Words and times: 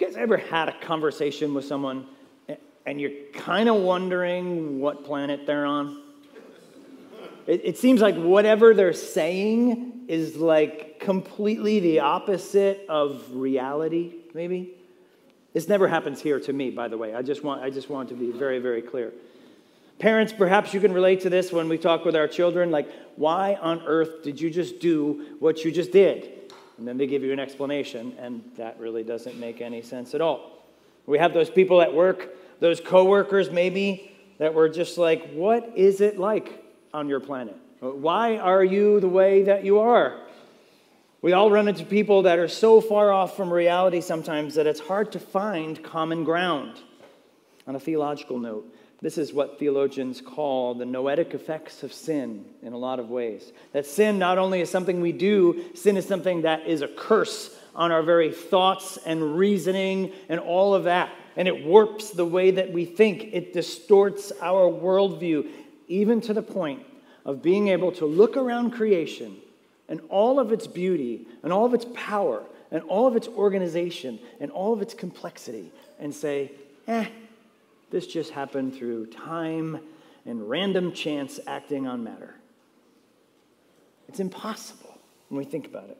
You 0.00 0.06
guys 0.06 0.16
ever 0.16 0.38
had 0.38 0.70
a 0.70 0.80
conversation 0.80 1.52
with 1.52 1.66
someone 1.66 2.06
and 2.86 2.98
you're 2.98 3.10
kind 3.34 3.68
of 3.68 3.76
wondering 3.76 4.80
what 4.80 5.04
planet 5.04 5.46
they're 5.46 5.66
on? 5.66 6.02
It, 7.46 7.60
it 7.64 7.78
seems 7.78 8.00
like 8.00 8.16
whatever 8.16 8.72
they're 8.72 8.94
saying 8.94 10.06
is 10.08 10.36
like 10.36 11.00
completely 11.00 11.80
the 11.80 12.00
opposite 12.00 12.86
of 12.88 13.22
reality, 13.30 14.14
maybe. 14.32 14.72
This 15.52 15.68
never 15.68 15.86
happens 15.86 16.22
here 16.22 16.40
to 16.40 16.52
me, 16.52 16.70
by 16.70 16.88
the 16.88 16.96
way. 16.96 17.14
I 17.14 17.20
just 17.20 17.44
want, 17.44 17.62
I 17.62 17.68
just 17.68 17.90
want 17.90 18.08
to 18.08 18.14
be 18.14 18.32
very, 18.32 18.58
very 18.58 18.80
clear. 18.80 19.12
Parents, 19.98 20.32
perhaps 20.32 20.72
you 20.72 20.80
can 20.80 20.94
relate 20.94 21.20
to 21.20 21.30
this 21.30 21.52
when 21.52 21.68
we 21.68 21.76
talk 21.76 22.06
with 22.06 22.16
our 22.16 22.26
children. 22.26 22.70
Like, 22.70 22.90
why 23.16 23.56
on 23.60 23.82
earth 23.84 24.22
did 24.22 24.40
you 24.40 24.48
just 24.48 24.80
do 24.80 25.36
what 25.40 25.62
you 25.62 25.70
just 25.70 25.92
did? 25.92 26.39
And 26.80 26.88
then 26.88 26.96
they 26.96 27.06
give 27.06 27.22
you 27.22 27.30
an 27.34 27.38
explanation, 27.38 28.14
and 28.18 28.42
that 28.56 28.80
really 28.80 29.02
doesn't 29.02 29.38
make 29.38 29.60
any 29.60 29.82
sense 29.82 30.14
at 30.14 30.22
all. 30.22 30.64
We 31.04 31.18
have 31.18 31.34
those 31.34 31.50
people 31.50 31.82
at 31.82 31.92
work, 31.92 32.30
those 32.58 32.80
coworkers 32.80 33.50
maybe, 33.50 34.16
that 34.38 34.54
were 34.54 34.70
just 34.70 34.96
like, 34.96 35.30
what 35.32 35.72
is 35.76 36.00
it 36.00 36.18
like 36.18 36.64
on 36.94 37.06
your 37.06 37.20
planet? 37.20 37.54
Why 37.80 38.38
are 38.38 38.64
you 38.64 38.98
the 38.98 39.10
way 39.10 39.42
that 39.42 39.62
you 39.62 39.80
are? 39.80 40.22
We 41.20 41.34
all 41.34 41.50
run 41.50 41.68
into 41.68 41.84
people 41.84 42.22
that 42.22 42.38
are 42.38 42.48
so 42.48 42.80
far 42.80 43.12
off 43.12 43.36
from 43.36 43.52
reality 43.52 44.00
sometimes 44.00 44.54
that 44.54 44.66
it's 44.66 44.80
hard 44.80 45.12
to 45.12 45.18
find 45.18 45.84
common 45.84 46.24
ground. 46.24 46.80
On 47.66 47.76
a 47.76 47.80
theological 47.80 48.38
note, 48.38 48.74
this 49.02 49.16
is 49.16 49.32
what 49.32 49.58
theologians 49.58 50.20
call 50.20 50.74
the 50.74 50.84
noetic 50.84 51.32
effects 51.32 51.82
of 51.82 51.92
sin 51.92 52.44
in 52.62 52.74
a 52.74 52.78
lot 52.78 52.98
of 52.98 53.08
ways. 53.08 53.52
That 53.72 53.86
sin 53.86 54.18
not 54.18 54.36
only 54.36 54.60
is 54.60 54.70
something 54.70 55.00
we 55.00 55.12
do, 55.12 55.64
sin 55.74 55.96
is 55.96 56.06
something 56.06 56.42
that 56.42 56.66
is 56.66 56.82
a 56.82 56.88
curse 56.88 57.56
on 57.74 57.92
our 57.92 58.02
very 58.02 58.30
thoughts 58.30 58.98
and 59.06 59.38
reasoning 59.38 60.12
and 60.28 60.38
all 60.38 60.74
of 60.74 60.84
that. 60.84 61.10
And 61.36 61.48
it 61.48 61.64
warps 61.64 62.10
the 62.10 62.26
way 62.26 62.50
that 62.50 62.72
we 62.72 62.84
think, 62.84 63.30
it 63.32 63.54
distorts 63.54 64.32
our 64.42 64.70
worldview, 64.70 65.48
even 65.88 66.20
to 66.22 66.34
the 66.34 66.42
point 66.42 66.82
of 67.24 67.42
being 67.42 67.68
able 67.68 67.92
to 67.92 68.04
look 68.04 68.36
around 68.36 68.72
creation 68.72 69.36
and 69.88 70.00
all 70.10 70.38
of 70.38 70.52
its 70.52 70.66
beauty 70.66 71.26
and 71.42 71.52
all 71.52 71.64
of 71.64 71.72
its 71.72 71.86
power 71.94 72.42
and 72.70 72.82
all 72.84 73.06
of 73.06 73.16
its 73.16 73.28
organization 73.28 74.18
and 74.40 74.50
all 74.50 74.72
of 74.72 74.82
its 74.82 74.92
complexity 74.92 75.72
and 75.98 76.14
say, 76.14 76.52
eh, 76.86 77.06
this 77.90 78.06
just 78.06 78.30
happened 78.30 78.74
through 78.74 79.06
time 79.06 79.80
and 80.26 80.48
random 80.48 80.92
chance 80.92 81.40
acting 81.46 81.86
on 81.86 82.04
matter. 82.04 82.34
It's 84.08 84.20
impossible 84.20 84.98
when 85.28 85.38
we 85.38 85.44
think 85.44 85.66
about 85.66 85.88
it. 85.88 85.98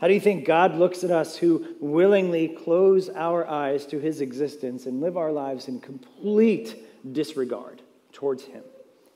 How 0.00 0.08
do 0.08 0.14
you 0.14 0.20
think 0.20 0.44
God 0.44 0.76
looks 0.76 1.04
at 1.04 1.12
us 1.12 1.36
who 1.36 1.76
willingly 1.80 2.48
close 2.48 3.08
our 3.08 3.48
eyes 3.48 3.86
to 3.86 4.00
his 4.00 4.20
existence 4.20 4.86
and 4.86 5.00
live 5.00 5.16
our 5.16 5.30
lives 5.30 5.68
in 5.68 5.80
complete 5.80 6.76
disregard 7.12 7.82
towards 8.12 8.44
him? 8.44 8.64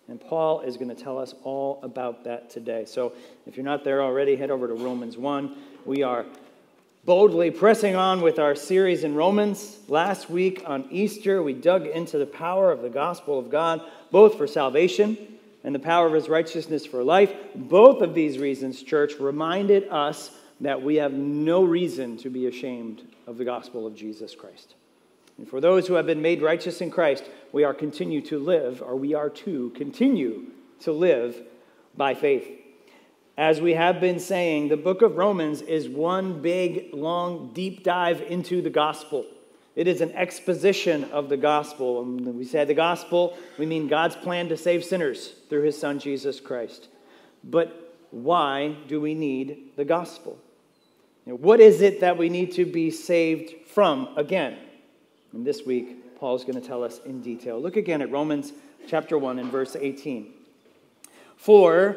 And 0.09 0.21
Paul 0.21 0.61
is 0.61 0.77
going 0.77 0.95
to 0.95 0.95
tell 0.95 1.19
us 1.19 1.35
all 1.43 1.81
about 1.83 2.23
that 2.25 2.51
today. 2.51 2.85
So 2.85 3.13
if 3.47 3.57
you're 3.57 3.65
not 3.65 3.83
there 3.83 4.03
already, 4.03 4.37
head 4.37 4.51
over 4.51 4.69
to 4.69 4.75
Romans 4.75 5.17
1. 5.19 5.57
We 5.85 6.05
are 6.05 6.25
boldly 7.07 7.53
pressing 7.53 7.95
on 7.95 8.21
with 8.21 8.41
our 8.41 8.57
series 8.57 9.05
in 9.05 9.15
Romans. 9.15 9.79
Last 9.87 10.29
week 10.29 10.65
on 10.67 10.89
Easter, 10.91 11.41
we 11.41 11.53
dug 11.53 11.87
into 11.87 12.19
the 12.19 12.27
power 12.27 12.73
of 12.73 12.83
the 12.83 12.91
gospel 12.91 13.39
of 13.39 13.49
God, 13.49 13.81
both 14.11 14.37
for 14.37 14.49
salvation 14.49 15.17
and 15.63 15.73
the 15.73 15.79
power 15.79 16.09
of 16.09 16.13
his 16.15 16.29
righteousness 16.29 16.85
for 16.85 17.05
life. 17.05 17.33
Both 17.55 18.03
of 18.03 18.13
these 18.13 18.39
reasons, 18.39 18.83
church, 18.83 19.21
reminded 19.21 19.89
us 19.89 20.33
that 20.61 20.83
we 20.83 20.97
have 20.97 21.13
no 21.13 21.63
reason 21.63 22.17
to 22.19 22.29
be 22.29 22.49
ashamed 22.49 23.03
of 23.29 23.39
the 23.39 23.45
gospel 23.45 23.87
of 23.87 23.95
Jesus 23.95 24.35
Christ. 24.35 24.75
And 25.39 25.49
for 25.49 25.61
those 25.61 25.87
who 25.87 25.95
have 25.95 26.07
been 26.07 26.23
made 26.23 26.43
righteous 26.43 26.81
in 26.81 26.91
Christ, 26.91 27.23
we 27.53 27.63
are 27.63 27.75
continue 27.75 28.21
to 28.23 28.41
live, 28.41 28.83
or 28.83 28.97
we 28.97 29.15
are 29.15 29.31
to 29.31 29.71
continue 29.77 30.47
to 30.81 30.91
live 30.91 31.41
by 31.97 32.15
faith. 32.15 32.66
As 33.39 33.61
we 33.61 33.75
have 33.75 34.01
been 34.01 34.19
saying, 34.19 34.69
the 34.69 34.79
book 34.79 35.03
of 35.03 35.19
Romans 35.19 35.61
is 35.61 35.91
one 35.91 36.41
big, 36.41 36.95
long, 36.95 37.53
deep 37.53 37.85
dive 37.85 38.23
into 38.23 38.63
the 38.63 38.71
gospel. 38.71 39.27
It 39.75 39.87
is 39.87 40.01
an 40.01 40.13
exposition 40.13 41.05
of 41.05 41.29
the 41.29 41.37
gospel. 41.37 42.01
And 42.01 42.25
when 42.25 42.39
we 42.39 42.45
say 42.45 42.65
the 42.65 42.73
gospel, 42.73 43.37
we 43.59 43.67
mean 43.67 43.89
God's 43.89 44.17
plan 44.17 44.49
to 44.49 44.57
save 44.57 44.85
sinners 44.85 45.35
through 45.51 45.65
his 45.65 45.79
son 45.79 45.99
Jesus 45.99 46.41
Christ. 46.41 46.89
But 47.45 47.95
why 48.11 48.75
do 48.89 49.01
we 49.01 49.15
need 49.15 49.73
the 49.77 49.85
gospel? 49.85 50.39
what 51.27 51.59
is 51.59 51.81
it 51.81 51.99
that 52.03 52.17
we 52.17 52.29
need 52.29 52.53
to 52.53 52.65
be 52.65 52.89
saved 52.89 53.67
from 53.67 54.09
again? 54.17 54.57
And 55.33 55.45
this 55.45 55.67
week, 55.67 56.17
Paul 56.21 56.37
is 56.37 56.45
going 56.45 56.59
to 56.59 56.67
tell 56.67 56.85
us 56.85 57.01
in 57.05 57.21
detail. 57.21 57.61
Look 57.61 57.77
again 57.77 58.01
at 58.01 58.13
Romans 58.13 58.53
chapter 58.87 59.19
1 59.19 59.41
and 59.41 59.51
verse 59.51 59.75
18. 59.75 60.33
For 61.37 61.97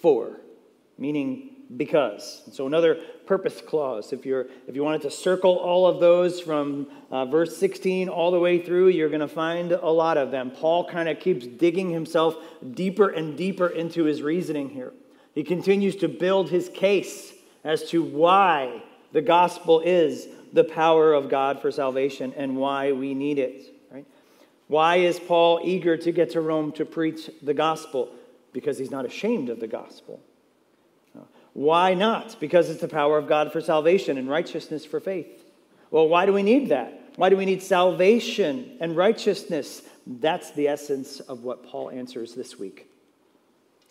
for, 0.00 0.40
meaning 0.96 1.50
because. 1.76 2.42
So 2.52 2.66
another 2.66 2.98
purpose 3.26 3.60
clause. 3.60 4.12
If 4.12 4.24
you're 4.24 4.46
if 4.66 4.74
you 4.74 4.82
wanted 4.82 5.02
to 5.02 5.10
circle 5.10 5.56
all 5.56 5.86
of 5.86 6.00
those 6.00 6.40
from 6.40 6.88
uh, 7.10 7.26
verse 7.26 7.56
16 7.56 8.08
all 8.08 8.30
the 8.30 8.38
way 8.38 8.58
through, 8.62 8.88
you're 8.88 9.10
going 9.10 9.20
to 9.20 9.28
find 9.28 9.72
a 9.72 9.90
lot 9.90 10.16
of 10.16 10.30
them. 10.30 10.50
Paul 10.50 10.88
kind 10.88 11.08
of 11.08 11.20
keeps 11.20 11.46
digging 11.46 11.90
himself 11.90 12.36
deeper 12.72 13.08
and 13.08 13.36
deeper 13.36 13.68
into 13.68 14.04
his 14.04 14.22
reasoning 14.22 14.70
here. 14.70 14.92
He 15.34 15.44
continues 15.44 15.96
to 15.96 16.08
build 16.08 16.50
his 16.50 16.68
case 16.68 17.32
as 17.64 17.84
to 17.90 18.02
why 18.02 18.82
the 19.12 19.20
gospel 19.20 19.80
is 19.80 20.26
the 20.52 20.64
power 20.64 21.12
of 21.12 21.28
God 21.28 21.60
for 21.60 21.70
salvation 21.70 22.32
and 22.36 22.56
why 22.56 22.92
we 22.92 23.14
need 23.14 23.38
it. 23.38 23.74
Right? 23.90 24.06
Why 24.68 24.96
is 24.96 25.20
Paul 25.20 25.60
eager 25.62 25.96
to 25.96 26.12
get 26.12 26.30
to 26.30 26.40
Rome 26.40 26.72
to 26.72 26.84
preach 26.84 27.30
the 27.42 27.54
gospel? 27.54 28.10
Because 28.58 28.76
he's 28.76 28.90
not 28.90 29.06
ashamed 29.06 29.50
of 29.50 29.60
the 29.60 29.68
gospel. 29.68 30.20
Why 31.52 31.94
not? 31.94 32.40
Because 32.40 32.70
it's 32.70 32.80
the 32.80 32.88
power 32.88 33.16
of 33.16 33.28
God 33.28 33.52
for 33.52 33.60
salvation 33.60 34.18
and 34.18 34.28
righteousness 34.28 34.84
for 34.84 34.98
faith. 34.98 35.44
Well, 35.92 36.08
why 36.08 36.26
do 36.26 36.32
we 36.32 36.42
need 36.42 36.70
that? 36.70 37.12
Why 37.14 37.28
do 37.28 37.36
we 37.36 37.44
need 37.44 37.62
salvation 37.62 38.76
and 38.80 38.96
righteousness? 38.96 39.82
That's 40.08 40.50
the 40.50 40.66
essence 40.66 41.20
of 41.20 41.44
what 41.44 41.62
Paul 41.62 41.90
answers 41.90 42.34
this 42.34 42.58
week. 42.58 42.90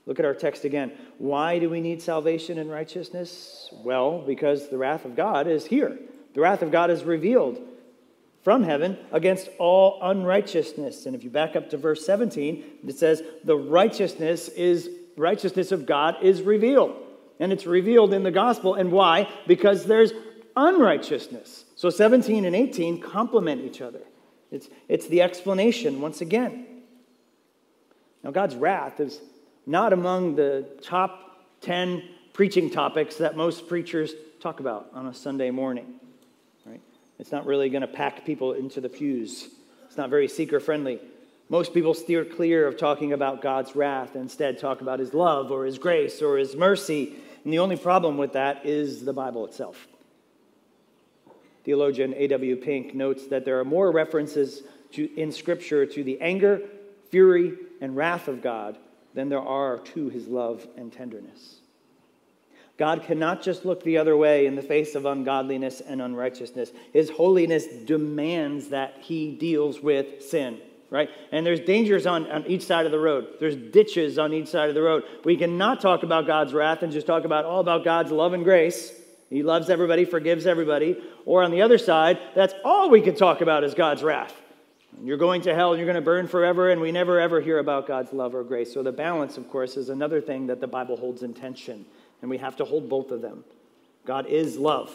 Look 0.05 0.19
at 0.19 0.25
our 0.25 0.33
text 0.33 0.65
again. 0.65 0.91
Why 1.17 1.59
do 1.59 1.69
we 1.69 1.79
need 1.79 2.01
salvation 2.01 2.57
and 2.57 2.69
righteousness? 2.69 3.69
Well, 3.71 4.19
because 4.19 4.67
the 4.67 4.77
wrath 4.77 5.05
of 5.05 5.15
God 5.15 5.47
is 5.47 5.65
here. 5.65 5.97
The 6.33 6.41
wrath 6.41 6.61
of 6.61 6.71
God 6.71 6.91
is 6.91 7.05
revealed 7.05 7.65
from 8.47 8.63
heaven 8.63 8.97
against 9.11 9.49
all 9.59 9.99
unrighteousness. 10.01 11.05
And 11.05 11.13
if 11.13 11.25
you 11.25 11.29
back 11.29 11.57
up 11.57 11.69
to 11.71 11.77
verse 11.77 12.05
17, 12.05 12.63
it 12.87 12.97
says, 12.97 13.21
The 13.43 13.57
righteousness 13.57 14.47
is 14.47 14.89
righteousness 15.17 15.73
of 15.73 15.85
God 15.85 16.15
is 16.21 16.41
revealed. 16.41 16.95
And 17.41 17.51
it's 17.51 17.65
revealed 17.65 18.13
in 18.13 18.23
the 18.23 18.31
gospel. 18.31 18.75
And 18.75 18.89
why? 18.89 19.27
Because 19.47 19.83
there's 19.83 20.13
unrighteousness. 20.55 21.65
So 21.75 21.89
17 21.89 22.45
and 22.45 22.55
18 22.55 23.01
complement 23.01 23.65
each 23.65 23.81
other. 23.81 23.99
It's, 24.49 24.69
it's 24.87 25.07
the 25.07 25.23
explanation 25.23 25.99
once 25.99 26.21
again. 26.21 26.67
Now, 28.23 28.31
God's 28.31 28.55
wrath 28.55 29.01
is 29.01 29.19
not 29.65 29.91
among 29.91 30.37
the 30.37 30.65
top 30.81 31.49
10 31.59 32.01
preaching 32.31 32.69
topics 32.69 33.17
that 33.17 33.35
most 33.35 33.67
preachers 33.67 34.13
talk 34.39 34.61
about 34.61 34.89
on 34.93 35.07
a 35.07 35.13
Sunday 35.13 35.51
morning. 35.51 35.99
It's 37.19 37.31
not 37.31 37.45
really 37.45 37.69
going 37.69 37.81
to 37.81 37.87
pack 37.87 38.25
people 38.25 38.53
into 38.53 38.81
the 38.81 38.89
pews. 38.89 39.47
It's 39.87 39.97
not 39.97 40.09
very 40.09 40.27
seeker 40.27 40.59
friendly. 40.59 40.99
Most 41.49 41.73
people 41.73 41.93
steer 41.93 42.25
clear 42.25 42.67
of 42.67 42.77
talking 42.77 43.13
about 43.13 43.41
God's 43.41 43.75
wrath 43.75 44.13
and 44.13 44.23
instead 44.23 44.59
talk 44.59 44.81
about 44.81 44.99
his 44.99 45.13
love 45.13 45.51
or 45.51 45.65
his 45.65 45.77
grace 45.77 46.21
or 46.21 46.37
his 46.37 46.55
mercy. 46.55 47.13
And 47.43 47.53
the 47.53 47.59
only 47.59 47.77
problem 47.77 48.17
with 48.17 48.33
that 48.33 48.65
is 48.65 49.05
the 49.05 49.13
Bible 49.13 49.45
itself. 49.45 49.87
Theologian 51.63 52.13
A.W. 52.15 52.57
Pink 52.57 52.93
notes 52.93 53.27
that 53.27 53.45
there 53.45 53.59
are 53.59 53.65
more 53.65 53.91
references 53.91 54.63
to, 54.93 55.09
in 55.19 55.31
Scripture 55.31 55.85
to 55.85 56.03
the 56.03 56.19
anger, 56.21 56.61
fury, 57.09 57.57
and 57.81 57.95
wrath 57.95 58.27
of 58.27 58.41
God 58.41 58.77
than 59.13 59.29
there 59.29 59.41
are 59.41 59.79
to 59.79 60.09
his 60.09 60.27
love 60.27 60.67
and 60.77 60.91
tenderness. 60.91 61.59
God 62.77 63.03
cannot 63.03 63.41
just 63.41 63.65
look 63.65 63.83
the 63.83 63.97
other 63.97 64.15
way 64.15 64.45
in 64.45 64.55
the 64.55 64.61
face 64.61 64.93
of 64.93 65.05
ungodliness 65.05 65.81
and 65.81 65.99
unrighteousness. 65.99 66.71
His 66.93 67.09
holiness 67.09 67.65
demands 67.65 68.69
that 68.69 68.97
he 68.99 69.31
deals 69.31 69.81
with 69.81 70.23
sin, 70.23 70.59
right? 70.91 71.09
And 71.31 71.43
there's 71.43 71.59
dangers 71.59 72.05
on, 72.05 72.29
on 72.29 72.45
each 72.45 72.61
side 72.61 72.85
of 72.85 72.91
the 72.91 72.99
road. 72.99 73.29
There's 73.39 73.55
ditches 73.55 74.19
on 74.19 74.31
each 74.31 74.47
side 74.47 74.69
of 74.69 74.75
the 74.75 74.83
road. 74.83 75.03
We 75.25 75.37
cannot 75.37 75.81
talk 75.81 76.03
about 76.03 76.27
God's 76.27 76.53
wrath 76.53 76.83
and 76.83 76.93
just 76.93 77.07
talk 77.07 77.25
about 77.25 77.45
all 77.45 77.61
about 77.61 77.83
God's 77.83 78.11
love 78.11 78.33
and 78.33 78.43
grace. 78.43 78.93
He 79.31 79.41
loves 79.41 79.71
everybody, 79.71 80.05
forgives 80.05 80.45
everybody. 80.45 81.01
Or 81.25 81.43
on 81.43 81.49
the 81.49 81.63
other 81.63 81.79
side, 81.79 82.19
that's 82.35 82.53
all 82.63 82.91
we 82.91 83.01
can 83.01 83.15
talk 83.15 83.41
about 83.41 83.63
is 83.63 83.73
God's 83.73 84.03
wrath. 84.03 84.33
You're 85.03 85.17
going 85.17 85.41
to 85.43 85.53
hell 85.53 85.75
you're 85.75 85.85
going 85.85 85.95
to 85.95 86.01
burn 86.01 86.27
forever, 86.27 86.71
and 86.71 86.79
we 86.79 86.91
never 86.91 87.19
ever 87.19 87.41
hear 87.41 87.59
about 87.59 87.87
God's 87.87 88.13
love 88.13 88.33
or 88.33 88.43
grace. 88.43 88.73
So 88.73 88.81
the 88.83 88.91
balance, 88.91 89.37
of 89.37 89.49
course, 89.49 89.77
is 89.77 89.89
another 89.89 90.21
thing 90.21 90.47
that 90.47 90.61
the 90.61 90.67
Bible 90.67 90.95
holds 90.95 91.23
in 91.23 91.33
tension 91.33 91.85
and 92.21 92.29
we 92.29 92.37
have 92.37 92.55
to 92.57 92.65
hold 92.65 92.89
both 92.89 93.11
of 93.11 93.21
them. 93.21 93.43
God 94.05 94.27
is 94.27 94.57
love, 94.57 94.93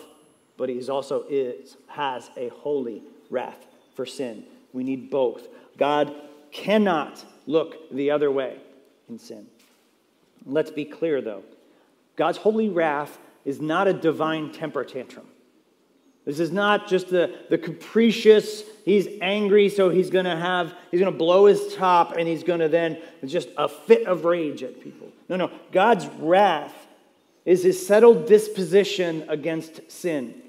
but 0.57 0.69
He 0.69 0.87
also 0.89 1.25
is 1.29 1.77
has 1.89 2.31
a 2.37 2.49
holy 2.49 3.03
wrath 3.31 3.67
for 3.95 4.07
sin. 4.07 4.45
We 4.73 4.85
need 4.85 5.11
both. 5.11 5.47
God 5.77 6.15
cannot 6.51 7.25
look 7.47 7.91
the 7.91 8.11
other 8.11 8.31
way 8.31 8.59
in 9.09 9.19
sin. 9.19 9.47
Let's 10.47 10.71
be 10.71 10.85
clear, 10.85 11.21
though. 11.21 11.43
God's 12.17 12.39
holy 12.39 12.69
wrath 12.69 13.19
is 13.45 13.61
not 13.61 13.89
a 13.89 13.93
divine 13.93 14.53
temper 14.53 14.85
tantrum. 14.85 15.27
This 16.25 16.39
is 16.39 16.53
not 16.53 16.87
just 16.87 17.09
the, 17.09 17.37
the 17.51 17.59
capricious, 17.59 18.63
he's 18.85 19.09
angry, 19.21 19.69
so 19.69 19.91
he's 19.91 20.09
going 20.09 20.25
to 20.25 20.37
have, 20.37 20.73
he's 20.93 21.01
going 21.01 21.13
to 21.13 21.19
blow 21.19 21.47
his 21.47 21.75
top 21.75 22.13
and 22.17 22.29
he's 22.29 22.45
going 22.45 22.61
to 22.61 22.69
then 22.69 22.99
just 23.25 23.49
a 23.59 23.69
fit 23.69 24.07
of 24.07 24.25
rage 24.25 24.63
at 24.63 24.81
people. 24.81 25.09
No, 25.29 25.35
no. 25.35 25.51
God's 25.73 26.07
wrath 26.21 26.75
is 27.45 27.63
his 27.63 27.85
settled 27.85 28.27
disposition 28.27 29.25
against 29.29 29.91
sin. 29.91 30.41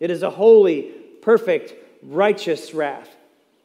It 0.00 0.10
is 0.10 0.22
a 0.22 0.30
holy, 0.30 0.82
perfect, 1.22 1.74
righteous 2.02 2.74
wrath. 2.74 3.08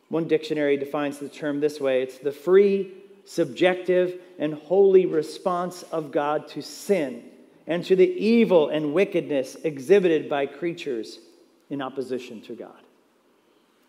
One 0.10 0.28
dictionary 0.28 0.78
defines 0.78 1.18
the 1.18 1.28
term 1.28 1.60
this 1.60 1.82
way 1.82 2.02
it's 2.04 2.18
the 2.18 2.32
free, 2.32 2.94
subjective, 3.26 4.20
and 4.40 4.54
holy 4.54 5.06
response 5.06 5.84
of 5.84 6.12
God 6.12 6.48
to 6.50 6.62
sin 6.62 7.24
and 7.66 7.84
to 7.86 7.96
the 7.96 8.08
evil 8.08 8.70
and 8.70 8.94
wickedness 8.94 9.56
exhibited 9.64 10.30
by 10.30 10.46
creatures 10.46 11.20
in 11.70 11.82
opposition 11.82 12.42
to 12.44 12.54
God. 12.56 12.82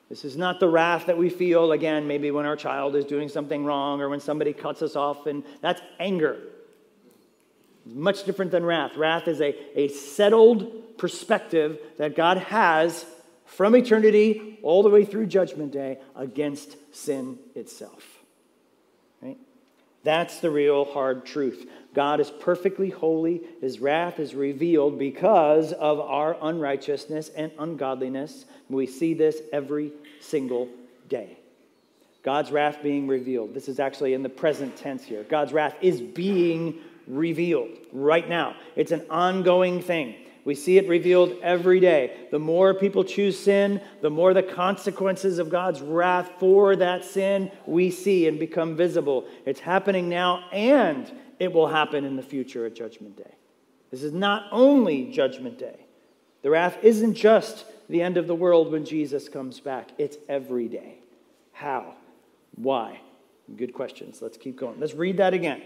This 0.08 0.24
is 0.24 0.36
not 0.36 0.58
the 0.58 0.68
wrath 0.68 1.06
that 1.06 1.18
we 1.18 1.28
feel, 1.28 1.72
again, 1.72 2.08
maybe 2.08 2.30
when 2.30 2.46
our 2.46 2.56
child 2.56 2.96
is 2.96 3.04
doing 3.04 3.28
something 3.28 3.64
wrong 3.64 4.00
or 4.00 4.08
when 4.08 4.20
somebody 4.20 4.52
cuts 4.52 4.80
us 4.80 4.96
off, 4.96 5.26
and 5.26 5.44
that's 5.60 5.82
anger. 6.00 6.38
Much 7.94 8.24
different 8.24 8.50
than 8.50 8.64
wrath. 8.64 8.96
Wrath 8.96 9.28
is 9.28 9.40
a, 9.40 9.54
a 9.78 9.88
settled 9.88 10.98
perspective 10.98 11.78
that 11.96 12.14
God 12.14 12.36
has 12.36 13.06
from 13.46 13.74
eternity 13.74 14.58
all 14.62 14.82
the 14.82 14.90
way 14.90 15.04
through 15.04 15.26
Judgment 15.26 15.72
Day 15.72 15.98
against 16.14 16.76
sin 16.94 17.38
itself. 17.54 18.04
Right? 19.22 19.38
That's 20.04 20.40
the 20.40 20.50
real 20.50 20.84
hard 20.84 21.24
truth. 21.24 21.66
God 21.94 22.20
is 22.20 22.30
perfectly 22.30 22.90
holy. 22.90 23.40
His 23.60 23.80
wrath 23.80 24.20
is 24.20 24.34
revealed 24.34 24.98
because 24.98 25.72
of 25.72 25.98
our 25.98 26.36
unrighteousness 26.40 27.30
and 27.30 27.50
ungodliness. 27.58 28.44
We 28.68 28.86
see 28.86 29.14
this 29.14 29.40
every 29.52 29.92
single 30.20 30.68
day. 31.08 31.38
God's 32.22 32.50
wrath 32.50 32.82
being 32.82 33.06
revealed. 33.06 33.54
This 33.54 33.68
is 33.68 33.80
actually 33.80 34.12
in 34.12 34.22
the 34.22 34.28
present 34.28 34.76
tense 34.76 35.02
here. 35.04 35.24
God's 35.24 35.52
wrath 35.52 35.74
is 35.80 36.00
being 36.00 36.78
revealed 37.08 37.70
right 37.92 38.28
now. 38.28 38.54
It's 38.76 38.92
an 38.92 39.06
ongoing 39.10 39.82
thing. 39.82 40.14
We 40.44 40.54
see 40.54 40.78
it 40.78 40.88
revealed 40.88 41.36
every 41.42 41.80
day. 41.80 42.28
The 42.30 42.38
more 42.38 42.72
people 42.72 43.04
choose 43.04 43.38
sin, 43.38 43.82
the 44.00 44.10
more 44.10 44.32
the 44.32 44.42
consequences 44.42 45.38
of 45.38 45.50
God's 45.50 45.82
wrath 45.82 46.30
for 46.38 46.76
that 46.76 47.04
sin 47.04 47.50
we 47.66 47.90
see 47.90 48.28
and 48.28 48.38
become 48.38 48.76
visible. 48.76 49.26
It's 49.44 49.60
happening 49.60 50.08
now, 50.08 50.44
and 50.52 51.10
it 51.38 51.52
will 51.52 51.66
happen 51.66 52.04
in 52.04 52.16
the 52.16 52.22
future 52.22 52.64
at 52.64 52.74
Judgment 52.74 53.16
Day. 53.16 53.34
This 53.90 54.02
is 54.02 54.12
not 54.12 54.46
only 54.50 55.10
Judgment 55.10 55.58
Day. 55.58 55.86
The 56.42 56.50
wrath 56.50 56.78
isn't 56.82 57.14
just 57.14 57.66
the 57.88 58.00
end 58.00 58.16
of 58.16 58.26
the 58.26 58.34
world 58.34 58.70
when 58.70 58.84
Jesus 58.84 59.28
comes 59.28 59.60
back, 59.60 59.90
it's 59.98 60.16
every 60.28 60.68
day. 60.68 60.98
How? 61.52 61.94
Why? 62.54 63.00
Good 63.56 63.72
questions. 63.72 64.20
Let's 64.20 64.36
keep 64.36 64.56
going. 64.56 64.78
Let's 64.78 64.94
read 64.94 65.16
that 65.16 65.34
again. 65.34 65.62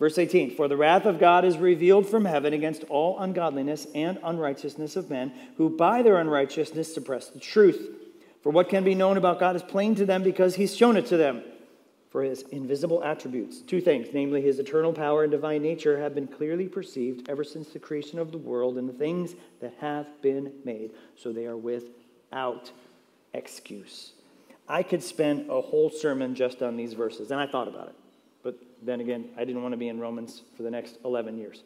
Verse 0.00 0.18
18 0.18 0.56
For 0.56 0.66
the 0.66 0.78
wrath 0.78 1.04
of 1.04 1.20
God 1.20 1.44
is 1.44 1.58
revealed 1.58 2.08
from 2.08 2.24
heaven 2.24 2.52
against 2.52 2.82
all 2.88 3.20
ungodliness 3.20 3.86
and 3.94 4.18
unrighteousness 4.24 4.96
of 4.96 5.10
men, 5.10 5.32
who 5.56 5.76
by 5.76 6.02
their 6.02 6.16
unrighteousness 6.16 6.92
suppress 6.92 7.28
the 7.28 7.38
truth. 7.38 7.88
For 8.42 8.50
what 8.50 8.70
can 8.70 8.82
be 8.82 8.94
known 8.94 9.18
about 9.18 9.38
God 9.38 9.54
is 9.54 9.62
plain 9.62 9.94
to 9.96 10.06
them 10.06 10.24
because 10.24 10.56
he's 10.56 10.74
shown 10.74 10.96
it 10.96 11.06
to 11.06 11.16
them. 11.18 11.44
For 12.08 12.24
his 12.24 12.42
invisible 12.50 13.04
attributes, 13.04 13.60
two 13.60 13.80
things, 13.80 14.08
namely 14.12 14.42
his 14.42 14.58
eternal 14.58 14.92
power 14.92 15.22
and 15.22 15.30
divine 15.30 15.62
nature, 15.62 16.00
have 16.00 16.12
been 16.12 16.26
clearly 16.26 16.66
perceived 16.66 17.28
ever 17.28 17.44
since 17.44 17.68
the 17.68 17.78
creation 17.78 18.18
of 18.18 18.32
the 18.32 18.38
world 18.38 18.78
and 18.78 18.88
the 18.88 18.94
things 18.94 19.36
that 19.60 19.74
have 19.80 20.20
been 20.20 20.52
made. 20.64 20.90
So 21.14 21.30
they 21.32 21.46
are 21.46 21.56
without 21.56 22.72
excuse. 23.32 24.14
I 24.66 24.82
could 24.82 25.04
spend 25.04 25.50
a 25.50 25.60
whole 25.60 25.90
sermon 25.90 26.34
just 26.34 26.62
on 26.62 26.76
these 26.76 26.94
verses, 26.94 27.30
and 27.30 27.38
I 27.38 27.46
thought 27.46 27.68
about 27.68 27.88
it. 27.88 27.94
Then 28.82 29.00
again, 29.00 29.30
I 29.36 29.44
didn't 29.44 29.62
want 29.62 29.72
to 29.72 29.78
be 29.78 29.88
in 29.88 30.00
Romans 30.00 30.42
for 30.56 30.62
the 30.62 30.70
next 30.70 30.98
11 31.04 31.38
years. 31.38 31.62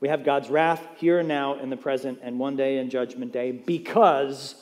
We 0.00 0.08
have 0.08 0.24
God's 0.24 0.50
wrath 0.50 0.82
here 0.98 1.20
and 1.20 1.28
now 1.28 1.58
in 1.58 1.70
the 1.70 1.76
present 1.76 2.18
and 2.22 2.38
one 2.38 2.56
day 2.56 2.78
in 2.78 2.90
Judgment 2.90 3.32
Day 3.32 3.52
because 3.52 4.54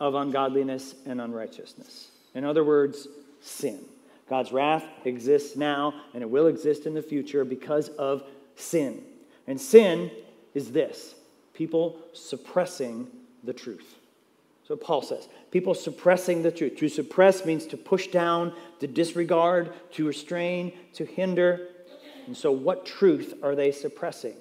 of 0.00 0.14
ungodliness 0.14 0.94
and 1.04 1.20
unrighteousness. 1.20 2.10
In 2.34 2.44
other 2.44 2.64
words, 2.64 3.08
sin. 3.40 3.80
God's 4.28 4.52
wrath 4.52 4.84
exists 5.04 5.56
now 5.56 5.94
and 6.14 6.22
it 6.22 6.30
will 6.30 6.46
exist 6.46 6.86
in 6.86 6.94
the 6.94 7.02
future 7.02 7.44
because 7.44 7.88
of 7.90 8.22
sin. 8.54 9.02
And 9.46 9.60
sin 9.60 10.10
is 10.54 10.72
this 10.72 11.14
people 11.52 11.98
suppressing 12.12 13.06
the 13.44 13.52
truth. 13.52 13.96
So 14.66 14.74
Paul 14.74 15.02
says, 15.02 15.28
people 15.52 15.74
suppressing 15.74 16.42
the 16.42 16.50
truth. 16.50 16.76
To 16.78 16.88
suppress 16.88 17.44
means 17.44 17.66
to 17.66 17.76
push 17.76 18.08
down, 18.08 18.52
to 18.80 18.88
disregard, 18.88 19.72
to 19.92 20.06
restrain, 20.06 20.72
to 20.94 21.04
hinder. 21.04 21.68
And 22.26 22.36
so, 22.36 22.50
what 22.50 22.84
truth 22.84 23.34
are 23.44 23.54
they 23.54 23.70
suppressing? 23.70 24.34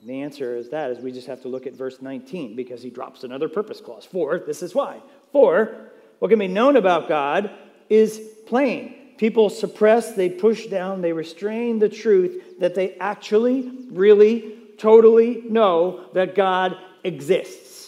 And 0.00 0.08
the 0.08 0.20
answer 0.20 0.54
is 0.54 0.68
that 0.70 0.90
is 0.90 0.98
we 0.98 1.12
just 1.12 1.26
have 1.28 1.40
to 1.42 1.48
look 1.48 1.66
at 1.66 1.72
verse 1.72 2.02
19 2.02 2.54
because 2.56 2.82
he 2.82 2.90
drops 2.90 3.24
another 3.24 3.48
purpose 3.48 3.80
clause. 3.80 4.04
For 4.04 4.38
this 4.38 4.62
is 4.62 4.74
why. 4.74 5.00
For 5.32 5.90
what 6.18 6.28
can 6.28 6.38
be 6.38 6.48
known 6.48 6.76
about 6.76 7.08
God 7.08 7.50
is 7.88 8.20
plain. 8.46 8.94
People 9.16 9.48
suppress, 9.48 10.14
they 10.14 10.28
push 10.28 10.66
down, 10.66 11.00
they 11.00 11.12
restrain 11.12 11.78
the 11.78 11.88
truth 11.88 12.58
that 12.58 12.74
they 12.74 12.94
actually, 12.96 13.70
really, 13.90 14.56
totally 14.76 15.42
know 15.48 16.06
that 16.12 16.34
God 16.34 16.76
exists. 17.02 17.79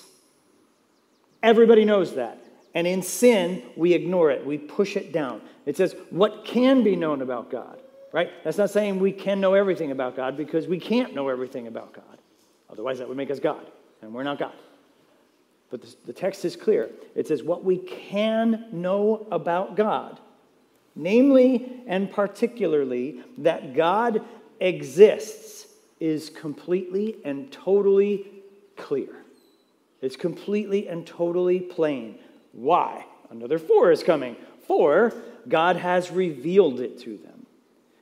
Everybody 1.42 1.84
knows 1.84 2.14
that. 2.14 2.38
And 2.75 2.87
in 2.87 3.02
sin, 3.02 3.62
we 3.76 3.92
ignore 3.92 4.30
it, 4.30 4.46
we 4.46 4.56
push 4.56 4.96
it 4.96 5.12
down. 5.12 5.42
It 5.66 5.76
says, 5.76 5.94
what 6.11 6.44
can 6.44 6.82
be 6.82 6.96
known 6.96 7.20
about 7.20 7.50
God, 7.50 7.78
right? 8.12 8.30
That's 8.44 8.56
not 8.56 8.70
saying 8.70 8.99
we 8.99 9.12
can 9.12 9.40
know 9.40 9.54
everything 9.54 9.90
about 9.90 10.16
God 10.16 10.37
because 10.37 10.66
we 10.66 10.78
can't 10.78 11.14
know 11.14 11.28
everything 11.28 11.66
about 11.66 11.92
God. 11.92 12.18
Otherwise, 12.70 12.99
that 12.99 13.08
would 13.08 13.16
make 13.16 13.30
us 13.30 13.38
God, 13.38 13.66
and 14.00 14.14
we're 14.14 14.22
not 14.22 14.38
God. 14.38 14.54
But 15.70 15.84
the 16.06 16.12
text 16.12 16.44
is 16.44 16.56
clear. 16.56 16.90
It 17.14 17.28
says, 17.28 17.42
what 17.42 17.64
we 17.64 17.78
can 17.78 18.66
know 18.72 19.26
about 19.30 19.76
God, 19.76 20.18
namely 20.94 21.82
and 21.87 22.11
particularly 22.11 23.22
that 23.38 23.75
God 23.75 24.22
exists, 24.61 25.66
is 26.00 26.30
completely 26.30 27.16
and 27.25 27.52
totally 27.52 28.26
clear. 28.76 29.22
It's 30.02 30.16
completely 30.16 30.88
and 30.88 31.06
totally 31.06 31.61
plain. 31.61 32.18
Why? 32.52 33.06
Another 33.30 33.59
for 33.59 33.90
is 33.90 34.02
coming. 34.02 34.37
For 34.66 35.14
God 35.49 35.76
has 35.76 36.11
revealed 36.11 36.80
it 36.80 36.99
to 37.00 37.16
them. 37.16 37.47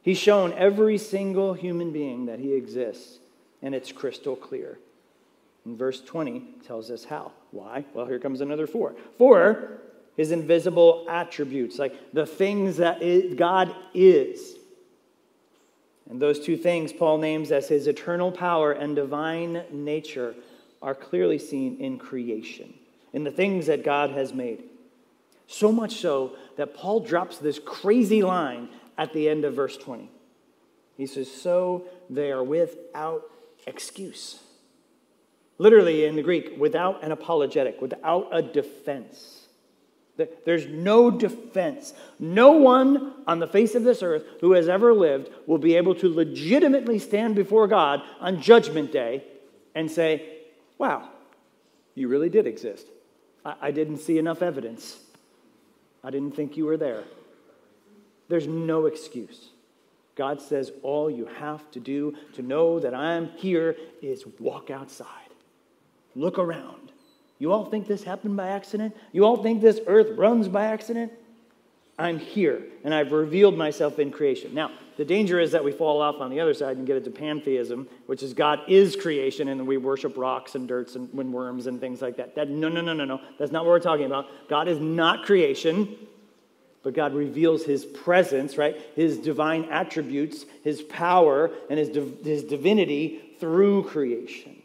He's 0.02 0.18
shown 0.18 0.52
every 0.54 0.98
single 0.98 1.52
human 1.52 1.92
being 1.92 2.26
that 2.26 2.38
he 2.38 2.54
exists, 2.54 3.18
and 3.62 3.74
it's 3.74 3.92
crystal 3.92 4.34
clear. 4.34 4.78
And 5.64 5.78
verse 5.78 6.00
20 6.00 6.42
tells 6.66 6.90
us 6.90 7.04
how. 7.04 7.32
Why? 7.50 7.84
Well, 7.92 8.06
here 8.06 8.18
comes 8.18 8.40
another 8.40 8.66
for. 8.66 8.94
For 9.18 9.80
his 10.16 10.32
invisible 10.32 11.06
attributes, 11.08 11.78
like 11.78 12.12
the 12.12 12.26
things 12.26 12.78
that 12.78 13.36
God 13.36 13.74
is. 13.94 14.56
And 16.08 16.20
those 16.20 16.40
two 16.40 16.56
things 16.56 16.92
Paul 16.92 17.18
names 17.18 17.52
as 17.52 17.68
his 17.68 17.86
eternal 17.86 18.32
power 18.32 18.72
and 18.72 18.96
divine 18.96 19.62
nature 19.70 20.34
are 20.82 20.94
clearly 20.94 21.38
seen 21.38 21.78
in 21.78 21.98
creation, 21.98 22.74
in 23.12 23.24
the 23.24 23.30
things 23.30 23.66
that 23.66 23.84
God 23.84 24.10
has 24.10 24.32
made. 24.32 24.64
So 25.46 25.72
much 25.72 25.96
so 25.96 26.36
that 26.56 26.74
Paul 26.74 27.00
drops 27.00 27.38
this 27.38 27.58
crazy 27.58 28.22
line 28.22 28.68
at 28.96 29.12
the 29.12 29.28
end 29.28 29.44
of 29.44 29.54
verse 29.54 29.76
20. 29.76 30.10
He 30.96 31.06
says, 31.06 31.30
So 31.30 31.84
they 32.08 32.30
are 32.30 32.44
without 32.44 33.22
excuse. 33.66 34.40
Literally 35.58 36.04
in 36.04 36.16
the 36.16 36.22
Greek, 36.22 36.54
without 36.58 37.02
an 37.02 37.12
apologetic, 37.12 37.80
without 37.82 38.28
a 38.32 38.42
defense. 38.42 39.40
There's 40.44 40.66
no 40.66 41.10
defense. 41.10 41.94
No 42.18 42.52
one 42.52 43.14
on 43.26 43.38
the 43.38 43.46
face 43.46 43.74
of 43.74 43.84
this 43.84 44.02
earth 44.02 44.24
who 44.40 44.52
has 44.52 44.68
ever 44.68 44.92
lived 44.92 45.30
will 45.46 45.58
be 45.58 45.76
able 45.76 45.94
to 45.96 46.12
legitimately 46.12 46.98
stand 46.98 47.34
before 47.34 47.66
God 47.66 48.02
on 48.20 48.40
Judgment 48.40 48.92
Day 48.92 49.24
and 49.74 49.90
say, 49.90 50.39
Wow, 50.80 51.10
you 51.94 52.08
really 52.08 52.30
did 52.30 52.46
exist. 52.46 52.86
I, 53.44 53.54
I 53.60 53.70
didn't 53.70 53.98
see 53.98 54.16
enough 54.16 54.40
evidence. 54.40 54.98
I 56.02 56.08
didn't 56.08 56.34
think 56.34 56.56
you 56.56 56.64
were 56.64 56.78
there. 56.78 57.04
There's 58.30 58.46
no 58.46 58.86
excuse. 58.86 59.50
God 60.16 60.40
says, 60.40 60.72
All 60.82 61.10
you 61.10 61.26
have 61.26 61.70
to 61.72 61.80
do 61.80 62.16
to 62.32 62.40
know 62.40 62.80
that 62.80 62.94
I'm 62.94 63.28
here 63.36 63.76
is 64.00 64.24
walk 64.38 64.70
outside, 64.70 65.28
look 66.16 66.38
around. 66.38 66.92
You 67.38 67.52
all 67.52 67.66
think 67.66 67.86
this 67.86 68.02
happened 68.02 68.38
by 68.38 68.48
accident? 68.48 68.96
You 69.12 69.26
all 69.26 69.42
think 69.42 69.60
this 69.60 69.80
earth 69.86 70.16
runs 70.16 70.48
by 70.48 70.64
accident? 70.64 71.12
I'm 71.98 72.18
here, 72.18 72.62
and 72.84 72.94
I've 72.94 73.12
revealed 73.12 73.54
myself 73.54 73.98
in 73.98 74.10
creation. 74.10 74.54
Now, 74.54 74.70
the 75.00 75.06
danger 75.06 75.40
is 75.40 75.52
that 75.52 75.64
we 75.64 75.72
fall 75.72 76.02
off 76.02 76.20
on 76.20 76.28
the 76.28 76.40
other 76.40 76.52
side 76.52 76.76
and 76.76 76.86
get 76.86 76.98
into 76.98 77.10
pantheism, 77.10 77.88
which 78.04 78.22
is 78.22 78.34
God 78.34 78.60
is 78.68 78.96
creation, 78.96 79.48
and 79.48 79.66
we 79.66 79.78
worship 79.78 80.14
rocks 80.14 80.56
and 80.56 80.68
dirts 80.68 80.94
and 80.94 81.10
worms 81.32 81.66
and 81.66 81.80
things 81.80 82.02
like 82.02 82.18
that. 82.18 82.34
that. 82.34 82.50
No, 82.50 82.68
no, 82.68 82.82
no, 82.82 82.92
no, 82.92 83.06
no. 83.06 83.18
That's 83.38 83.50
not 83.50 83.64
what 83.64 83.70
we're 83.70 83.80
talking 83.80 84.04
about. 84.04 84.26
God 84.50 84.68
is 84.68 84.78
not 84.78 85.24
creation, 85.24 85.96
but 86.82 86.92
God 86.92 87.14
reveals 87.14 87.64
his 87.64 87.86
presence, 87.86 88.58
right? 88.58 88.76
His 88.94 89.16
divine 89.16 89.64
attributes, 89.70 90.44
his 90.62 90.82
power, 90.82 91.50
and 91.70 91.78
his, 91.78 91.88
his 92.22 92.44
divinity 92.44 93.36
through 93.40 93.84
creation. 93.84 94.62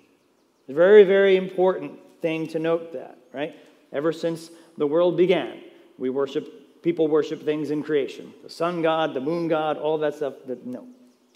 Very, 0.67 1.05
very 1.05 1.37
important 1.37 1.93
thing 2.21 2.47
to 2.47 2.59
note 2.59 2.91
that, 2.91 3.17
right? 3.31 3.55
Ever 3.93 4.11
since 4.11 4.51
the 4.77 4.85
world 4.85 5.15
began, 5.15 5.61
we 5.97 6.09
worship, 6.09 6.64
people 6.85 7.07
worship 7.07 7.43
things 7.43 7.71
in 7.71 7.81
creation. 7.81 8.31
The 8.43 8.49
sun 8.49 8.83
god, 8.83 9.15
the 9.15 9.19
moon 9.19 9.47
god, 9.47 9.79
all 9.79 9.97
that 9.97 10.13
stuff. 10.13 10.35
No. 10.63 10.87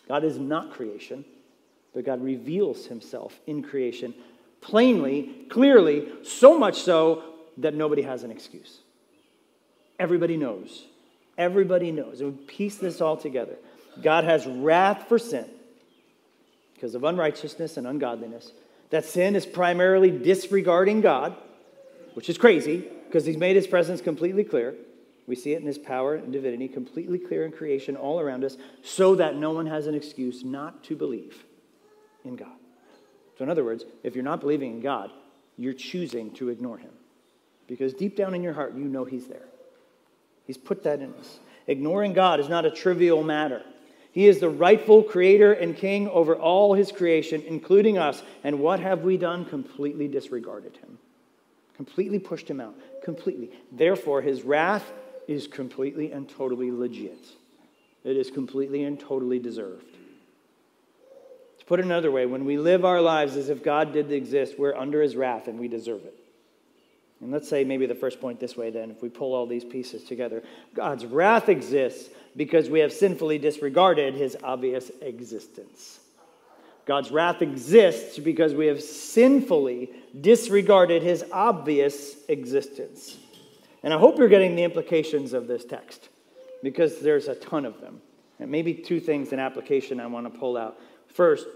God 0.07 0.23
is 0.23 0.37
not 0.37 0.71
creation, 0.71 1.25
but 1.91 2.05
God 2.05 2.23
reveals 2.23 2.85
himself 2.85 3.39
in 3.47 3.63
creation 3.63 4.13
plainly, 4.61 5.45
clearly, 5.49 6.07
so 6.23 6.59
much 6.59 6.83
so 6.83 7.23
that 7.57 7.73
nobody 7.73 8.03
has 8.03 8.21
an 8.23 8.29
excuse. 8.29 8.81
Everybody 9.97 10.37
knows. 10.37 10.85
Everybody 11.35 11.91
knows. 11.91 12.21
We 12.21 12.29
piece 12.29 12.77
this 12.77 13.01
all 13.01 13.17
together. 13.17 13.55
God 14.03 14.25
has 14.25 14.45
wrath 14.45 15.07
for 15.07 15.17
sin 15.17 15.49
because 16.75 16.93
of 16.93 17.03
unrighteousness 17.03 17.75
and 17.75 17.87
ungodliness 17.87 18.51
that 18.91 19.03
sin 19.03 19.35
is 19.35 19.47
primarily 19.47 20.11
disregarding 20.11 21.01
God, 21.01 21.35
which 22.13 22.29
is 22.29 22.37
crazy 22.37 22.85
because 23.07 23.25
he's 23.25 23.37
made 23.37 23.55
his 23.55 23.65
presence 23.65 23.99
completely 23.99 24.43
clear. 24.43 24.75
We 25.29 25.35
see 25.35 25.53
it 25.53 25.61
in 25.61 25.67
his 25.67 25.77
power 25.77 26.15
and 26.15 26.33
divinity, 26.33 26.67
completely 26.67 27.19
clear 27.19 27.45
in 27.45 27.51
creation 27.51 27.95
all 27.95 28.19
around 28.19 28.43
us, 28.43 28.57
so 28.81 29.13
that 29.13 29.35
no 29.35 29.51
one 29.51 29.67
has 29.67 29.85
an 29.85 29.93
excuse 29.93 30.43
not 30.43 30.83
to 30.85 30.95
believe 30.95 31.45
in 32.25 32.35
God. 32.35 32.57
So, 33.37 33.43
in 33.43 33.51
other 33.51 33.63
words, 33.63 33.85
if 34.01 34.15
you're 34.15 34.23
not 34.23 34.41
believing 34.41 34.71
in 34.71 34.81
God, 34.81 35.11
you're 35.55 35.73
choosing 35.73 36.31
to 36.31 36.49
ignore 36.49 36.79
him. 36.79 36.89
Because 37.67 37.93
deep 37.93 38.15
down 38.17 38.33
in 38.33 38.41
your 38.41 38.53
heart, 38.53 38.73
you 38.75 38.85
know 38.85 39.05
he's 39.05 39.27
there. 39.27 39.45
He's 40.47 40.57
put 40.57 40.81
that 40.85 40.99
in 40.99 41.13
us. 41.13 41.37
Ignoring 41.67 42.13
God 42.13 42.39
is 42.39 42.49
not 42.49 42.65
a 42.65 42.71
trivial 42.71 43.21
matter. 43.21 43.61
He 44.11 44.25
is 44.25 44.39
the 44.39 44.49
rightful 44.49 45.03
creator 45.03 45.53
and 45.53 45.77
king 45.77 46.09
over 46.09 46.35
all 46.35 46.73
his 46.73 46.91
creation, 46.91 47.43
including 47.45 47.99
us. 47.99 48.23
And 48.43 48.59
what 48.59 48.79
have 48.79 49.03
we 49.03 49.15
done? 49.15 49.45
Completely 49.45 50.07
disregarded 50.07 50.77
him, 50.77 50.97
completely 51.75 52.17
pushed 52.17 52.49
him 52.49 52.59
out, 52.59 52.73
completely. 53.03 53.51
Therefore, 53.71 54.23
his 54.23 54.41
wrath 54.41 54.91
is 55.29 55.47
completely 55.47 56.11
and 56.11 56.27
totally 56.27 56.71
legit. 56.71 57.23
It 58.03 58.17
is 58.17 58.31
completely 58.31 58.83
and 58.83 58.99
totally 58.99 59.37
deserved. 59.37 59.85
To 61.59 61.65
put 61.65 61.79
it 61.79 61.85
another 61.85 62.09
way, 62.09 62.25
when 62.25 62.45
we 62.45 62.57
live 62.57 62.83
our 62.83 62.99
lives 62.99 63.35
as 63.35 63.49
if 63.49 63.63
God 63.63 63.93
did 63.93 64.11
exist, 64.11 64.57
we're 64.57 64.75
under 64.75 65.03
his 65.03 65.15
wrath 65.15 65.47
and 65.47 65.59
we 65.59 65.67
deserve 65.67 66.03
it. 66.05 66.15
And 67.21 67.31
let's 67.31 67.47
say 67.47 67.63
maybe 67.63 67.85
the 67.85 67.93
first 67.93 68.19
point 68.19 68.39
this 68.39 68.57
way, 68.57 68.71
then, 68.71 68.89
if 68.89 69.03
we 69.03 69.09
pull 69.09 69.35
all 69.35 69.45
these 69.45 69.65
pieces 69.65 70.03
together 70.03 70.41
God's 70.73 71.05
wrath 71.05 71.47
exists 71.47 72.09
because 72.35 72.69
we 72.69 72.79
have 72.79 72.91
sinfully 72.91 73.37
disregarded 73.37 74.15
his 74.15 74.35
obvious 74.43 74.89
existence. 75.01 75.99
God's 76.85 77.11
wrath 77.11 77.43
exists 77.43 78.17
because 78.17 78.55
we 78.55 78.65
have 78.65 78.81
sinfully 78.81 79.91
disregarded 80.19 81.03
his 81.03 81.23
obvious 81.31 82.15
existence. 82.27 83.17
And 83.83 83.93
I 83.93 83.97
hope 83.97 84.17
you're 84.17 84.27
getting 84.27 84.55
the 84.55 84.63
implications 84.63 85.33
of 85.33 85.47
this 85.47 85.63
text 85.65 86.09
because 86.61 86.99
there's 86.99 87.27
a 87.27 87.35
ton 87.35 87.65
of 87.65 87.79
them. 87.81 88.01
And 88.39 88.49
maybe 88.49 88.73
two 88.73 88.99
things 88.99 89.33
in 89.33 89.39
application 89.39 89.99
I 89.99 90.07
want 90.07 90.31
to 90.31 90.39
pull 90.39 90.57
out. 90.57 90.79
First, 91.07 91.47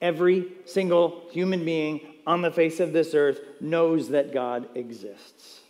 every 0.00 0.52
single 0.64 1.28
human 1.30 1.64
being 1.64 2.00
on 2.26 2.42
the 2.42 2.50
face 2.50 2.80
of 2.80 2.92
this 2.92 3.14
earth 3.14 3.40
knows 3.60 4.08
that 4.10 4.32
God 4.32 4.68
exists. 4.74 5.60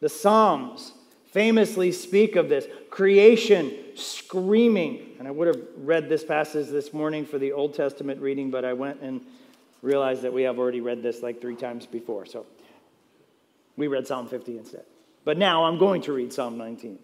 The 0.00 0.08
Psalms 0.08 0.92
famously 1.30 1.92
speak 1.92 2.36
of 2.36 2.48
this 2.48 2.66
creation 2.90 3.72
screaming. 3.94 5.12
And 5.18 5.26
I 5.26 5.30
would 5.30 5.48
have 5.48 5.62
read 5.76 6.08
this 6.08 6.24
passage 6.24 6.68
this 6.68 6.92
morning 6.92 7.24
for 7.24 7.38
the 7.38 7.52
Old 7.52 7.74
Testament 7.74 8.20
reading, 8.20 8.50
but 8.50 8.64
I 8.64 8.72
went 8.72 9.00
and 9.00 9.20
realized 9.80 10.22
that 10.22 10.32
we 10.32 10.42
have 10.42 10.58
already 10.58 10.80
read 10.80 11.02
this 11.02 11.22
like 11.22 11.40
three 11.40 11.56
times 11.56 11.86
before. 11.86 12.26
So 12.26 12.46
we 13.76 13.86
read 13.88 14.06
Psalm 14.06 14.28
50 14.28 14.58
instead. 14.58 14.84
But 15.24 15.38
now 15.38 15.64
I'm 15.64 15.78
going 15.78 16.02
to 16.02 16.12
read 16.12 16.32
Psalm 16.32 16.58
19. 16.58 16.98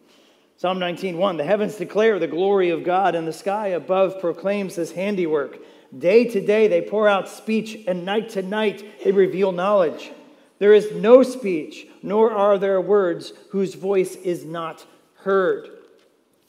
Psalm 0.57 0.79
19:1 0.81 1.37
The 1.37 1.45
heavens 1.45 1.77
declare 1.77 2.19
the 2.19 2.27
glory 2.27 2.71
of 2.71 2.83
God 2.83 3.15
and 3.15 3.29
the 3.29 3.33
sky 3.33 3.69
above 3.69 4.21
proclaims 4.21 4.75
his 4.75 4.93
handiwork. 4.93 5.59
Day 5.97 6.25
to 6.25 6.45
day 6.45 6.67
they 6.69 6.83
pour 6.83 7.09
out 7.09 7.29
speech, 7.29 7.79
and 7.87 8.05
night 8.05 8.29
to 8.31 8.43
night 8.43 9.05
they 9.05 9.13
reveal 9.13 9.53
knowledge. 9.53 10.11
There 10.59 10.75
is 10.75 10.93
no 10.93 11.23
speech, 11.23 11.87
nor 12.03 12.33
are 12.33 12.59
there 12.59 12.81
words 12.81 13.33
whose 13.51 13.75
voice 13.75 14.17
is 14.17 14.45
not 14.45 14.85
heard. 15.21 15.69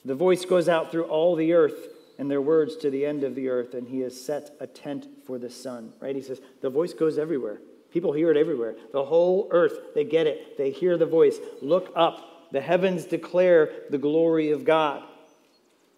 The 0.03 0.15
voice 0.15 0.45
goes 0.45 0.67
out 0.67 0.91
through 0.91 1.03
all 1.03 1.35
the 1.35 1.53
earth, 1.53 1.89
and 2.17 2.29
their 2.29 2.41
words 2.41 2.75
to 2.77 2.89
the 2.89 3.05
end 3.05 3.23
of 3.23 3.35
the 3.35 3.49
earth, 3.49 3.75
and 3.75 3.87
he 3.87 3.99
has 3.99 4.19
set 4.19 4.55
a 4.59 4.65
tent 4.65 5.07
for 5.25 5.37
the 5.37 5.49
sun. 5.49 5.93
Right? 5.99 6.15
He 6.15 6.21
says, 6.21 6.41
the 6.61 6.69
voice 6.69 6.93
goes 6.93 7.19
everywhere. 7.19 7.59
People 7.91 8.13
hear 8.13 8.29
it 8.31 8.37
everywhere. 8.37 8.75
The 8.91 9.03
whole 9.03 9.47
earth, 9.51 9.93
they 9.95 10.03
get 10.03 10.27
it. 10.27 10.57
They 10.57 10.71
hear 10.71 10.97
the 10.97 11.05
voice. 11.05 11.37
Look 11.61 11.91
up. 11.95 12.51
The 12.51 12.61
heavens 12.61 13.05
declare 13.05 13.71
the 13.89 13.97
glory 13.97 14.51
of 14.51 14.65
God. 14.65 15.03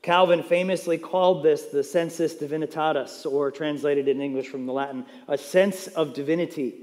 Calvin 0.01 0.41
famously 0.41 0.97
called 0.97 1.43
this 1.43 1.65
the 1.65 1.83
sensus 1.83 2.33
divinitatis, 2.33 3.31
or 3.31 3.51
translated 3.51 4.07
in 4.07 4.19
English 4.19 4.47
from 4.47 4.65
the 4.65 4.73
Latin, 4.73 5.05
a 5.27 5.37
sense 5.37 5.87
of 5.87 6.13
divinity 6.13 6.73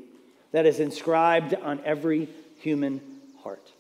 that 0.53 0.67
is 0.67 0.79
inscribed 0.79 1.55
on 1.55 1.81
every 1.85 2.29
human 2.59 3.01
heart. 3.43 3.73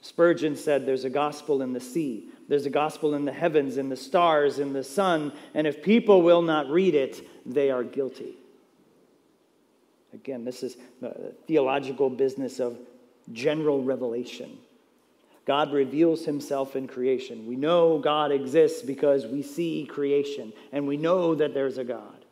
Spurgeon 0.00 0.56
said, 0.56 0.84
There's 0.84 1.04
a 1.04 1.10
gospel 1.10 1.62
in 1.62 1.72
the 1.72 1.80
sea, 1.80 2.28
there's 2.48 2.66
a 2.66 2.70
gospel 2.70 3.14
in 3.14 3.24
the 3.24 3.32
heavens, 3.32 3.76
in 3.76 3.88
the 3.88 3.96
stars, 3.96 4.58
in 4.58 4.72
the 4.72 4.84
sun, 4.84 5.32
and 5.54 5.66
if 5.66 5.82
people 5.82 6.22
will 6.22 6.42
not 6.42 6.68
read 6.68 6.94
it, 6.94 7.26
they 7.46 7.70
are 7.70 7.84
guilty. 7.84 8.34
Again, 10.16 10.44
this 10.46 10.62
is 10.62 10.76
the 11.00 11.34
theological 11.46 12.08
business 12.08 12.58
of 12.58 12.78
general 13.32 13.82
revelation. 13.82 14.56
God 15.44 15.72
reveals 15.72 16.24
himself 16.24 16.74
in 16.74 16.88
creation. 16.88 17.46
We 17.46 17.54
know 17.54 17.98
God 17.98 18.32
exists 18.32 18.82
because 18.82 19.26
we 19.26 19.42
see 19.42 19.84
creation 19.84 20.54
and 20.72 20.88
we 20.88 20.96
know 20.96 21.34
that 21.34 21.52
there's 21.52 21.76
a 21.76 21.84
God. 21.84 22.24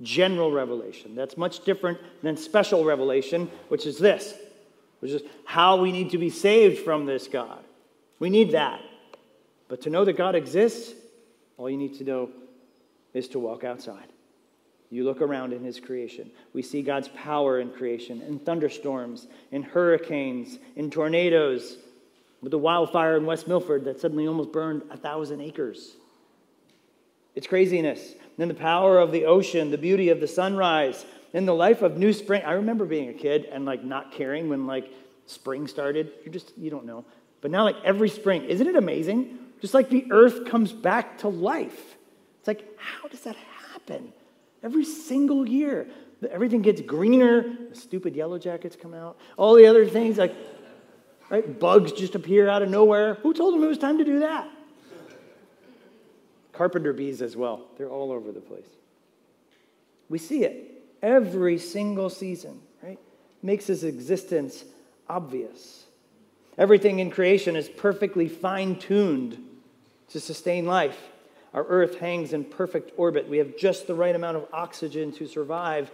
General 0.00 0.52
revelation. 0.52 1.16
That's 1.16 1.36
much 1.36 1.64
different 1.64 1.98
than 2.22 2.36
special 2.36 2.84
revelation, 2.84 3.50
which 3.68 3.84
is 3.84 3.98
this, 3.98 4.34
which 5.00 5.10
is 5.10 5.22
how 5.44 5.76
we 5.76 5.90
need 5.90 6.10
to 6.10 6.18
be 6.18 6.30
saved 6.30 6.84
from 6.84 7.04
this 7.04 7.26
God. 7.26 7.64
We 8.20 8.30
need 8.30 8.52
that. 8.52 8.80
But 9.66 9.82
to 9.82 9.90
know 9.90 10.04
that 10.04 10.16
God 10.16 10.36
exists, 10.36 10.94
all 11.58 11.68
you 11.68 11.76
need 11.76 11.98
to 11.98 12.04
know 12.04 12.30
is 13.12 13.26
to 13.28 13.40
walk 13.40 13.64
outside. 13.64 14.06
You 14.94 15.02
look 15.02 15.20
around 15.20 15.52
in 15.52 15.64
his 15.64 15.80
creation. 15.80 16.30
We 16.52 16.62
see 16.62 16.80
God's 16.80 17.08
power 17.08 17.58
in 17.58 17.70
creation, 17.70 18.22
in 18.22 18.38
thunderstorms, 18.38 19.26
in 19.50 19.64
hurricanes, 19.64 20.60
in 20.76 20.88
tornadoes, 20.88 21.78
with 22.40 22.52
the 22.52 22.58
wildfire 22.58 23.16
in 23.16 23.26
West 23.26 23.48
Milford 23.48 23.86
that 23.86 24.00
suddenly 24.00 24.28
almost 24.28 24.52
burned 24.52 24.82
a 24.90 24.96
thousand 24.96 25.40
acres. 25.40 25.96
It's 27.34 27.48
craziness. 27.48 28.14
Then 28.38 28.46
the 28.46 28.54
power 28.54 29.00
of 29.00 29.10
the 29.10 29.24
ocean, 29.24 29.72
the 29.72 29.78
beauty 29.78 30.10
of 30.10 30.20
the 30.20 30.28
sunrise, 30.28 31.04
in 31.32 31.44
the 31.44 31.54
life 31.54 31.82
of 31.82 31.98
new 31.98 32.12
spring. 32.12 32.42
I 32.44 32.52
remember 32.52 32.84
being 32.84 33.08
a 33.08 33.14
kid 33.14 33.46
and 33.46 33.64
like 33.64 33.82
not 33.82 34.12
caring 34.12 34.48
when 34.48 34.68
like 34.68 34.92
spring 35.26 35.66
started. 35.66 36.12
You 36.24 36.30
just 36.30 36.56
you 36.56 36.70
don't 36.70 36.86
know. 36.86 37.04
But 37.40 37.50
now 37.50 37.64
like 37.64 37.76
every 37.82 38.10
spring, 38.10 38.44
isn't 38.44 38.64
it 38.64 38.76
amazing? 38.76 39.38
Just 39.60 39.74
like 39.74 39.90
the 39.90 40.06
earth 40.12 40.46
comes 40.46 40.72
back 40.72 41.18
to 41.18 41.28
life. 41.28 41.96
It's 42.38 42.46
like, 42.46 42.78
how 42.78 43.08
does 43.08 43.22
that 43.22 43.34
happen? 43.72 44.12
Every 44.64 44.84
single 44.84 45.46
year, 45.46 45.86
everything 46.30 46.62
gets 46.62 46.80
greener. 46.80 47.42
The 47.68 47.76
stupid 47.76 48.16
yellow 48.16 48.38
jackets 48.38 48.76
come 48.80 48.94
out. 48.94 49.18
All 49.36 49.54
the 49.54 49.66
other 49.66 49.86
things, 49.86 50.16
like, 50.16 50.34
right? 51.28 51.60
Bugs 51.60 51.92
just 51.92 52.14
appear 52.14 52.48
out 52.48 52.62
of 52.62 52.70
nowhere. 52.70 53.14
Who 53.16 53.34
told 53.34 53.54
them 53.54 53.62
it 53.62 53.66
was 53.66 53.76
time 53.76 53.98
to 53.98 54.04
do 54.04 54.20
that? 54.20 54.48
Carpenter 56.52 56.94
bees 56.94 57.20
as 57.20 57.36
well. 57.36 57.66
They're 57.76 57.90
all 57.90 58.10
over 58.10 58.32
the 58.32 58.40
place. 58.40 58.68
We 60.08 60.18
see 60.18 60.44
it 60.44 60.82
every 61.02 61.58
single 61.58 62.08
season, 62.08 62.60
right? 62.82 62.98
Makes 63.42 63.66
his 63.66 63.84
existence 63.84 64.64
obvious. 65.08 65.84
Everything 66.56 67.00
in 67.00 67.10
creation 67.10 67.54
is 67.54 67.68
perfectly 67.68 68.28
fine 68.28 68.76
tuned 68.76 69.38
to 70.08 70.20
sustain 70.20 70.64
life. 70.64 70.96
Our 71.54 71.64
earth 71.64 71.98
hangs 72.00 72.32
in 72.32 72.44
perfect 72.44 72.92
orbit. 72.96 73.28
We 73.28 73.38
have 73.38 73.56
just 73.56 73.86
the 73.86 73.94
right 73.94 74.14
amount 74.14 74.36
of 74.36 74.46
oxygen 74.52 75.12
to 75.12 75.26
survive. 75.26 75.90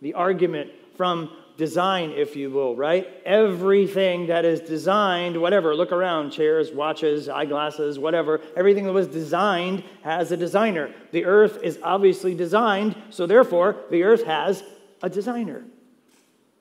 The 0.00 0.14
argument 0.14 0.70
from 0.96 1.30
design, 1.56 2.10
if 2.10 2.36
you 2.36 2.50
will, 2.50 2.76
right? 2.76 3.08
Everything 3.24 4.28
that 4.28 4.44
is 4.44 4.60
designed, 4.60 5.40
whatever, 5.40 5.74
look 5.74 5.92
around 5.92 6.30
chairs, 6.30 6.72
watches, 6.72 7.28
eyeglasses, 7.28 7.98
whatever, 7.98 8.40
everything 8.56 8.84
that 8.84 8.92
was 8.92 9.06
designed 9.06 9.84
has 10.02 10.32
a 10.32 10.36
designer. 10.36 10.92
The 11.12 11.24
earth 11.24 11.58
is 11.62 11.78
obviously 11.82 12.34
designed, 12.34 12.96
so 13.10 13.26
therefore, 13.26 13.76
the 13.90 14.02
earth 14.02 14.24
has 14.24 14.62
a 15.02 15.08
designer. 15.10 15.64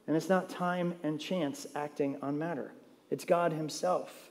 And 0.08 0.16
it's 0.16 0.30
not 0.30 0.50
time 0.50 0.96
and 1.04 1.20
chance 1.20 1.66
acting 1.76 2.18
on 2.22 2.38
matter, 2.38 2.72
it's 3.10 3.26
God 3.26 3.54
Himself. 3.54 4.30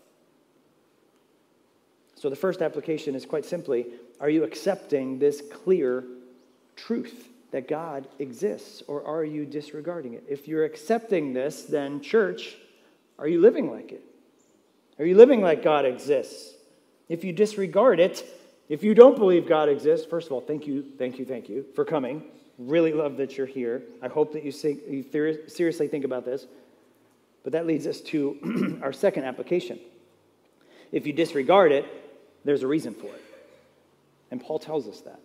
So 2.22 2.30
the 2.30 2.36
first 2.36 2.62
application 2.62 3.16
is 3.16 3.26
quite 3.26 3.44
simply 3.44 3.86
are 4.20 4.30
you 4.30 4.44
accepting 4.44 5.18
this 5.18 5.42
clear 5.52 6.04
truth? 6.76 7.28
that 7.50 7.68
God 7.68 8.08
exists, 8.18 8.82
or 8.88 9.04
are 9.04 9.24
you 9.24 9.44
disregarding 9.44 10.14
it? 10.14 10.24
If 10.26 10.48
you're 10.48 10.64
accepting 10.64 11.34
this, 11.34 11.64
then, 11.64 12.00
church, 12.00 12.56
are 13.18 13.28
you 13.28 13.42
living 13.42 13.70
like 13.70 13.92
it? 13.92 14.02
Are 14.98 15.04
you 15.04 15.14
living 15.14 15.42
like 15.42 15.62
God 15.62 15.84
exists? 15.84 16.54
If 17.10 17.24
you 17.24 17.32
disregard 17.34 18.00
it, 18.00 18.24
if 18.70 18.82
you 18.82 18.94
don't 18.94 19.18
believe 19.18 19.46
God 19.46 19.68
exists, 19.68 20.06
first 20.06 20.28
of 20.28 20.32
all, 20.32 20.40
thank 20.40 20.66
you, 20.66 20.82
thank 20.96 21.18
you, 21.18 21.26
thank 21.26 21.50
you 21.50 21.66
for 21.74 21.84
coming. 21.84 22.24
Really 22.56 22.94
love 22.94 23.18
that 23.18 23.36
you're 23.36 23.46
here. 23.46 23.82
I 24.00 24.08
hope 24.08 24.32
that 24.32 24.42
you, 24.42 24.50
seriously 24.50 25.88
think 25.88 26.06
about 26.06 26.24
this. 26.24 26.46
But 27.44 27.52
that 27.52 27.66
leads 27.66 27.86
us 27.86 28.00
to 28.00 28.80
our 28.82 28.94
second 28.94 29.24
application. 29.24 29.78
If 30.90 31.06
you 31.06 31.12
disregard 31.12 31.72
it, 31.72 32.01
there's 32.44 32.62
a 32.62 32.66
reason 32.66 32.94
for 32.94 33.06
it. 33.06 33.22
And 34.30 34.40
Paul 34.40 34.58
tells 34.58 34.88
us 34.88 35.00
that. 35.02 35.20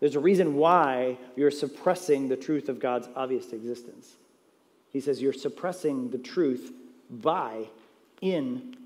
There's 0.00 0.16
a 0.16 0.20
reason 0.20 0.56
why 0.56 1.16
you're 1.36 1.50
suppressing 1.50 2.28
the 2.28 2.36
truth 2.36 2.68
of 2.68 2.80
God's 2.80 3.08
obvious 3.14 3.52
existence. 3.52 4.16
He 4.92 5.00
says 5.00 5.22
you're 5.22 5.32
suppressing 5.32 6.10
the 6.10 6.18
truth 6.18 6.72
by 7.08 7.68
in 8.20 8.76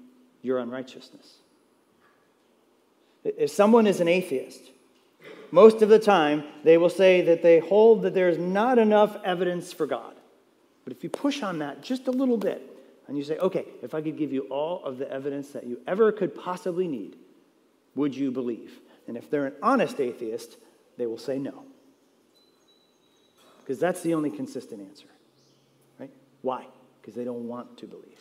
your 0.42 0.58
unrighteousness. 0.58 1.36
If 3.24 3.50
someone 3.50 3.86
is 3.86 4.00
an 4.00 4.08
atheist, 4.08 4.60
most 5.50 5.80
of 5.80 5.88
the 5.88 5.98
time 5.98 6.44
they 6.64 6.76
will 6.76 6.90
say 6.90 7.22
that 7.22 7.42
they 7.42 7.60
hold 7.60 8.02
that 8.02 8.14
there's 8.14 8.38
not 8.38 8.78
enough 8.78 9.16
evidence 9.24 9.72
for 9.72 9.86
God. 9.86 10.14
But 10.84 10.92
if 10.92 11.02
you 11.02 11.08
push 11.08 11.42
on 11.42 11.58
that 11.60 11.82
just 11.82 12.08
a 12.08 12.12
little 12.12 12.36
bit 12.36 12.62
and 13.08 13.16
you 13.16 13.24
say, 13.24 13.38
okay, 13.38 13.64
if 13.82 13.94
I 13.94 14.02
could 14.02 14.18
give 14.18 14.32
you 14.32 14.42
all 14.42 14.84
of 14.84 14.98
the 14.98 15.10
evidence 15.10 15.48
that 15.50 15.66
you 15.66 15.80
ever 15.86 16.12
could 16.12 16.34
possibly 16.34 16.86
need, 16.86 17.16
would 17.96 18.14
you 18.14 18.30
believe? 18.30 18.78
And 19.08 19.16
if 19.16 19.30
they're 19.30 19.46
an 19.46 19.54
honest 19.62 20.00
atheist, 20.00 20.56
they 20.96 21.06
will 21.06 21.18
say 21.18 21.38
no. 21.38 21.64
Because 23.60 23.80
that's 23.80 24.02
the 24.02 24.14
only 24.14 24.30
consistent 24.30 24.80
answer. 24.80 25.08
Right? 25.98 26.12
Why? 26.42 26.66
Because 27.00 27.14
they 27.14 27.24
don't 27.24 27.48
want 27.48 27.78
to 27.78 27.86
believe. 27.86 28.20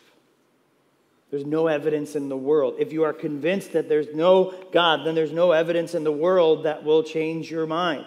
There's 1.30 1.44
no 1.44 1.66
evidence 1.66 2.16
in 2.16 2.28
the 2.28 2.36
world. 2.36 2.76
If 2.78 2.92
you 2.92 3.02
are 3.04 3.12
convinced 3.12 3.72
that 3.72 3.88
there's 3.88 4.14
no 4.14 4.54
God, 4.72 5.04
then 5.04 5.14
there's 5.14 5.32
no 5.32 5.52
evidence 5.52 5.94
in 5.94 6.04
the 6.04 6.12
world 6.12 6.64
that 6.64 6.84
will 6.84 7.02
change 7.02 7.50
your 7.50 7.66
mind. 7.66 8.06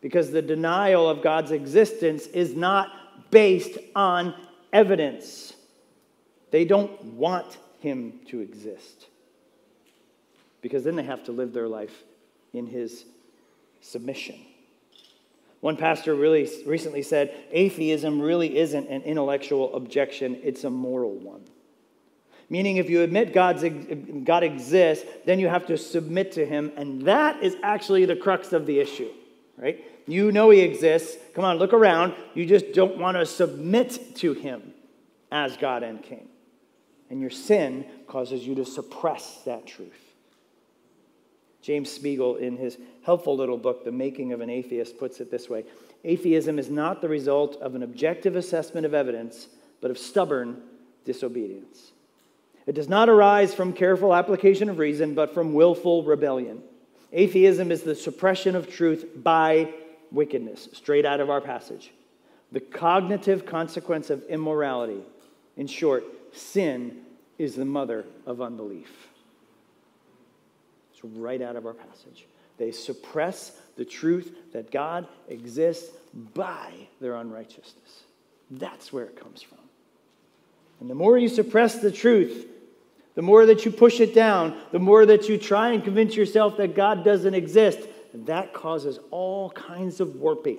Because 0.00 0.30
the 0.30 0.42
denial 0.42 1.08
of 1.08 1.22
God's 1.22 1.50
existence 1.50 2.26
is 2.26 2.54
not 2.54 3.30
based 3.30 3.78
on 3.96 4.34
evidence. 4.72 5.54
They 6.50 6.64
don't 6.64 7.02
want 7.04 7.58
him 7.80 8.20
to 8.28 8.40
exist. 8.40 9.06
Because 10.64 10.82
then 10.82 10.96
they 10.96 11.02
have 11.02 11.24
to 11.24 11.32
live 11.32 11.52
their 11.52 11.68
life 11.68 12.04
in 12.54 12.66
his 12.66 13.04
submission. 13.82 14.36
One 15.60 15.76
pastor 15.76 16.14
really 16.14 16.48
recently 16.64 17.02
said 17.02 17.34
atheism 17.50 18.18
really 18.18 18.56
isn't 18.56 18.88
an 18.88 19.02
intellectual 19.02 19.76
objection, 19.76 20.40
it's 20.42 20.64
a 20.64 20.70
moral 20.70 21.16
one. 21.16 21.44
Meaning, 22.48 22.78
if 22.78 22.88
you 22.88 23.02
admit 23.02 23.34
God's, 23.34 23.62
God 24.24 24.42
exists, 24.42 25.04
then 25.26 25.38
you 25.38 25.48
have 25.48 25.66
to 25.66 25.76
submit 25.76 26.32
to 26.32 26.46
Him, 26.46 26.72
and 26.76 27.02
that 27.02 27.42
is 27.42 27.56
actually 27.62 28.06
the 28.06 28.16
crux 28.16 28.54
of 28.54 28.64
the 28.64 28.80
issue, 28.80 29.10
right? 29.58 29.84
You 30.06 30.32
know 30.32 30.48
He 30.48 30.60
exists. 30.60 31.18
Come 31.34 31.44
on, 31.44 31.58
look 31.58 31.74
around. 31.74 32.14
You 32.32 32.46
just 32.46 32.72
don't 32.72 32.96
want 32.96 33.18
to 33.18 33.26
submit 33.26 34.16
to 34.16 34.32
Him 34.32 34.72
as 35.30 35.58
God 35.58 35.82
and 35.82 36.02
King. 36.02 36.26
And 37.10 37.20
your 37.20 37.28
sin 37.28 37.84
causes 38.06 38.46
you 38.46 38.54
to 38.54 38.64
suppress 38.64 39.42
that 39.44 39.66
truth. 39.66 40.03
James 41.64 41.90
Spiegel, 41.90 42.36
in 42.36 42.58
his 42.58 42.76
helpful 43.04 43.34
little 43.34 43.56
book, 43.56 43.86
The 43.86 43.90
Making 43.90 44.34
of 44.34 44.42
an 44.42 44.50
Atheist, 44.50 44.98
puts 44.98 45.18
it 45.20 45.30
this 45.30 45.48
way 45.48 45.64
Atheism 46.04 46.58
is 46.58 46.68
not 46.68 47.00
the 47.00 47.08
result 47.08 47.56
of 47.62 47.74
an 47.74 47.82
objective 47.82 48.36
assessment 48.36 48.84
of 48.84 48.92
evidence, 48.92 49.48
but 49.80 49.90
of 49.90 49.98
stubborn 49.98 50.60
disobedience. 51.06 51.92
It 52.66 52.74
does 52.74 52.90
not 52.90 53.08
arise 53.08 53.54
from 53.54 53.72
careful 53.72 54.14
application 54.14 54.68
of 54.68 54.78
reason, 54.78 55.14
but 55.14 55.32
from 55.32 55.54
willful 55.54 56.04
rebellion. 56.04 56.62
Atheism 57.12 57.72
is 57.72 57.82
the 57.82 57.94
suppression 57.94 58.56
of 58.56 58.68
truth 58.70 59.06
by 59.16 59.72
wickedness, 60.12 60.68
straight 60.74 61.06
out 61.06 61.20
of 61.20 61.30
our 61.30 61.40
passage. 61.40 61.92
The 62.52 62.60
cognitive 62.60 63.46
consequence 63.46 64.10
of 64.10 64.22
immorality. 64.24 65.00
In 65.56 65.66
short, 65.66 66.04
sin 66.36 67.00
is 67.38 67.54
the 67.54 67.64
mother 67.64 68.04
of 68.26 68.42
unbelief 68.42 69.13
right 71.04 71.40
out 71.40 71.56
of 71.56 71.66
our 71.66 71.74
passage. 71.74 72.26
They 72.58 72.72
suppress 72.72 73.52
the 73.76 73.84
truth 73.84 74.36
that 74.52 74.70
God 74.70 75.08
exists 75.28 75.90
by 76.34 76.72
their 77.00 77.16
unrighteousness. 77.16 78.04
That's 78.50 78.92
where 78.92 79.04
it 79.04 79.20
comes 79.20 79.42
from. 79.42 79.58
And 80.80 80.88
the 80.88 80.94
more 80.94 81.18
you 81.18 81.28
suppress 81.28 81.78
the 81.78 81.90
truth, 81.90 82.46
the 83.14 83.22
more 83.22 83.46
that 83.46 83.64
you 83.64 83.70
push 83.70 84.00
it 84.00 84.14
down, 84.14 84.56
the 84.72 84.78
more 84.78 85.06
that 85.06 85.28
you 85.28 85.38
try 85.38 85.70
and 85.70 85.82
convince 85.82 86.16
yourself 86.16 86.56
that 86.58 86.74
God 86.74 87.04
doesn't 87.04 87.34
exist, 87.34 87.80
that 88.12 88.52
causes 88.52 88.98
all 89.10 89.50
kinds 89.50 90.00
of 90.00 90.16
warping 90.16 90.58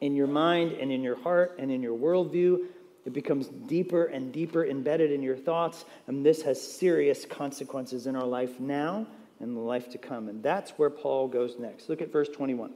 in 0.00 0.14
your 0.14 0.26
mind 0.26 0.72
and 0.72 0.90
in 0.90 1.02
your 1.02 1.16
heart 1.16 1.56
and 1.58 1.70
in 1.70 1.82
your 1.82 1.96
worldview. 1.96 2.66
It 3.04 3.12
becomes 3.12 3.46
deeper 3.48 4.04
and 4.04 4.32
deeper 4.32 4.66
embedded 4.66 5.12
in 5.12 5.22
your 5.22 5.36
thoughts, 5.36 5.84
and 6.06 6.24
this 6.24 6.42
has 6.42 6.60
serious 6.60 7.24
consequences 7.24 8.06
in 8.06 8.14
our 8.16 8.26
life 8.26 8.60
now 8.60 9.06
and 9.40 9.56
the 9.56 9.60
life 9.60 9.90
to 9.90 9.98
come. 9.98 10.28
And 10.28 10.42
that's 10.42 10.72
where 10.72 10.90
Paul 10.90 11.28
goes 11.28 11.58
next. 11.58 11.88
Look 11.88 12.02
at 12.02 12.12
verse 12.12 12.28
21. 12.28 12.72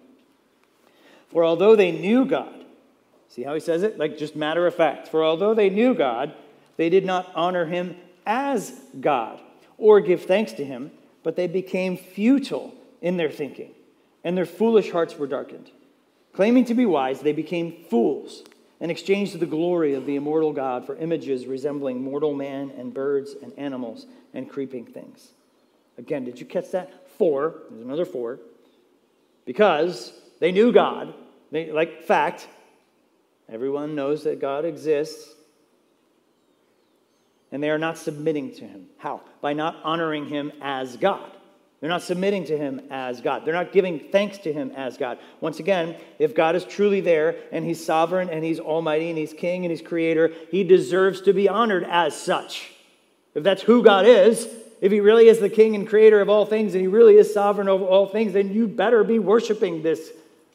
For 1.28 1.44
although 1.44 1.74
they 1.74 1.92
knew 1.92 2.24
God, 2.24 2.64
see 3.28 3.42
how 3.42 3.54
he 3.54 3.60
says 3.60 3.82
it? 3.82 3.98
Like 3.98 4.18
just 4.18 4.36
matter 4.36 4.66
of 4.66 4.74
fact. 4.74 5.08
For 5.08 5.24
although 5.24 5.54
they 5.54 5.70
knew 5.70 5.94
God, 5.94 6.34
they 6.76 6.90
did 6.90 7.04
not 7.04 7.30
honor 7.34 7.66
him 7.66 7.96
as 8.26 8.72
God 9.00 9.40
or 9.78 10.00
give 10.00 10.24
thanks 10.24 10.52
to 10.52 10.64
him, 10.64 10.90
but 11.22 11.36
they 11.36 11.46
became 11.46 11.96
futile 11.96 12.74
in 13.00 13.16
their 13.16 13.30
thinking, 13.30 13.72
and 14.22 14.36
their 14.36 14.46
foolish 14.46 14.90
hearts 14.90 15.16
were 15.18 15.26
darkened. 15.26 15.70
Claiming 16.32 16.64
to 16.66 16.74
be 16.74 16.86
wise, 16.86 17.20
they 17.20 17.32
became 17.32 17.84
fools 17.90 18.42
and 18.80 18.90
exchanged 18.90 19.38
the 19.38 19.46
glory 19.46 19.94
of 19.94 20.06
the 20.06 20.16
immortal 20.16 20.52
God 20.52 20.86
for 20.86 20.96
images 20.96 21.46
resembling 21.46 22.02
mortal 22.02 22.34
man 22.34 22.72
and 22.76 22.94
birds 22.94 23.34
and 23.42 23.52
animals 23.58 24.06
and 24.34 24.48
creeping 24.48 24.86
things. 24.86 25.32
Again, 26.02 26.24
did 26.24 26.40
you 26.40 26.46
catch 26.46 26.72
that? 26.72 27.08
For. 27.16 27.54
There's 27.70 27.84
another 27.84 28.04
for. 28.04 28.40
Because 29.44 30.12
they 30.40 30.50
knew 30.50 30.72
God. 30.72 31.14
They, 31.52 31.70
like, 31.70 32.02
fact, 32.02 32.48
everyone 33.48 33.94
knows 33.94 34.24
that 34.24 34.40
God 34.40 34.64
exists. 34.64 35.32
And 37.52 37.62
they 37.62 37.70
are 37.70 37.78
not 37.78 37.98
submitting 37.98 38.52
to 38.56 38.66
him. 38.66 38.86
How? 38.98 39.20
By 39.40 39.52
not 39.52 39.76
honoring 39.84 40.26
him 40.26 40.50
as 40.60 40.96
God. 40.96 41.30
They're 41.80 41.90
not 41.90 42.02
submitting 42.02 42.46
to 42.46 42.58
him 42.58 42.80
as 42.90 43.20
God. 43.20 43.44
They're 43.44 43.54
not 43.54 43.72
giving 43.72 44.08
thanks 44.10 44.38
to 44.38 44.52
him 44.52 44.72
as 44.76 44.96
God. 44.96 45.18
Once 45.40 45.60
again, 45.60 45.96
if 46.18 46.34
God 46.34 46.56
is 46.56 46.64
truly 46.64 47.00
there 47.00 47.36
and 47.52 47.64
he's 47.64 47.84
sovereign 47.84 48.28
and 48.28 48.44
he's 48.44 48.58
almighty 48.58 49.08
and 49.08 49.18
he's 49.18 49.32
king 49.32 49.64
and 49.64 49.70
he's 49.70 49.82
creator, 49.82 50.32
he 50.50 50.64
deserves 50.64 51.20
to 51.22 51.32
be 51.32 51.48
honored 51.48 51.84
as 51.84 52.16
such. 52.20 52.72
If 53.34 53.44
that's 53.44 53.62
who 53.62 53.82
God 53.82 54.06
is, 54.06 54.48
if 54.82 54.90
he 54.90 55.00
really 55.00 55.28
is 55.28 55.38
the 55.38 55.48
king 55.48 55.76
and 55.76 55.88
creator 55.88 56.20
of 56.20 56.28
all 56.28 56.44
things 56.44 56.74
and 56.74 56.82
he 56.82 56.88
really 56.88 57.16
is 57.16 57.32
sovereign 57.32 57.68
over 57.68 57.84
all 57.84 58.08
things, 58.08 58.32
then 58.32 58.52
you 58.52 58.66
better 58.66 59.04
be 59.04 59.20
worshiping 59.20 59.80
this 59.82 60.10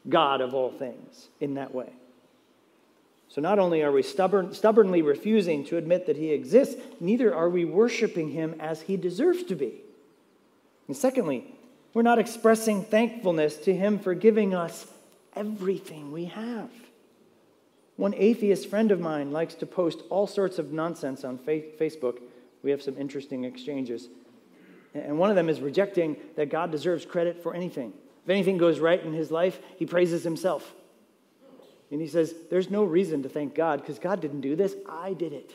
God 0.08 0.42
of 0.42 0.54
all 0.54 0.70
things 0.70 1.30
in 1.40 1.54
that 1.54 1.74
way. 1.74 1.90
So 3.30 3.40
not 3.40 3.58
only 3.58 3.84
are 3.84 3.92
we 3.92 4.04
stubborn, 4.04 4.54
stubbornly 4.54 5.02
refusing 5.02 5.64
to 5.68 5.78
admit 5.78 6.08
that 6.08 6.18
he 6.18 6.32
exists, 6.32 6.76
neither 7.00 7.34
are 7.34 7.50
we 7.50 7.64
worshiping 7.64 8.32
him 8.32 8.56
as 8.60 8.82
he 8.82 8.98
deserves 8.98 9.44
to 9.44 9.56
be. 9.56 9.76
And 10.88 10.98
secondly, 10.98 11.46
we're 11.94 12.02
not 12.02 12.20
expressing 12.20 12.84
thankfulness 12.84 13.56
to 13.60 13.74
him 13.74 13.98
for 13.98 14.14
giving 14.14 14.54
us 14.54 14.88
everything 15.38 16.12
we 16.12 16.26
have. 16.26 16.70
One 17.96 18.14
atheist 18.14 18.70
friend 18.70 18.92
of 18.92 19.00
mine 19.00 19.32
likes 19.32 19.56
to 19.56 19.66
post 19.66 20.02
all 20.10 20.28
sorts 20.28 20.60
of 20.60 20.74
nonsense 20.74 21.24
on 21.24 21.38
Facebook. 21.38 22.20
We 22.64 22.72
have 22.72 22.82
some 22.82 22.98
interesting 22.98 23.44
exchanges. 23.44 24.10
And 24.94 25.20
one 25.20 25.30
of 25.30 25.36
them 25.36 25.50
is 25.50 25.62
rejecting 25.62 26.18
that 26.36 26.50
God 26.50 26.72
deserves 26.72 27.06
credit 27.06 27.42
for 27.44 27.54
anything. 27.54 27.94
If 28.24 28.30
anything 28.30 28.58
goes 28.58 28.80
right 28.80 29.02
in 29.02 29.14
his 29.14 29.32
life, 29.32 29.60
he 29.78 29.86
praises 29.86 30.24
himself. 30.24 30.74
And 31.92 32.02
he 32.02 32.08
says, 32.08 32.34
There's 32.50 32.70
no 32.70 32.84
reason 32.84 33.24
to 33.24 33.30
thank 33.30 33.56
God 33.56 33.82
because 33.82 34.00
God 34.00 34.20
didn't 34.20 34.42
do 34.42 34.56
this, 34.56 34.76
I 34.90 35.14
did 35.14 35.34
it. 35.34 35.52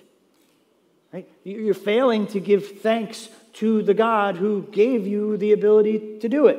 Right? 1.13 1.29
You're 1.45 1.75
failing 1.75 2.27
to 2.29 2.41
give 2.41 2.81
thanks 2.81 3.29
to 3.55 3.83
the 3.83 3.93
God 3.93 4.37
who 4.37 4.63
gave 4.71 5.07
you 5.07 5.37
the 5.37 5.53
ability 5.53 6.19
to 6.21 6.29
do 6.29 6.47
it. 6.47 6.59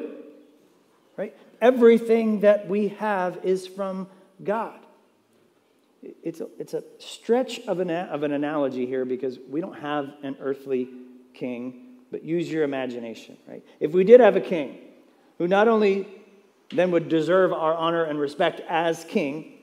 Right? 1.18 1.36
Everything 1.60 2.42
that 2.42 2.68
we 2.68 2.90
have 2.90 3.40
is 3.44 3.66
from 3.66 4.08
God 4.44 4.80
it's 6.24 6.42
a, 6.42 6.48
it's 6.60 6.74
a 6.74 6.84
stretch 7.00 7.60
of 7.62 7.80
an, 7.80 7.90
of 7.90 8.24
an 8.24 8.34
analogy 8.34 8.86
here 8.86 9.06
because 9.06 9.40
we 9.50 9.62
don't 9.62 9.80
have 9.80 10.14
an 10.24 10.38
earthly 10.40 10.90
king, 11.34 11.98
but 12.12 12.24
use 12.24 12.52
your 12.52 12.64
imagination, 12.64 13.38
right? 13.48 13.64
If 13.80 13.92
we 13.92 14.04
did 14.04 14.20
have 14.20 14.36
a 14.36 14.42
king 14.42 14.78
who 15.38 15.48
not 15.48 15.68
only 15.68 16.08
then 16.72 16.92
would 16.92 17.10
deserve 17.10 17.54
our 17.54 17.74
honor 17.74 18.04
and 18.04 18.20
respect 18.20 18.62
as 18.68 19.04
king, 19.06 19.54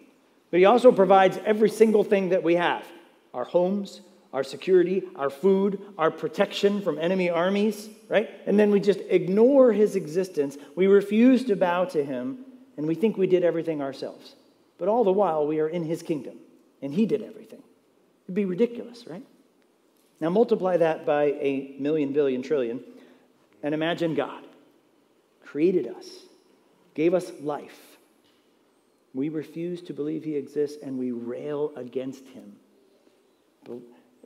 but 0.50 0.58
he 0.58 0.66
also 0.66 0.92
provides 0.92 1.38
every 1.44 1.68
single 1.68 2.04
thing 2.04 2.30
that 2.30 2.42
we 2.42 2.56
have 2.56 2.84
our 3.32 3.44
homes, 3.44 4.00
our 4.32 4.42
security, 4.42 5.02
our 5.16 5.30
food, 5.30 5.80
our 5.98 6.10
protection 6.10 6.82
from 6.82 6.98
enemy 6.98 7.30
armies, 7.30 7.88
right? 8.08 8.28
And 8.46 8.58
then 8.58 8.70
we 8.70 8.80
just 8.80 9.00
ignore 9.08 9.72
his 9.72 9.94
existence. 9.96 10.56
We 10.74 10.86
refuse 10.86 11.44
to 11.44 11.56
bow 11.56 11.84
to 11.86 12.04
him, 12.04 12.44
and 12.76 12.86
we 12.86 12.94
think 12.94 13.16
we 13.16 13.26
did 13.26 13.44
everything 13.44 13.80
ourselves. 13.80 14.34
But 14.80 14.88
all 14.88 15.04
the 15.04 15.12
while, 15.12 15.46
we 15.46 15.60
are 15.60 15.68
in 15.68 15.84
his 15.84 16.02
kingdom, 16.02 16.38
and 16.80 16.92
he 16.92 17.04
did 17.04 17.22
everything. 17.22 17.62
It'd 18.24 18.34
be 18.34 18.46
ridiculous, 18.46 19.06
right? 19.06 19.22
Now, 20.20 20.30
multiply 20.30 20.78
that 20.78 21.04
by 21.04 21.24
a 21.24 21.76
million, 21.78 22.14
billion, 22.14 22.40
trillion, 22.42 22.80
and 23.62 23.74
imagine 23.74 24.14
God 24.14 24.42
created 25.44 25.86
us, 25.86 26.08
gave 26.94 27.12
us 27.12 27.30
life. 27.42 27.98
We 29.12 29.28
refuse 29.28 29.82
to 29.82 29.92
believe 29.92 30.24
he 30.24 30.36
exists, 30.36 30.78
and 30.82 30.98
we 30.98 31.10
rail 31.12 31.72
against 31.76 32.26
him. 32.28 32.56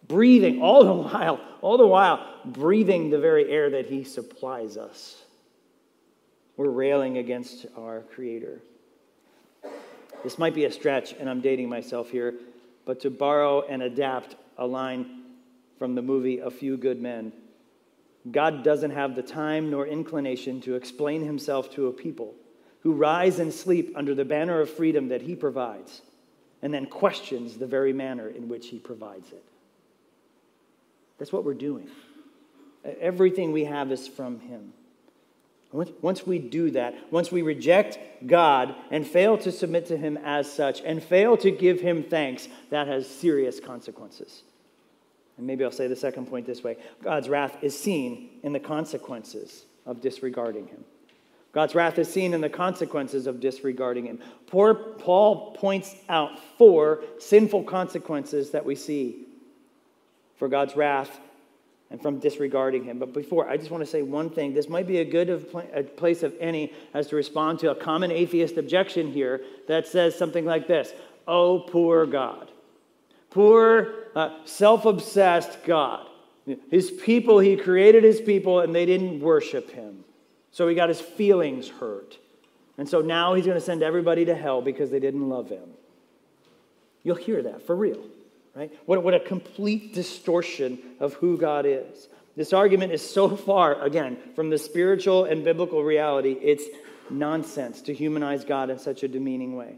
Breathing, 0.06 0.62
all 0.62 0.84
the 0.84 0.92
while, 0.92 1.40
all 1.62 1.78
the 1.78 1.86
while, 1.86 2.24
breathing 2.44 3.10
the 3.10 3.18
very 3.18 3.50
air 3.50 3.70
that 3.70 3.86
he 3.86 4.04
supplies 4.04 4.76
us. 4.76 5.20
We're 6.56 6.70
railing 6.70 7.18
against 7.18 7.66
our 7.76 8.02
Creator. 8.02 8.62
This 10.24 10.38
might 10.38 10.54
be 10.54 10.64
a 10.64 10.72
stretch, 10.72 11.12
and 11.12 11.28
I'm 11.28 11.42
dating 11.42 11.68
myself 11.68 12.10
here, 12.10 12.34
but 12.86 13.00
to 13.00 13.10
borrow 13.10 13.62
and 13.62 13.82
adapt 13.82 14.34
a 14.58 14.66
line 14.66 15.22
from 15.78 15.94
the 15.94 16.02
movie 16.02 16.38
A 16.38 16.50
Few 16.50 16.76
Good 16.76 17.00
Men, 17.00 17.32
God 18.30 18.64
doesn't 18.64 18.92
have 18.92 19.14
the 19.14 19.22
time 19.22 19.70
nor 19.70 19.86
inclination 19.86 20.62
to 20.62 20.74
explain 20.74 21.22
himself 21.22 21.70
to 21.74 21.88
a 21.88 21.92
people 21.92 22.34
who 22.80 22.92
rise 22.92 23.38
and 23.38 23.52
sleep 23.52 23.92
under 23.94 24.14
the 24.14 24.24
banner 24.24 24.60
of 24.60 24.70
freedom 24.70 25.08
that 25.08 25.22
he 25.22 25.36
provides 25.36 26.00
and 26.62 26.72
then 26.72 26.86
questions 26.86 27.58
the 27.58 27.66
very 27.66 27.92
manner 27.92 28.26
in 28.26 28.48
which 28.48 28.68
he 28.68 28.78
provides 28.78 29.30
it. 29.30 29.44
That's 31.18 31.30
what 31.30 31.44
we're 31.44 31.52
doing. 31.52 31.90
Everything 33.00 33.52
we 33.52 33.64
have 33.64 33.92
is 33.92 34.08
from 34.08 34.40
him. 34.40 34.72
Once 35.74 36.24
we 36.24 36.38
do 36.38 36.70
that, 36.70 36.94
once 37.10 37.32
we 37.32 37.42
reject 37.42 37.98
God 38.24 38.76
and 38.92 39.04
fail 39.04 39.36
to 39.38 39.50
submit 39.50 39.86
to 39.86 39.96
Him 39.96 40.16
as 40.24 40.50
such 40.50 40.80
and 40.82 41.02
fail 41.02 41.36
to 41.38 41.50
give 41.50 41.80
Him 41.80 42.04
thanks, 42.04 42.46
that 42.70 42.86
has 42.86 43.08
serious 43.08 43.58
consequences. 43.58 44.44
And 45.36 45.48
maybe 45.48 45.64
I'll 45.64 45.72
say 45.72 45.88
the 45.88 45.96
second 45.96 46.26
point 46.26 46.46
this 46.46 46.62
way 46.62 46.76
God's 47.02 47.28
wrath 47.28 47.56
is 47.60 47.76
seen 47.76 48.30
in 48.44 48.52
the 48.52 48.60
consequences 48.60 49.64
of 49.84 50.00
disregarding 50.00 50.68
Him. 50.68 50.84
God's 51.52 51.74
wrath 51.74 51.98
is 51.98 52.12
seen 52.12 52.34
in 52.34 52.40
the 52.40 52.48
consequences 52.48 53.26
of 53.26 53.40
disregarding 53.40 54.06
Him. 54.06 54.20
Poor 54.46 54.74
Paul 54.74 55.56
points 55.56 55.96
out 56.08 56.38
four 56.56 57.02
sinful 57.18 57.64
consequences 57.64 58.52
that 58.52 58.64
we 58.64 58.76
see 58.76 59.26
for 60.36 60.46
God's 60.46 60.76
wrath 60.76 61.18
and 61.94 62.02
from 62.02 62.18
disregarding 62.18 62.82
him. 62.82 62.98
But 62.98 63.12
before, 63.12 63.48
I 63.48 63.56
just 63.56 63.70
want 63.70 63.84
to 63.84 63.86
say 63.88 64.02
one 64.02 64.28
thing. 64.28 64.52
This 64.52 64.68
might 64.68 64.88
be 64.88 64.98
a 64.98 65.04
good 65.04 65.30
of 65.30 65.46
place 65.94 66.24
of 66.24 66.34
any 66.40 66.72
as 66.92 67.06
to 67.06 67.14
respond 67.14 67.60
to 67.60 67.70
a 67.70 67.74
common 67.76 68.10
atheist 68.10 68.56
objection 68.56 69.12
here 69.12 69.42
that 69.68 69.86
says 69.86 70.18
something 70.18 70.44
like 70.44 70.66
this 70.66 70.92
Oh, 71.28 71.60
poor 71.60 72.04
God. 72.04 72.50
Poor, 73.30 73.94
uh, 74.16 74.44
self 74.44 74.86
obsessed 74.86 75.62
God. 75.64 76.08
His 76.68 76.90
people, 76.90 77.38
he 77.38 77.56
created 77.56 78.02
his 78.02 78.20
people 78.20 78.58
and 78.58 78.74
they 78.74 78.86
didn't 78.86 79.20
worship 79.20 79.70
him. 79.70 80.04
So 80.50 80.66
he 80.66 80.74
got 80.74 80.88
his 80.88 81.00
feelings 81.00 81.68
hurt. 81.68 82.18
And 82.76 82.88
so 82.88 83.02
now 83.02 83.34
he's 83.34 83.46
going 83.46 83.56
to 83.56 83.64
send 83.64 83.84
everybody 83.84 84.24
to 84.24 84.34
hell 84.34 84.60
because 84.60 84.90
they 84.90 84.98
didn't 84.98 85.28
love 85.28 85.48
him. 85.48 85.68
You'll 87.04 87.14
hear 87.14 87.40
that 87.44 87.64
for 87.64 87.76
real 87.76 88.02
right? 88.54 88.72
What, 88.86 89.02
what 89.02 89.14
a 89.14 89.20
complete 89.20 89.94
distortion 89.94 90.78
of 91.00 91.14
who 91.14 91.36
God 91.36 91.66
is. 91.66 92.08
This 92.36 92.52
argument 92.52 92.92
is 92.92 93.08
so 93.08 93.36
far, 93.36 93.80
again, 93.82 94.16
from 94.34 94.50
the 94.50 94.58
spiritual 94.58 95.24
and 95.24 95.44
biblical 95.44 95.84
reality, 95.84 96.32
it's 96.40 96.64
nonsense 97.10 97.80
to 97.82 97.94
humanize 97.94 98.44
God 98.44 98.70
in 98.70 98.78
such 98.78 99.02
a 99.02 99.08
demeaning 99.08 99.56
way. 99.56 99.76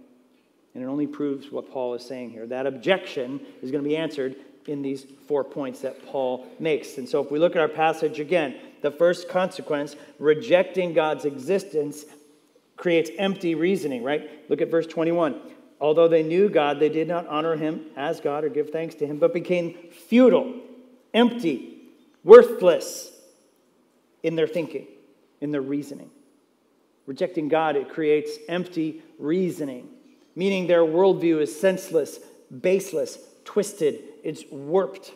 And 0.75 0.83
it 0.83 0.87
only 0.87 1.07
proves 1.07 1.51
what 1.51 1.71
Paul 1.71 1.95
is 1.95 2.05
saying 2.05 2.31
here. 2.31 2.47
That 2.47 2.67
objection 2.67 3.41
is 3.63 3.71
going 3.71 3.83
to 3.83 3.89
be 3.89 3.97
answered 3.97 4.37
in 4.67 4.83
these 4.83 5.07
four 5.27 5.45
points 5.45 5.81
that 5.81 6.07
Paul 6.07 6.47
makes. 6.59 6.99
And 6.99 7.09
so 7.09 7.23
if 7.23 7.31
we 7.31 7.39
look 7.39 7.55
at 7.57 7.63
our 7.63 7.69
passage 7.69 8.21
again, 8.21 8.57
the 8.83 8.91
first 8.91 9.29
consequence, 9.29 9.97
rejecting 10.19 10.93
God's 10.93 11.25
existence, 11.25 12.05
creates 12.77 13.11
empty 13.19 13.55
reasoning, 13.55 14.03
right? 14.03 14.29
Look 14.51 14.61
at 14.61 14.71
verse 14.71 14.87
21. 14.87 15.41
Although 15.81 16.09
they 16.09 16.23
knew 16.23 16.49
God, 16.49 16.81
they 16.81 16.89
did 16.89 17.07
not 17.07 17.27
honor 17.27 17.57
him 17.57 17.87
as 17.97 18.21
God 18.21 18.45
or 18.45 18.49
give 18.49 18.71
thanks 18.71 18.95
to 18.97 19.07
him, 19.07 19.19
but 19.19 19.35
became 19.35 19.77
futile, 20.09 20.55
empty, 21.13 21.77
worthless 22.25 23.11
in 24.23 24.37
their 24.37 24.47
thinking, 24.47 24.87
in 25.41 25.53
their 25.53 25.61
reasoning. 25.61 26.11
Rejecting 27.05 27.49
God, 27.49 27.77
it 27.77 27.91
creates 27.91 28.39
empty 28.49 29.03
reasoning, 29.19 29.89
meaning 30.35 30.67
their 30.67 30.81
worldview 30.81 31.41
is 31.41 31.59
senseless, 31.59 32.19
baseless, 32.61 33.19
twisted, 33.45 34.03
it's 34.25 34.45
warped, 34.51 35.13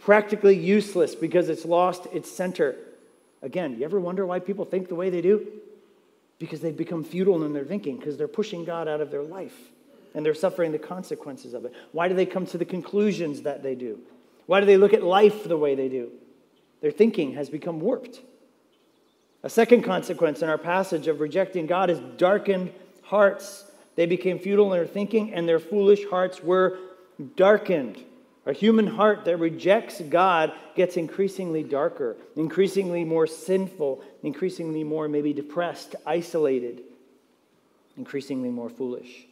practically 0.00 0.56
useless 0.56 1.14
because 1.14 1.48
it's 1.48 1.64
lost 1.64 2.06
its 2.12 2.30
center. 2.30 2.74
Again, 3.42 3.78
you 3.78 3.84
ever 3.84 4.00
wonder 4.00 4.26
why 4.26 4.40
people 4.40 4.64
think 4.64 4.88
the 4.88 4.94
way 4.96 5.08
they 5.08 5.22
do? 5.22 5.46
Because 6.38 6.60
they've 6.60 6.76
become 6.76 7.04
futile 7.04 7.44
in 7.44 7.52
their 7.52 7.64
thinking, 7.64 7.96
because 7.96 8.18
they're 8.18 8.28
pushing 8.28 8.64
God 8.64 8.88
out 8.88 9.00
of 9.00 9.10
their 9.10 9.22
life 9.22 9.70
and 10.14 10.24
they're 10.24 10.34
suffering 10.34 10.72
the 10.72 10.78
consequences 10.78 11.54
of 11.54 11.64
it? 11.64 11.72
Why 11.92 12.08
do 12.08 12.14
they 12.14 12.26
come 12.26 12.46
to 12.46 12.58
the 12.58 12.64
conclusions 12.64 13.42
that 13.42 13.62
they 13.62 13.74
do? 13.74 14.00
Why 14.46 14.60
do 14.60 14.66
they 14.66 14.76
look 14.76 14.92
at 14.92 15.02
life 15.02 15.44
the 15.44 15.56
way 15.56 15.74
they 15.74 15.88
do? 15.88 16.10
Their 16.80 16.90
thinking 16.90 17.34
has 17.34 17.50
become 17.50 17.80
warped. 17.80 18.20
A 19.42 19.50
second 19.50 19.82
consequence 19.82 20.42
in 20.42 20.48
our 20.48 20.58
passage 20.58 21.06
of 21.06 21.20
rejecting 21.20 21.66
God 21.66 21.88
is 21.88 22.00
darkened 22.16 22.72
hearts. 23.02 23.64
They 23.96 24.06
became 24.06 24.38
futile 24.38 24.72
in 24.72 24.78
their 24.78 24.86
thinking, 24.86 25.32
and 25.32 25.48
their 25.48 25.58
foolish 25.58 26.04
hearts 26.06 26.42
were 26.42 26.78
darkened. 27.36 28.02
A 28.46 28.52
human 28.52 28.86
heart 28.86 29.24
that 29.26 29.36
rejects 29.36 30.00
God 30.00 30.52
gets 30.74 30.96
increasingly 30.96 31.62
darker, 31.62 32.16
increasingly 32.36 33.04
more 33.04 33.26
sinful, 33.26 34.02
increasingly 34.22 34.82
more 34.82 35.08
maybe 35.08 35.32
depressed, 35.32 35.94
isolated, 36.06 36.82
increasingly 37.96 38.48
more 38.50 38.70
foolish. 38.70 39.26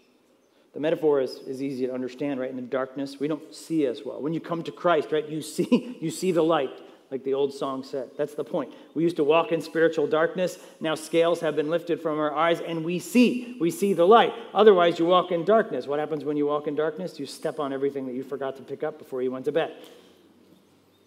The 0.79 0.83
metaphor 0.83 1.21
is, 1.21 1.39
is 1.39 1.61
easy 1.61 1.89
to 1.89 1.93
understand, 1.93 2.39
right? 2.39 2.49
In 2.49 2.55
the 2.55 2.63
darkness, 2.63 3.19
we 3.19 3.27
don't 3.27 3.53
see 3.53 3.85
as 3.87 4.05
well. 4.05 4.23
When 4.23 4.33
you 4.33 4.39
come 4.39 4.63
to 4.63 4.71
Christ, 4.71 5.11
right, 5.11 5.29
you 5.29 5.43
see, 5.43 5.99
you 6.01 6.09
see 6.09 6.31
the 6.31 6.45
light, 6.45 6.71
like 7.11 7.25
the 7.25 7.35
old 7.35 7.53
song 7.53 7.83
said. 7.83 8.11
That's 8.17 8.37
the 8.37 8.45
point. 8.45 8.73
We 8.95 9.03
used 9.03 9.17
to 9.17 9.25
walk 9.25 9.51
in 9.51 9.61
spiritual 9.61 10.07
darkness. 10.07 10.57
Now 10.81 10.95
scales 10.95 11.41
have 11.41 11.57
been 11.57 11.69
lifted 11.69 12.01
from 12.01 12.21
our 12.21 12.33
eyes, 12.33 12.61
and 12.61 12.85
we 12.85 13.01
see. 13.01 13.57
We 13.61 13.73
see 13.73 13.93
the 13.93 14.07
light. 14.07 14.33
Otherwise, 14.55 15.01
you 15.01 15.07
walk 15.07 15.33
in 15.33 15.45
darkness. 15.45 15.89
What 15.89 15.99
happens 15.99 16.25
when 16.25 16.37
you 16.37 16.47
walk 16.47 16.69
in 16.69 16.77
darkness? 16.77 17.19
You 17.19 17.27
step 17.27 17.59
on 17.59 17.73
everything 17.73 18.07
that 18.07 18.15
you 18.15 18.23
forgot 18.23 18.55
to 18.59 18.63
pick 18.63 18.85
up 18.85 19.01
before 19.01 19.21
you 19.21 19.33
went 19.33 19.47
to 19.47 19.53
bed. 19.53 19.75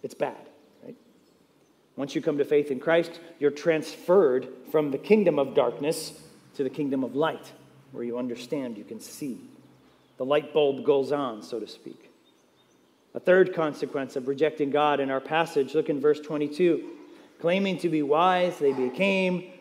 It's 0.03 0.15
bad, 0.15 0.49
right? 0.84 0.97
Once 1.95 2.13
you 2.13 2.21
come 2.21 2.38
to 2.39 2.43
faith 2.43 2.71
in 2.71 2.81
Christ, 2.81 3.21
you're 3.39 3.51
transferred 3.51 4.49
from 4.69 4.91
the 4.91 4.97
kingdom 4.97 5.39
of 5.39 5.55
darkness 5.55 6.21
to 6.55 6.63
the 6.65 6.69
kingdom 6.69 7.05
of 7.05 7.15
light, 7.15 7.53
where 7.93 8.03
you 8.03 8.17
understand, 8.17 8.77
you 8.77 8.84
can 8.84 8.99
see. 8.99 9.39
The 10.21 10.25
light 10.25 10.53
bulb 10.53 10.86
goes 10.86 11.12
on, 11.12 11.41
so 11.41 11.60
to 11.60 11.67
speak. 11.67 12.12
A 13.15 13.19
third 13.19 13.55
consequence 13.55 14.15
of 14.15 14.27
rejecting 14.27 14.69
God 14.69 14.99
in 14.99 15.10
our 15.10 15.19
passage, 15.19 15.73
look 15.73 15.89
in 15.89 15.99
verse 15.99 16.19
22. 16.19 16.88
Claiming 17.39 17.79
to 17.79 17.89
be 17.89 18.03
wise, 18.03 18.60
they 18.60 18.71
became 18.71 19.51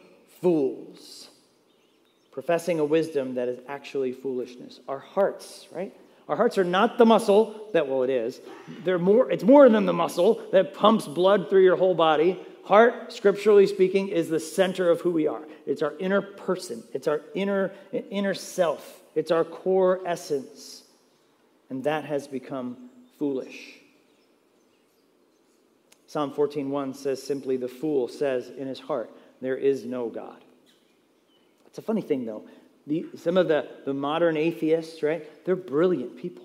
fools, 0.42 1.30
professing 2.30 2.78
a 2.78 2.84
wisdom 2.84 3.36
that 3.36 3.48
is 3.48 3.58
actually 3.68 4.12
foolishness. 4.12 4.80
Our 4.86 4.98
hearts, 4.98 5.66
right? 5.72 5.96
Our 6.28 6.36
hearts 6.36 6.58
are 6.58 6.64
not 6.64 6.98
the 6.98 7.06
muscle 7.06 7.70
that, 7.72 7.88
well, 7.88 8.02
it 8.02 8.10
is. 8.10 8.38
They're 8.84 8.98
more, 8.98 9.30
it's 9.30 9.44
more 9.44 9.66
than 9.70 9.86
the 9.86 9.94
muscle 9.94 10.42
that 10.52 10.74
pumps 10.74 11.08
blood 11.08 11.48
through 11.48 11.64
your 11.64 11.76
whole 11.76 11.94
body. 11.94 12.38
Heart, 12.64 13.14
scripturally 13.14 13.66
speaking, 13.66 14.08
is 14.08 14.28
the 14.28 14.38
center 14.38 14.90
of 14.90 15.00
who 15.00 15.10
we 15.10 15.26
are. 15.26 15.40
It's 15.64 15.80
our 15.80 15.94
inner 15.98 16.20
person, 16.20 16.84
it's 16.92 17.08
our 17.08 17.22
inner, 17.34 17.72
inner 17.92 18.34
self, 18.34 18.99
it's 19.14 19.30
our 19.30 19.44
core 19.44 20.00
essence. 20.06 20.84
And 21.68 21.84
that 21.84 22.04
has 22.04 22.26
become 22.26 22.90
foolish. 23.18 23.78
Psalm 26.06 26.32
14:1 26.32 26.94
says 26.94 27.22
simply, 27.22 27.56
"The 27.56 27.68
fool 27.68 28.08
says 28.08 28.50
in 28.50 28.66
his 28.66 28.80
heart, 28.80 29.10
there 29.40 29.56
is 29.56 29.84
no 29.84 30.08
God." 30.08 30.44
It's 31.66 31.78
a 31.78 31.82
funny 31.82 32.02
thing, 32.02 32.24
though. 32.24 32.42
The, 32.88 33.06
some 33.16 33.36
of 33.36 33.46
the, 33.46 33.68
the 33.84 33.94
modern 33.94 34.36
atheists, 34.36 35.04
right? 35.04 35.24
They're 35.44 35.54
brilliant 35.54 36.16
people. 36.16 36.44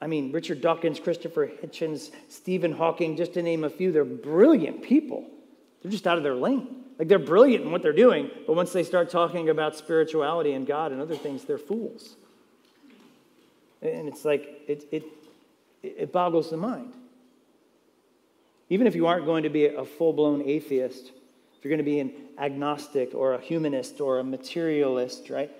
I 0.00 0.06
mean, 0.06 0.30
Richard 0.30 0.60
Dawkins, 0.60 1.00
Christopher 1.00 1.48
Hitchens, 1.48 2.10
Stephen 2.28 2.72
Hawking, 2.72 3.16
just 3.16 3.34
to 3.34 3.42
name 3.42 3.64
a 3.64 3.70
few, 3.70 3.90
they're 3.90 4.04
brilliant 4.04 4.82
people. 4.82 5.24
They're 5.80 5.90
just 5.90 6.06
out 6.06 6.18
of 6.18 6.24
their 6.24 6.34
lane. 6.34 6.81
Like 7.02 7.08
they're 7.08 7.18
brilliant 7.18 7.64
in 7.64 7.72
what 7.72 7.82
they're 7.82 7.92
doing, 7.92 8.30
but 8.46 8.54
once 8.54 8.72
they 8.72 8.84
start 8.84 9.10
talking 9.10 9.48
about 9.48 9.74
spirituality 9.74 10.52
and 10.52 10.64
God 10.64 10.92
and 10.92 11.00
other 11.00 11.16
things, 11.16 11.42
they're 11.42 11.58
fools. 11.58 12.14
And 13.82 14.06
it's 14.06 14.24
like, 14.24 14.60
it, 14.68 14.86
it, 14.92 15.02
it 15.82 16.12
boggles 16.12 16.50
the 16.50 16.56
mind. 16.56 16.94
Even 18.70 18.86
if 18.86 18.94
you 18.94 19.08
aren't 19.08 19.26
going 19.26 19.42
to 19.42 19.48
be 19.48 19.66
a 19.66 19.84
full 19.84 20.12
blown 20.12 20.48
atheist, 20.48 21.06
if 21.06 21.64
you're 21.64 21.70
going 21.70 21.78
to 21.78 21.82
be 21.82 21.98
an 21.98 22.12
agnostic 22.38 23.16
or 23.16 23.34
a 23.34 23.40
humanist 23.40 24.00
or 24.00 24.20
a 24.20 24.22
materialist, 24.22 25.28
right? 25.28 25.50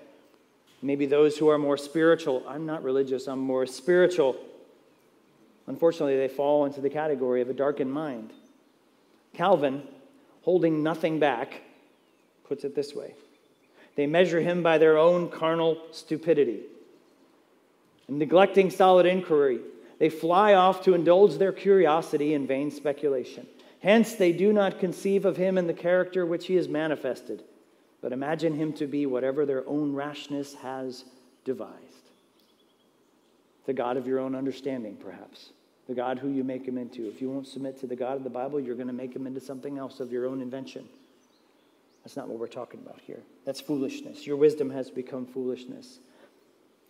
Maybe 0.81 1.05
those 1.05 1.37
who 1.37 1.49
are 1.49 1.57
more 1.57 1.75
spiritual. 1.75 2.41
I'm 2.47 2.65
not 2.65 2.83
religious, 2.83 3.27
I'm 3.27 3.39
more 3.39 3.65
spiritual. 3.65 4.37
Unfortunately, 5.67 6.15
they 6.15 6.29
fall 6.29 6.63
into 6.63 6.79
the 6.79 6.89
category 6.89 7.41
of 7.41 7.49
a 7.49 7.53
darkened 7.53 7.91
mind. 7.91 8.31
Calvin, 9.33 9.83
holding 10.43 10.83
nothing 10.83 11.19
back, 11.19 11.61
puts 12.47 12.63
it 12.63 12.75
this 12.75 12.93
way 12.93 13.15
they 13.95 14.07
measure 14.07 14.41
him 14.41 14.63
by 14.63 14.77
their 14.77 14.97
own 14.97 15.29
carnal 15.29 15.77
stupidity. 15.91 16.61
And 18.07 18.17
neglecting 18.17 18.69
solid 18.69 19.05
inquiry, 19.05 19.59
they 19.99 20.09
fly 20.09 20.55
off 20.55 20.83
to 20.83 20.93
indulge 20.93 21.37
their 21.37 21.51
curiosity 21.51 22.33
in 22.33 22.47
vain 22.47 22.71
speculation. 22.71 23.47
Hence, 23.81 24.15
they 24.15 24.31
do 24.31 24.51
not 24.51 24.79
conceive 24.79 25.25
of 25.25 25.37
him 25.37 25.57
in 25.57 25.67
the 25.67 25.73
character 25.73 26.25
which 26.25 26.47
he 26.47 26.55
has 26.55 26.67
manifested, 26.67 27.43
but 28.01 28.13
imagine 28.13 28.55
him 28.55 28.73
to 28.73 28.87
be 28.87 29.05
whatever 29.05 29.45
their 29.45 29.67
own 29.67 29.93
rashness 29.93 30.55
has 30.55 31.05
devised. 31.45 32.09
The 33.65 33.73
God 33.73 33.97
of 33.97 34.07
your 34.07 34.19
own 34.19 34.35
understanding, 34.35 34.97
perhaps. 34.97 35.51
The 35.87 35.93
God 35.93 36.19
who 36.19 36.29
you 36.29 36.43
make 36.43 36.65
him 36.65 36.77
into. 36.77 37.07
If 37.07 37.21
you 37.21 37.29
won't 37.29 37.47
submit 37.47 37.79
to 37.81 37.87
the 37.87 37.95
God 37.95 38.15
of 38.17 38.23
the 38.23 38.29
Bible, 38.29 38.59
you're 38.59 38.75
going 38.75 38.87
to 38.87 38.93
make 38.93 39.13
him 39.15 39.27
into 39.27 39.41
something 39.41 39.77
else 39.77 39.99
of 39.99 40.11
your 40.11 40.25
own 40.27 40.41
invention. 40.41 40.87
That's 42.03 42.15
not 42.15 42.27
what 42.27 42.39
we're 42.39 42.47
talking 42.47 42.81
about 42.81 42.99
here. 43.05 43.19
That's 43.45 43.61
foolishness. 43.61 44.27
Your 44.27 44.37
wisdom 44.37 44.69
has 44.71 44.89
become 44.89 45.25
foolishness. 45.25 45.99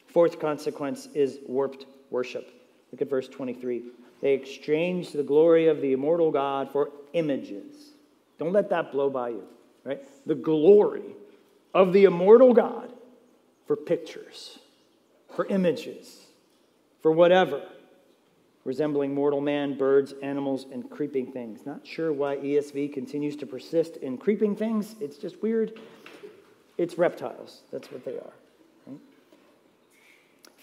Fourth 0.07 0.39
consequence 0.39 1.07
is 1.13 1.39
warped 1.47 1.85
worship. 2.09 2.51
Look 2.91 3.01
at 3.01 3.09
verse 3.09 3.27
23. 3.27 3.83
They 4.21 4.33
exchanged 4.33 5.13
the 5.13 5.23
glory 5.23 5.67
of 5.67 5.81
the 5.81 5.93
immortal 5.93 6.31
God 6.31 6.71
for 6.71 6.91
images. 7.13 7.91
Don't 8.39 8.53
let 8.53 8.69
that 8.69 8.91
blow 8.91 9.09
by 9.09 9.29
you, 9.29 9.43
right? 9.83 10.01
The 10.25 10.35
glory 10.35 11.15
of 11.73 11.93
the 11.93 12.05
immortal 12.05 12.53
God 12.53 12.91
for 13.67 13.75
pictures, 13.75 14.59
for 15.35 15.45
images, 15.47 16.25
for 17.01 17.11
whatever, 17.11 17.61
resembling 18.65 19.13
mortal 19.13 19.41
man, 19.41 19.77
birds, 19.77 20.13
animals, 20.21 20.65
and 20.71 20.89
creeping 20.89 21.31
things. 21.31 21.65
Not 21.65 21.85
sure 21.85 22.13
why 22.13 22.37
ESV 22.37 22.93
continues 22.93 23.35
to 23.37 23.45
persist 23.45 23.97
in 23.97 24.17
creeping 24.17 24.55
things. 24.55 24.95
It's 25.01 25.17
just 25.17 25.41
weird. 25.41 25.79
It's 26.77 26.97
reptiles. 26.97 27.61
That's 27.71 27.91
what 27.91 28.05
they 28.05 28.13
are. 28.13 28.33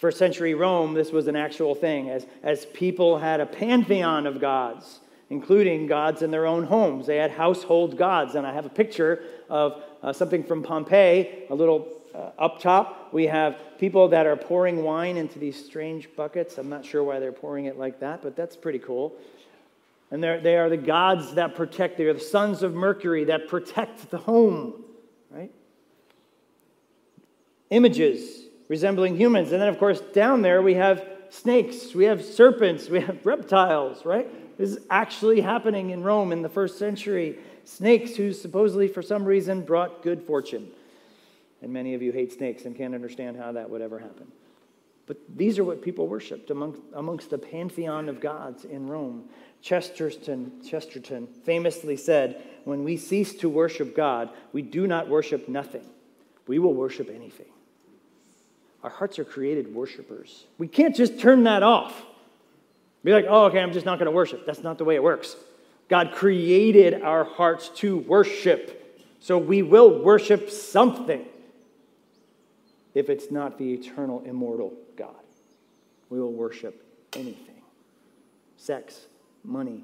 First 0.01 0.17
century 0.17 0.55
Rome, 0.55 0.95
this 0.95 1.11
was 1.11 1.27
an 1.27 1.35
actual 1.35 1.75
thing, 1.75 2.09
as, 2.09 2.25
as 2.41 2.65
people 2.65 3.19
had 3.19 3.39
a 3.39 3.45
pantheon 3.45 4.25
of 4.25 4.41
gods, 4.41 4.99
including 5.29 5.85
gods 5.85 6.23
in 6.23 6.31
their 6.31 6.47
own 6.47 6.63
homes. 6.63 7.05
They 7.05 7.17
had 7.17 7.29
household 7.29 7.99
gods. 7.99 8.33
And 8.33 8.47
I 8.47 8.51
have 8.51 8.65
a 8.65 8.69
picture 8.69 9.21
of 9.47 9.83
uh, 10.01 10.11
something 10.11 10.43
from 10.43 10.63
Pompeii, 10.63 11.45
a 11.51 11.53
little 11.53 12.00
uh, 12.13 12.31
up 12.37 12.59
top. 12.59 13.13
We 13.13 13.27
have 13.27 13.57
people 13.77 14.09
that 14.09 14.25
are 14.25 14.35
pouring 14.35 14.83
wine 14.83 15.17
into 15.17 15.39
these 15.39 15.63
strange 15.63 16.09
buckets. 16.15 16.57
I'm 16.57 16.69
not 16.69 16.85
sure 16.85 17.03
why 17.03 17.19
they're 17.19 17.31
pouring 17.31 17.65
it 17.65 17.77
like 17.77 17.99
that, 17.99 18.21
but 18.21 18.35
that's 18.35 18.55
pretty 18.55 18.79
cool. 18.79 19.15
And 20.11 20.21
they 20.21 20.57
are 20.57 20.69
the 20.69 20.77
gods 20.77 21.35
that 21.35 21.55
protect, 21.55 21.97
they 21.97 22.03
are 22.03 22.13
the 22.13 22.19
sons 22.19 22.63
of 22.63 22.73
Mercury 22.73 23.25
that 23.25 23.47
protect 23.47 24.11
the 24.11 24.17
home, 24.17 24.83
right? 25.29 25.51
Images 27.69 28.41
resembling 28.67 29.15
humans. 29.17 29.51
And 29.51 29.61
then, 29.61 29.69
of 29.69 29.77
course, 29.77 30.01
down 30.13 30.41
there 30.41 30.61
we 30.61 30.75
have 30.75 31.05
snakes, 31.29 31.95
we 31.95 32.05
have 32.05 32.23
serpents, 32.23 32.89
we 32.89 32.99
have 33.01 33.25
reptiles, 33.25 34.05
right? 34.05 34.57
This 34.57 34.71
is 34.71 34.79
actually 34.89 35.41
happening 35.41 35.89
in 35.89 36.03
Rome 36.03 36.31
in 36.31 36.41
the 36.41 36.49
first 36.49 36.77
century. 36.77 37.39
Snakes 37.63 38.15
who 38.15 38.33
supposedly, 38.33 38.87
for 38.87 39.01
some 39.01 39.23
reason, 39.25 39.61
brought 39.61 40.03
good 40.03 40.21
fortune. 40.21 40.71
And 41.61 41.71
many 41.71 41.93
of 41.93 42.01
you 42.01 42.11
hate 42.11 42.31
snakes 42.31 42.65
and 42.65 42.75
can't 42.75 42.95
understand 42.95 43.37
how 43.37 43.51
that 43.51 43.69
would 43.69 43.81
ever 43.81 43.99
happen. 43.99 44.27
But 45.05 45.17
these 45.35 45.59
are 45.59 45.63
what 45.63 45.81
people 45.81 46.07
worshiped 46.07 46.49
amongst, 46.51 46.81
amongst 46.93 47.29
the 47.29 47.37
pantheon 47.37 48.07
of 48.07 48.19
gods 48.19 48.65
in 48.65 48.87
Rome. 48.87 49.25
Chesterton, 49.61 50.63
Chesterton 50.67 51.27
famously 51.27 51.97
said, 51.97 52.41
When 52.63 52.83
we 52.83 52.97
cease 52.97 53.33
to 53.35 53.49
worship 53.49 53.95
God, 53.95 54.29
we 54.53 54.61
do 54.61 54.87
not 54.87 55.09
worship 55.09 55.49
nothing. 55.49 55.85
We 56.47 56.59
will 56.59 56.73
worship 56.73 57.09
anything. 57.13 57.47
Our 58.83 58.89
hearts 58.89 59.19
are 59.19 59.23
created 59.23 59.73
worshipers. 59.73 60.45
We 60.57 60.67
can't 60.67 60.95
just 60.95 61.19
turn 61.19 61.43
that 61.43 61.61
off. 61.61 62.05
Be 63.03 63.11
like, 63.11 63.25
oh, 63.27 63.45
okay, 63.45 63.59
I'm 63.59 63.73
just 63.73 63.85
not 63.85 63.99
going 63.99 64.05
to 64.05 64.11
worship. 64.11 64.45
That's 64.45 64.63
not 64.63 64.77
the 64.77 64.85
way 64.85 64.95
it 64.95 65.03
works. 65.03 65.35
God 65.87 66.13
created 66.13 67.01
our 67.01 67.23
hearts 67.23 67.69
to 67.75 67.97
worship. 67.97 69.03
So 69.19 69.37
we 69.37 69.61
will 69.61 70.03
worship 70.03 70.49
something 70.49 71.25
if 72.93 73.09
it's 73.09 73.31
not 73.31 73.57
the 73.57 73.73
eternal, 73.73 74.21
immortal 74.25 74.73
God. 74.95 75.15
We 76.09 76.19
will 76.19 76.33
worship 76.33 76.85
anything 77.13 77.47
sex, 78.57 79.07
money, 79.43 79.83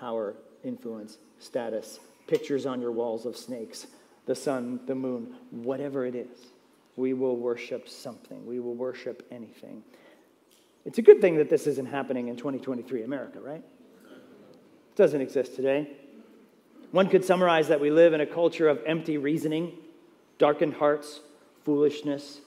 power, 0.00 0.34
influence, 0.64 1.18
status, 1.38 2.00
pictures 2.26 2.64
on 2.64 2.80
your 2.80 2.92
walls 2.92 3.26
of 3.26 3.36
snakes, 3.36 3.86
the 4.24 4.34
sun, 4.34 4.80
the 4.86 4.94
moon, 4.94 5.34
whatever 5.50 6.06
it 6.06 6.14
is 6.14 6.46
we 6.96 7.12
will 7.12 7.36
worship 7.36 7.88
something. 7.88 8.44
We 8.46 8.58
will 8.58 8.74
worship 8.74 9.26
anything. 9.30 9.82
It's 10.84 10.98
a 10.98 11.02
good 11.02 11.20
thing 11.20 11.36
that 11.36 11.50
this 11.50 11.66
isn't 11.66 11.86
happening 11.86 12.28
in 12.28 12.36
2023 12.36 13.02
America, 13.02 13.38
right? 13.40 13.62
It 13.62 14.96
doesn't 14.96 15.20
exist 15.20 15.54
today. 15.54 15.90
One 16.92 17.08
could 17.08 17.24
summarize 17.24 17.68
that 17.68 17.80
we 17.80 17.90
live 17.90 18.14
in 18.14 18.20
a 18.20 18.26
culture 18.26 18.68
of 18.68 18.80
empty 18.86 19.18
reasoning, 19.18 19.72
darkened 20.38 20.74
hearts, 20.74 21.20
foolishness, 21.66 22.40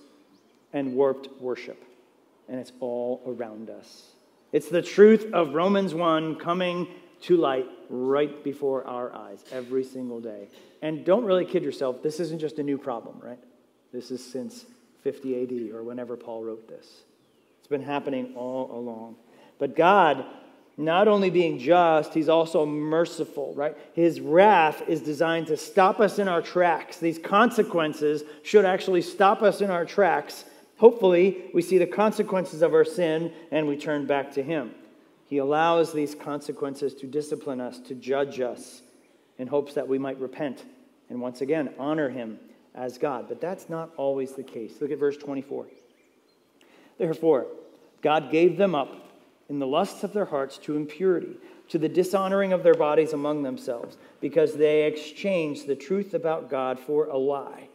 and 0.72 0.96
warped 0.96 1.30
worship. 1.42 1.84
And 2.48 2.60
it's 2.60 2.72
all 2.80 3.22
around 3.28 3.70
us. 3.70 4.14
It's 4.54 4.70
the 4.70 4.82
truth 4.82 5.32
of 5.34 5.54
Romans 5.54 5.94
1 5.94 6.38
coming 6.38 6.88
to 7.24 7.36
light 7.36 7.68
right 7.90 8.42
before 8.44 8.88
our 8.88 9.14
eyes 9.14 9.44
every 9.52 9.84
single 9.84 10.22
day. 10.22 10.48
And 10.82 11.04
don't 11.04 11.26
really 11.26 11.46
kid 11.46 11.64
yourself, 11.64 12.02
this 12.02 12.22
isn't 12.22 12.40
just 12.40 12.60
a 12.60 12.64
new 12.64 12.78
problem, 12.78 13.20
right? 13.22 13.38
This 13.92 14.10
is 14.10 14.26
since 14.26 14.66
50 15.04 15.44
AD 15.44 15.76
or 15.76 15.84
whenever 15.84 16.16
Paul 16.16 16.46
wrote 16.46 16.70
this. 16.70 17.04
It's 17.60 17.68
been 17.68 17.84
happening 17.84 18.34
all 18.36 18.72
along. 18.72 19.18
But 19.60 19.76
God, 19.76 20.26
not 20.80 21.08
only 21.08 21.30
being 21.30 21.60
just, 21.60 22.14
he's 22.14 22.30
also 22.30 22.66
merciful, 22.66 23.54
right? 23.56 23.78
His 23.94 24.20
wrath 24.22 24.82
is 24.88 25.02
designed 25.02 25.48
to 25.48 25.58
stop 25.58 26.00
us 26.00 26.20
in 26.20 26.28
our 26.28 26.42
tracks. 26.42 26.98
These 26.98 27.20
consequences 27.20 28.24
should 28.44 28.66
actually 28.66 29.02
stop 29.02 29.42
us 29.42 29.62
in 29.62 29.70
our 29.70 29.86
tracks. 29.86 30.46
Hopefully, 30.78 31.50
we 31.54 31.62
see 31.62 31.78
the 31.78 31.86
consequences 31.86 32.62
of 32.62 32.74
our 32.74 32.86
sin 32.86 33.34
and 33.52 33.68
we 33.68 33.78
turn 33.78 34.08
back 34.08 34.32
to 34.34 34.42
him. 34.42 34.72
He 35.26 35.38
allows 35.38 35.94
these 35.94 36.16
consequences 36.16 36.96
to 36.96 37.08
discipline 37.08 37.62
us, 37.62 37.80
to 37.82 37.94
judge 37.94 38.40
us, 38.40 38.82
in 39.38 39.48
hopes 39.48 39.74
that 39.74 39.88
we 39.88 39.98
might 39.98 40.20
repent 40.20 40.66
and 41.10 41.20
once 41.20 41.42
again 41.42 41.70
honor 41.80 42.10
Him 42.10 42.40
as 42.76 42.98
God. 42.98 43.28
But 43.28 43.42
that's 43.42 43.70
not 43.70 43.90
always 43.98 44.34
the 44.34 44.44
case. 44.44 44.76
Look 44.80 44.92
at 44.92 45.00
verse 45.00 45.18
24. 45.18 45.68
Therefore, 46.98 47.48
God 48.02 48.32
gave 48.32 48.58
them 48.58 48.76
up 48.76 49.09
in 49.50 49.60
the 49.60 49.68
lusts 49.68 50.04
of 50.04 50.14
their 50.14 50.26
hearts 50.26 50.58
to 50.60 50.76
impurity, 50.76 51.36
to 51.68 51.78
the 51.78 51.90
dishonoring 51.90 52.54
of 52.54 52.64
their 52.64 52.76
bodies 52.76 53.14
among 53.14 53.44
themselves, 53.44 53.98
because 54.22 54.54
they 54.54 54.86
exchanged 54.86 55.68
the 55.68 55.76
truth 55.76 56.14
about 56.14 56.50
God 56.50 56.80
for 56.80 57.08
a 57.08 57.18
lie, 57.18 57.68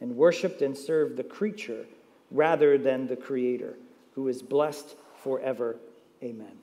and 0.00 0.16
worshiped 0.16 0.62
and 0.62 0.76
served 0.76 1.16
the 1.16 1.24
creature 1.24 1.84
rather 2.30 2.78
than 2.78 3.06
the 3.06 3.16
Creator, 3.16 3.76
who 4.14 4.28
is 4.28 4.42
blessed 4.42 4.96
forever. 5.22 5.76
Amen. 6.22 6.58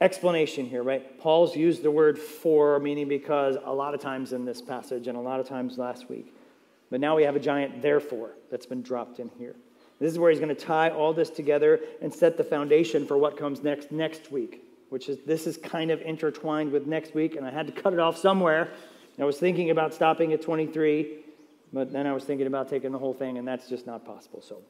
Explanation 0.00 0.66
here, 0.66 0.82
right? 0.82 1.18
Paul's 1.18 1.56
used 1.56 1.82
the 1.82 1.90
word 1.90 2.18
for, 2.18 2.78
meaning 2.78 3.08
because 3.08 3.56
a 3.64 3.72
lot 3.72 3.94
of 3.94 4.00
times 4.00 4.32
in 4.34 4.44
this 4.44 4.60
passage 4.60 5.06
and 5.06 5.16
a 5.16 5.20
lot 5.20 5.40
of 5.40 5.48
times 5.48 5.78
last 5.78 6.10
week. 6.10 6.34
But 6.90 7.00
now 7.00 7.16
we 7.16 7.22
have 7.22 7.34
a 7.34 7.40
giant 7.40 7.80
therefore 7.80 8.30
that's 8.50 8.66
been 8.66 8.82
dropped 8.82 9.20
in 9.20 9.30
here. 9.38 9.56
This 9.98 10.12
is 10.12 10.18
where 10.18 10.30
he's 10.30 10.40
going 10.40 10.54
to 10.54 10.60
tie 10.60 10.90
all 10.90 11.12
this 11.12 11.30
together 11.30 11.80
and 12.02 12.12
set 12.12 12.36
the 12.36 12.44
foundation 12.44 13.06
for 13.06 13.16
what 13.16 13.36
comes 13.36 13.62
next 13.62 13.90
next 13.90 14.30
week, 14.30 14.62
which 14.90 15.08
is 15.08 15.18
this 15.24 15.46
is 15.46 15.56
kind 15.56 15.90
of 15.90 16.02
intertwined 16.02 16.70
with 16.70 16.86
next 16.86 17.14
week, 17.14 17.36
and 17.36 17.46
I 17.46 17.50
had 17.50 17.66
to 17.66 17.72
cut 17.72 17.92
it 17.92 17.98
off 17.98 18.18
somewhere. 18.18 18.70
I 19.18 19.24
was 19.24 19.38
thinking 19.38 19.70
about 19.70 19.94
stopping 19.94 20.34
at 20.34 20.42
23, 20.42 21.20
but 21.72 21.90
then 21.90 22.06
I 22.06 22.12
was 22.12 22.24
thinking 22.24 22.46
about 22.46 22.68
taking 22.68 22.92
the 22.92 22.98
whole 22.98 23.14
thing, 23.14 23.38
and 23.38 23.48
that's 23.48 23.68
just 23.68 23.86
not 23.86 24.04
possible. 24.04 24.42
So 24.42 24.60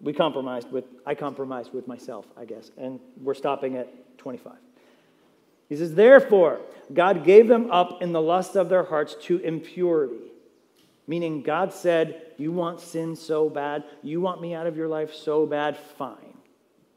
we 0.00 0.12
compromised 0.12 0.72
with 0.72 0.84
I 1.06 1.14
compromised 1.14 1.72
with 1.72 1.86
myself, 1.86 2.26
I 2.36 2.44
guess, 2.44 2.72
and 2.76 2.98
we're 3.22 3.34
stopping 3.34 3.76
at 3.76 4.18
25. 4.18 4.54
He 5.68 5.76
says, 5.76 5.94
Therefore, 5.94 6.60
God 6.92 7.24
gave 7.24 7.46
them 7.46 7.70
up 7.70 8.02
in 8.02 8.12
the 8.12 8.20
lust 8.20 8.56
of 8.56 8.68
their 8.68 8.84
hearts 8.84 9.14
to 9.22 9.38
impurity 9.38 10.33
Meaning, 11.06 11.42
God 11.42 11.72
said, 11.72 12.22
You 12.38 12.52
want 12.52 12.80
sin 12.80 13.14
so 13.16 13.48
bad, 13.48 13.84
you 14.02 14.20
want 14.20 14.40
me 14.40 14.54
out 14.54 14.66
of 14.66 14.76
your 14.76 14.88
life 14.88 15.12
so 15.12 15.46
bad, 15.46 15.76
fine. 15.76 16.38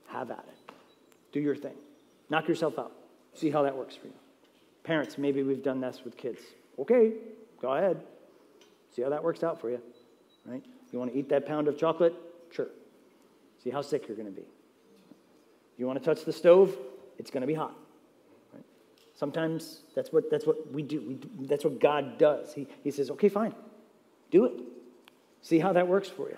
Have 0.07 0.31
at 0.31 0.45
it. 0.47 0.73
Do 1.31 1.39
your 1.39 1.55
thing. 1.55 1.75
Knock 2.29 2.47
yourself 2.47 2.79
out. 2.79 2.93
See 3.33 3.49
how 3.49 3.63
that 3.63 3.75
works 3.75 3.95
for 3.95 4.07
you. 4.07 4.13
Parents, 4.83 5.17
maybe 5.17 5.43
we've 5.43 5.63
done 5.63 5.81
this 5.81 6.01
with 6.03 6.17
kids. 6.17 6.39
Okay, 6.79 7.13
go 7.61 7.73
ahead. 7.73 8.01
See 8.95 9.01
how 9.01 9.09
that 9.09 9.23
works 9.23 9.43
out 9.43 9.59
for 9.59 9.69
you. 9.69 9.81
Right? 10.45 10.63
You 10.91 10.99
want 10.99 11.11
to 11.11 11.17
eat 11.17 11.29
that 11.29 11.45
pound 11.45 11.67
of 11.67 11.77
chocolate? 11.77 12.15
Sure. 12.51 12.69
See 13.63 13.69
how 13.69 13.81
sick 13.81 14.07
you're 14.07 14.15
going 14.15 14.33
to 14.33 14.35
be. 14.35 14.47
You 15.77 15.85
want 15.85 15.99
to 15.99 16.05
touch 16.05 16.25
the 16.25 16.33
stove? 16.33 16.75
It's 17.19 17.29
going 17.29 17.41
to 17.41 17.47
be 17.47 17.53
hot. 17.53 17.75
Right? 18.53 18.63
Sometimes 19.13 19.81
that's 19.95 20.11
what, 20.13 20.31
that's 20.31 20.47
what 20.47 20.71
we 20.71 20.81
do. 20.81 21.01
we 21.01 21.15
do. 21.15 21.29
That's 21.41 21.63
what 21.63 21.79
God 21.79 22.17
does. 22.17 22.53
He, 22.53 22.67
he 22.83 22.91
says, 22.91 23.11
okay, 23.11 23.29
fine. 23.29 23.53
Do 24.31 24.45
it. 24.45 24.53
See 25.41 25.59
how 25.59 25.73
that 25.73 25.87
works 25.87 26.09
for 26.09 26.29
you. 26.29 26.37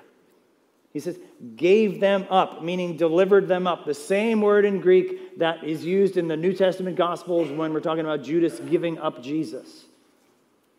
He 0.94 1.00
says, 1.00 1.20
gave 1.56 2.00
them 2.00 2.26
up, 2.30 2.64
meaning 2.64 2.98
delivered 2.98 3.48
them 3.48 3.68
up. 3.68 3.86
The 3.86 3.94
same 3.94 4.42
word 4.42 4.66
in 4.66 4.82
Greek 4.82 5.38
that 5.38 5.64
is 5.64 5.86
used 5.86 6.18
in 6.18 6.28
the 6.28 6.38
New 6.38 6.54
Testament 6.54 6.96
Gospels 6.96 7.52
when 7.52 7.74
we're 7.74 7.80
talking 7.80 8.06
about 8.06 8.24
Judas 8.24 8.60
giving 8.60 8.98
up 8.98 9.22
Jesus. 9.22 9.86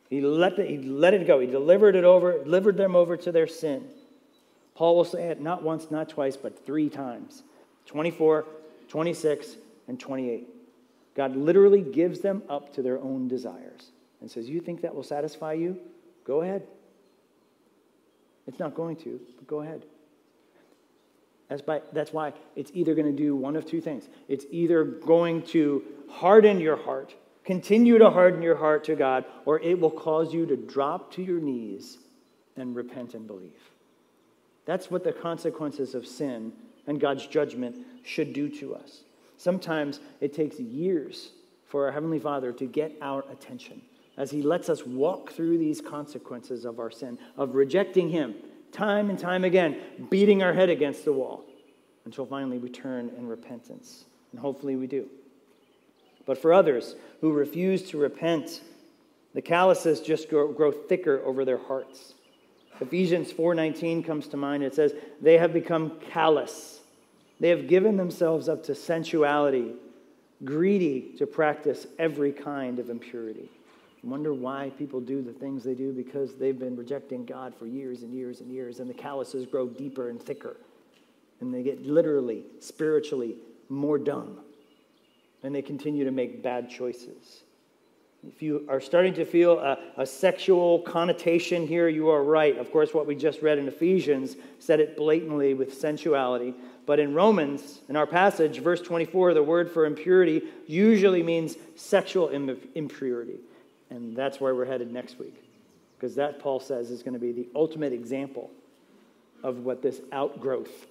He 0.08 0.20
let, 0.20 0.56
the, 0.56 0.64
he 0.64 0.78
let 0.78 1.14
it 1.14 1.26
go. 1.28 1.38
He 1.38 1.46
delivered 1.46 1.94
it 1.94 2.02
over, 2.02 2.42
delivered 2.42 2.76
them 2.76 2.96
over 2.96 3.16
to 3.18 3.30
their 3.30 3.46
sin. 3.46 3.84
Paul 4.74 4.96
will 4.96 5.04
say 5.04 5.28
it 5.28 5.40
not 5.40 5.62
once, 5.62 5.90
not 5.90 6.08
twice, 6.08 6.36
but 6.36 6.66
three 6.66 6.88
times 6.88 7.44
24, 7.86 8.46
26, 8.88 9.56
and 9.86 10.00
28. 10.00 10.48
God 11.14 11.36
literally 11.36 11.82
gives 11.82 12.20
them 12.20 12.42
up 12.48 12.72
to 12.74 12.82
their 12.82 12.98
own 12.98 13.28
desires 13.28 13.90
and 14.20 14.28
says, 14.28 14.48
You 14.48 14.60
think 14.60 14.80
that 14.82 14.94
will 14.94 15.02
satisfy 15.02 15.52
you? 15.52 15.78
Go 16.24 16.40
ahead. 16.42 16.66
It's 18.50 18.58
not 18.58 18.74
going 18.74 18.96
to, 18.96 19.20
but 19.36 19.46
go 19.46 19.60
ahead. 19.60 19.84
That's, 21.48 21.62
by, 21.62 21.82
that's 21.92 22.12
why 22.12 22.32
it's 22.56 22.72
either 22.74 22.96
going 22.96 23.06
to 23.06 23.16
do 23.16 23.36
one 23.36 23.54
of 23.54 23.64
two 23.64 23.80
things. 23.80 24.08
It's 24.26 24.44
either 24.50 24.82
going 24.82 25.42
to 25.54 25.84
harden 26.08 26.58
your 26.58 26.74
heart, 26.74 27.14
continue 27.44 27.96
to 27.98 28.10
harden 28.10 28.42
your 28.42 28.56
heart 28.56 28.82
to 28.84 28.96
God, 28.96 29.24
or 29.44 29.60
it 29.60 29.78
will 29.78 29.92
cause 29.92 30.34
you 30.34 30.46
to 30.46 30.56
drop 30.56 31.12
to 31.12 31.22
your 31.22 31.38
knees 31.38 31.98
and 32.56 32.74
repent 32.74 33.14
and 33.14 33.24
believe. 33.24 33.70
That's 34.64 34.90
what 34.90 35.04
the 35.04 35.12
consequences 35.12 35.94
of 35.94 36.04
sin 36.04 36.52
and 36.88 37.00
God's 37.00 37.28
judgment 37.28 37.76
should 38.02 38.32
do 38.32 38.48
to 38.58 38.74
us. 38.74 39.04
Sometimes 39.36 40.00
it 40.20 40.34
takes 40.34 40.58
years 40.58 41.30
for 41.66 41.86
our 41.86 41.92
Heavenly 41.92 42.18
Father 42.18 42.50
to 42.54 42.66
get 42.66 42.96
our 43.00 43.24
attention 43.30 43.80
as 44.16 44.30
he 44.30 44.42
lets 44.42 44.68
us 44.68 44.84
walk 44.84 45.32
through 45.32 45.58
these 45.58 45.80
consequences 45.80 46.64
of 46.64 46.78
our 46.78 46.90
sin, 46.90 47.18
of 47.36 47.54
rejecting 47.54 48.08
him 48.10 48.34
time 48.72 49.10
and 49.10 49.18
time 49.18 49.44
again, 49.44 49.76
beating 50.10 50.42
our 50.42 50.52
head 50.52 50.70
against 50.70 51.04
the 51.04 51.12
wall 51.12 51.44
until 52.04 52.26
finally 52.26 52.58
we 52.58 52.68
turn 52.68 53.10
in 53.16 53.26
repentance. 53.26 54.04
And 54.32 54.40
hopefully 54.40 54.76
we 54.76 54.86
do. 54.86 55.08
But 56.26 56.38
for 56.38 56.52
others 56.52 56.94
who 57.20 57.32
refuse 57.32 57.82
to 57.90 57.98
repent, 57.98 58.60
the 59.34 59.42
calluses 59.42 60.00
just 60.00 60.28
grow, 60.28 60.52
grow 60.52 60.70
thicker 60.70 61.20
over 61.24 61.44
their 61.44 61.58
hearts. 61.58 62.14
Ephesians 62.80 63.32
4:19 63.32 64.02
comes 64.02 64.28
to 64.28 64.36
mind. 64.36 64.62
It 64.62 64.74
says, 64.74 64.94
"They 65.20 65.38
have 65.38 65.52
become 65.52 65.98
callous. 66.00 66.80
They 67.38 67.48
have 67.48 67.68
given 67.68 67.96
themselves 67.96 68.48
up 68.48 68.62
to 68.64 68.74
sensuality, 68.74 69.74
greedy 70.44 71.14
to 71.18 71.26
practice 71.26 71.86
every 71.98 72.32
kind 72.32 72.78
of 72.78 72.88
impurity." 72.90 73.50
Wonder 74.02 74.32
why 74.32 74.72
people 74.78 75.00
do 75.00 75.22
the 75.22 75.32
things 75.32 75.62
they 75.62 75.74
do 75.74 75.92
because 75.92 76.34
they've 76.34 76.58
been 76.58 76.76
rejecting 76.76 77.24
God 77.26 77.54
for 77.54 77.66
years 77.66 78.02
and 78.02 78.14
years 78.14 78.40
and 78.40 78.50
years, 78.50 78.80
and 78.80 78.88
the 78.88 78.94
calluses 78.94 79.46
grow 79.46 79.68
deeper 79.68 80.08
and 80.08 80.22
thicker. 80.22 80.56
And 81.40 81.52
they 81.52 81.62
get 81.62 81.86
literally, 81.86 82.44
spiritually, 82.60 83.36
more 83.68 83.98
dumb. 83.98 84.40
And 85.42 85.54
they 85.54 85.62
continue 85.62 86.04
to 86.04 86.10
make 86.10 86.42
bad 86.42 86.68
choices. 86.68 87.42
If 88.26 88.42
you 88.42 88.66
are 88.68 88.80
starting 88.80 89.14
to 89.14 89.24
feel 89.24 89.58
a, 89.58 89.78
a, 89.96 90.06
sexual 90.06 90.80
connotation 90.80 91.66
here, 91.66 91.88
you 91.88 92.10
are 92.10 92.22
right. 92.22 92.58
Of 92.58 92.70
course, 92.70 92.92
what 92.92 93.06
we 93.06 93.14
just 93.14 93.40
read 93.40 93.56
in 93.56 93.66
Ephesians 93.66 94.36
said 94.58 94.78
it 94.78 94.94
blatantly 94.94 95.54
with 95.54 95.72
sensuality. 95.72 96.54
But 96.84 97.00
in 97.00 97.14
Romans, 97.14 97.80
in 97.88 97.96
our 97.96 98.06
passage, 98.06 98.58
verse 98.58 98.82
24, 98.82 99.32
the 99.32 99.42
word 99.42 99.70
for 99.70 99.86
impurity 99.86 100.42
usually 100.66 101.22
means 101.22 101.56
sexual 101.76 102.28
impurity. 102.28 103.38
And 103.90 104.16
that's 104.16 104.40
where 104.40 104.54
we're 104.54 104.64
headed 104.64 104.92
next 104.92 105.18
week. 105.18 105.42
Because 105.96 106.14
that, 106.14 106.38
Paul 106.38 106.60
says, 106.60 106.90
is 106.90 107.02
going 107.02 107.14
to 107.14 107.20
be 107.20 107.32
the 107.32 107.48
ultimate 107.54 107.92
example 107.92 108.50
of 109.42 109.58
what 109.64 109.82
this 109.82 110.00
outgrowth 110.12 110.86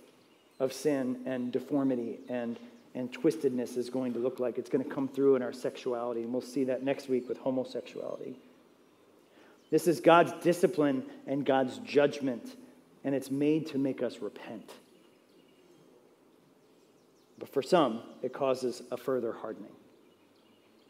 of 0.60 0.74
sin 0.74 1.22
and 1.26 1.52
deformity 1.52 2.20
and, 2.30 2.60
and 2.94 3.12
twistedness 3.12 3.78
is 3.78 3.90
going 3.90 4.14
to 4.14 4.20
look 4.20 4.40
like. 4.40 4.58
It's 4.58 4.70
going 4.70 4.84
to 4.84 4.90
come 4.90 5.08
through 5.08 5.36
in 5.36 5.42
our 5.42 5.54
sexuality, 5.54 6.22
and 6.22 6.32
we'll 6.32 6.42
see 6.42 6.66
that 6.66 6.84
next 6.84 7.10
week 7.10 7.28
with 7.30 7.38
homosexuality. 7.38 8.36
This 9.72 9.88
is 9.88 10.00
God's 10.00 10.34
discipline 10.44 11.04
and 11.28 11.46
God's 11.46 11.78
judgment, 11.80 12.56
and 13.04 13.16
it's 13.16 13.32
made 13.32 13.68
to 13.68 13.78
make 13.78 14.04
us 14.04 14.20
repent. 14.20 14.70
But 17.38 17.50
for 17.50 17.62
some, 17.62 18.02
it 18.22 18.34
causes 18.34 18.82
a 18.92 18.98
further 18.98 19.32
hardening. 19.32 19.72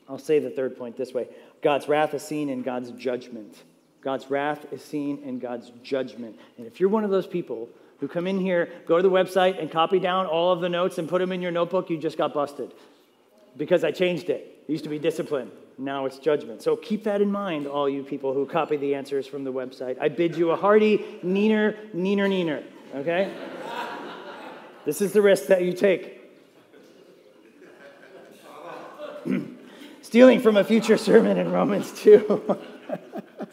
I'll 0.10 0.18
say 0.18 0.40
the 0.40 0.50
third 0.50 0.78
point 0.78 0.98
this 0.98 1.14
way 1.14 1.28
God's 1.62 1.88
wrath 1.88 2.14
is 2.14 2.24
seen 2.24 2.50
in 2.50 2.64
God's 2.64 2.92
judgment. 2.92 3.64
God's 4.02 4.30
wrath 4.30 4.66
is 4.72 4.84
seen 4.84 5.22
in 5.24 5.40
God's 5.40 5.72
judgment. 5.84 6.40
And 6.58 6.66
if 6.66 6.80
you're 6.80 6.90
one 6.90 7.04
of 7.04 7.10
those 7.10 7.28
people 7.28 7.70
who 8.00 8.08
come 8.08 8.28
in 8.28 8.40
here, 8.40 8.70
go 8.88 8.96
to 8.96 9.04
the 9.04 9.12
website 9.12 9.60
and 9.60 9.70
copy 9.70 10.00
down 10.00 10.26
all 10.26 10.54
of 10.54 10.62
the 10.62 10.70
notes 10.70 10.98
and 10.98 11.08
put 11.08 11.20
them 11.20 11.34
in 11.34 11.42
your 11.42 11.52
notebook, 11.52 11.90
you 11.90 11.98
just 11.98 12.18
got 12.18 12.34
busted. 12.34 12.74
Because 13.58 13.84
I 13.84 13.92
changed 13.92 14.30
it. 14.30 14.64
It 14.68 14.72
used 14.72 14.86
to 14.86 14.90
be 14.90 15.00
discipline. 15.00 15.52
Now 15.78 16.06
it's 16.06 16.18
judgment. 16.18 16.62
So 16.62 16.78
keep 16.78 17.04
that 17.04 17.22
in 17.22 17.30
mind, 17.30 17.68
all 17.68 17.90
you 17.90 18.04
people 18.04 18.34
who 18.34 18.46
copy 18.46 18.78
the 18.78 18.96
answers 18.96 19.28
from 19.28 19.44
the 19.44 19.52
website. 19.52 19.98
I 20.00 20.08
bid 20.08 20.38
you 20.38 20.52
a 20.52 20.56
hearty 20.56 21.00
neener, 21.24 21.76
neener, 21.94 22.30
neener. 22.30 22.64
Okay? 22.96 23.34
this 24.86 25.02
is 25.02 25.12
the 25.12 25.22
risk 25.22 25.48
that 25.48 25.64
you 25.64 25.74
take. 25.74 26.19
Stealing 30.10 30.40
from 30.40 30.58
a 30.58 30.64
future 30.64 30.98
sermon 30.98 31.38
in 31.38 31.52
Romans 31.52 31.92
2. 32.02 32.58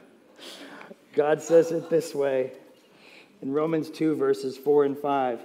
God 1.14 1.42
says 1.42 1.70
it 1.70 1.90
this 1.90 2.14
way 2.14 2.50
in 3.42 3.52
Romans 3.52 3.90
2, 3.90 4.16
verses 4.16 4.56
4 4.56 4.86
and 4.86 4.96
5. 4.96 5.40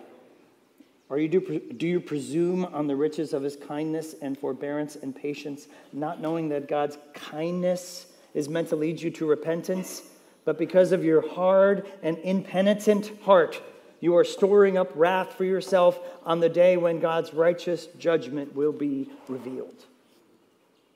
Are 1.09 1.17
you 1.17 1.27
do, 1.27 1.59
do 1.75 1.85
you 1.85 1.99
presume 1.99 2.63
on 2.63 2.87
the 2.87 2.95
riches 2.95 3.33
of 3.33 3.43
his 3.43 3.57
kindness 3.57 4.15
and 4.21 4.37
forbearance 4.37 4.95
and 4.95 5.13
patience, 5.13 5.67
not 5.91 6.21
knowing 6.21 6.47
that 6.47 6.69
God's 6.69 6.97
kindness 7.13 8.05
is 8.33 8.47
meant 8.47 8.69
to 8.69 8.77
lead 8.77 9.01
you 9.01 9.11
to 9.11 9.25
repentance? 9.25 10.03
But 10.45 10.57
because 10.57 10.93
of 10.93 11.03
your 11.03 11.29
hard 11.33 11.91
and 12.03 12.19
impenitent 12.19 13.11
heart, 13.23 13.61
you 13.99 14.15
are 14.15 14.23
storing 14.23 14.77
up 14.77 14.89
wrath 14.95 15.33
for 15.33 15.43
yourself 15.43 15.99
on 16.23 16.39
the 16.39 16.47
day 16.47 16.77
when 16.77 17.01
God's 17.01 17.33
righteous 17.33 17.87
judgment 17.99 18.55
will 18.55 18.71
be 18.71 19.09
revealed. 19.27 19.87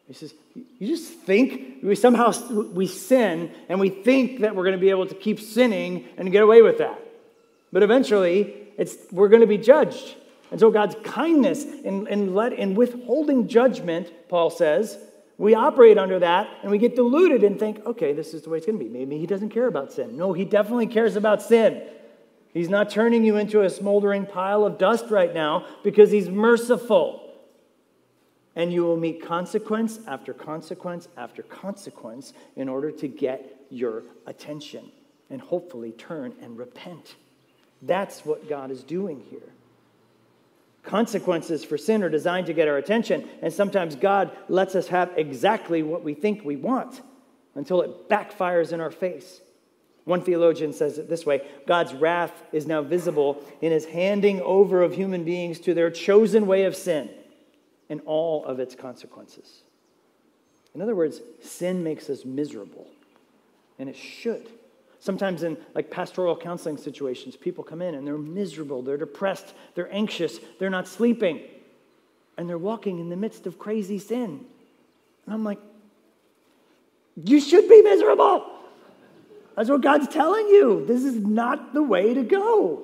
He 0.08 0.14
says, 0.14 0.34
you 0.54 0.88
just 0.88 1.12
think 1.12 1.82
we 1.82 1.96
somehow 1.96 2.32
we 2.52 2.86
sin 2.86 3.52
and 3.70 3.80
we 3.80 3.90
think 3.90 4.42
that 4.42 4.56
we're 4.56 4.64
going 4.64 4.76
to 4.76 4.82
be 4.82 4.92
able 4.92 5.08
to 5.08 5.16
keep 5.16 5.40
sinning 5.40 6.06
and 6.18 6.32
get 6.32 6.44
away 6.44 6.62
with 6.62 6.78
that. 6.78 7.00
But 7.74 7.82
eventually, 7.82 8.54
it's, 8.78 8.96
we're 9.12 9.30
going 9.30 9.42
to 9.42 9.48
be 9.48 9.58
judged. 9.58 10.16
And 10.52 10.60
so 10.60 10.70
God's 10.70 10.96
kindness 11.04 11.64
in, 11.64 12.08
in, 12.08 12.36
let, 12.36 12.54
in 12.54 12.76
withholding 12.76 13.48
judgment, 13.48 14.12
Paul 14.30 14.52
says, 14.52 14.98
we 15.38 15.56
operate 15.56 15.98
under 15.98 16.20
that 16.20 16.50
and 16.62 16.72
we 16.72 16.78
get 16.78 16.96
deluded 16.96 17.44
and 17.44 17.60
think, 17.60 17.86
okay, 17.86 18.14
this 18.14 18.34
is 18.34 18.44
the 18.44 18.50
way 18.50 18.58
it's 18.58 18.66
going 18.66 18.78
to 18.78 18.84
be. 18.84 18.90
Maybe 18.90 19.18
he 19.18 19.26
doesn't 19.26 19.50
care 19.50 19.68
about 19.68 19.92
sin. 19.92 20.16
No, 20.16 20.34
he 20.34 20.46
definitely 20.46 20.88
cares 20.88 21.16
about 21.16 21.42
sin. 21.42 21.82
He's 22.54 22.70
not 22.70 22.90
turning 22.90 23.26
you 23.26 23.36
into 23.36 23.64
a 23.64 23.70
smoldering 23.70 24.26
pile 24.26 24.64
of 24.64 24.78
dust 24.78 25.06
right 25.10 25.34
now 25.34 25.66
because 25.84 26.12
he's 26.12 26.30
merciful. 26.30 27.25
And 28.56 28.72
you 28.72 28.84
will 28.84 28.98
meet 28.98 29.22
consequence 29.22 30.00
after 30.08 30.34
consequence 30.34 31.08
after 31.18 31.44
consequence 31.44 32.34
in 32.56 32.70
order 32.70 32.90
to 32.92 33.08
get 33.08 33.66
your 33.70 34.04
attention 34.26 34.92
and 35.30 35.42
hopefully 35.42 35.92
turn 35.92 36.34
and 36.42 36.58
repent. 36.58 37.16
That's 37.82 38.26
what 38.26 38.48
God 38.48 38.72
is 38.72 38.84
doing 38.84 39.24
here. 39.30 39.52
Consequences 40.84 41.66
for 41.66 41.78
sin 41.78 42.04
are 42.04 42.10
designed 42.10 42.46
to 42.46 42.54
get 42.54 42.68
our 42.68 42.78
attention, 42.78 43.28
and 43.42 43.52
sometimes 43.52 43.96
God 43.96 44.32
lets 44.48 44.76
us 44.76 44.88
have 44.88 45.12
exactly 45.18 45.82
what 45.82 46.04
we 46.04 46.14
think 46.14 46.46
we 46.46 46.56
want 46.56 47.02
until 47.56 47.82
it 47.82 48.08
backfires 48.08 48.72
in 48.72 48.80
our 48.80 48.92
face. 48.92 49.42
One 50.04 50.22
theologian 50.22 50.72
says 50.74 51.00
it 51.00 51.10
this 51.10 51.26
way 51.26 51.42
God's 51.66 51.94
wrath 51.94 52.44
is 52.52 52.68
now 52.68 52.84
visible 52.84 53.44
in 53.62 53.72
his 53.72 53.86
handing 53.86 54.42
over 54.42 54.84
of 54.84 54.94
human 54.94 55.24
beings 55.24 55.60
to 55.62 55.74
their 55.74 55.90
chosen 55.90 56.46
way 56.46 56.66
of 56.66 56.76
sin 56.76 57.10
and 57.90 58.02
all 58.06 58.46
of 58.46 58.60
its 58.60 58.76
consequences. 58.76 59.62
In 60.74 60.82
other 60.82 60.96
words, 60.96 61.22
sin 61.42 61.84
makes 61.84 62.10
us 62.10 62.26
miserable, 62.26 62.88
and 63.80 63.88
it 63.88 63.96
should. 63.96 64.50
Sometimes 65.00 65.44
in 65.44 65.58
like 65.74 65.92
pastoral 65.92 66.36
counseling 66.36 66.78
situations, 66.78 67.36
people 67.36 67.64
come 67.64 67.82
in 67.82 67.96
and 67.96 68.06
they're 68.08 68.18
miserable, 68.18 68.82
they're 68.82 68.98
depressed, 68.98 69.54
they're 69.76 69.94
anxious, 69.94 70.40
they're 70.60 70.70
not 70.70 70.88
sleeping, 70.88 71.42
and 72.38 72.50
they're 72.50 72.58
walking 72.58 73.00
in 73.00 73.10
the 73.10 73.16
midst 73.16 73.46
of 73.46 73.60
crazy 73.60 74.00
sin. 74.00 74.46
And 75.26 75.34
I'm 75.34 75.44
like, 75.44 75.60
you 77.24 77.40
should 77.40 77.70
be 77.70 77.82
miserable. 77.82 78.46
That's 79.56 79.70
what 79.70 79.82
God's 79.82 80.08
telling 80.08 80.48
you. 80.48 80.86
This 80.86 81.04
is 81.06 81.16
not 81.16 81.74
the 81.74 81.84
way 81.84 82.14
to 82.14 82.24
go. 82.24 82.84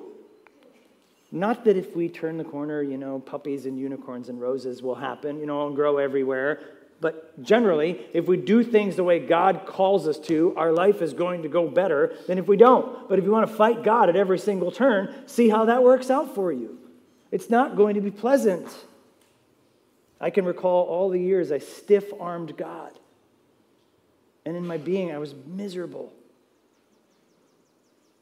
Not 1.34 1.64
that 1.64 1.78
if 1.78 1.96
we 1.96 2.10
turn 2.10 2.36
the 2.36 2.44
corner, 2.44 2.82
you 2.82 2.98
know, 2.98 3.18
puppies 3.18 3.64
and 3.64 3.78
unicorns 3.78 4.28
and 4.28 4.38
roses 4.38 4.82
will 4.82 4.94
happen, 4.94 5.40
you 5.40 5.46
know, 5.46 5.66
and 5.66 5.74
grow 5.74 5.96
everywhere. 5.96 6.60
But 7.00 7.42
generally, 7.42 8.06
if 8.12 8.26
we 8.26 8.36
do 8.36 8.62
things 8.62 8.96
the 8.96 9.02
way 9.02 9.18
God 9.18 9.62
calls 9.66 10.06
us 10.06 10.18
to, 10.20 10.54
our 10.58 10.70
life 10.70 11.00
is 11.00 11.14
going 11.14 11.42
to 11.42 11.48
go 11.48 11.66
better 11.68 12.14
than 12.28 12.36
if 12.36 12.46
we 12.46 12.58
don't. 12.58 13.08
But 13.08 13.18
if 13.18 13.24
you 13.24 13.32
want 13.32 13.48
to 13.48 13.54
fight 13.56 13.82
God 13.82 14.10
at 14.10 14.14
every 14.14 14.38
single 14.38 14.70
turn, 14.70 15.26
see 15.26 15.48
how 15.48 15.64
that 15.64 15.82
works 15.82 16.10
out 16.10 16.34
for 16.34 16.52
you. 16.52 16.78
It's 17.30 17.48
not 17.48 17.76
going 17.76 17.94
to 17.94 18.02
be 18.02 18.10
pleasant. 18.10 18.68
I 20.20 20.28
can 20.28 20.44
recall 20.44 20.84
all 20.84 21.08
the 21.08 21.18
years 21.18 21.50
I 21.50 21.58
stiff 21.58 22.12
armed 22.20 22.58
God. 22.58 22.92
And 24.44 24.54
in 24.54 24.66
my 24.66 24.76
being, 24.76 25.12
I 25.12 25.18
was 25.18 25.34
miserable. 25.46 26.12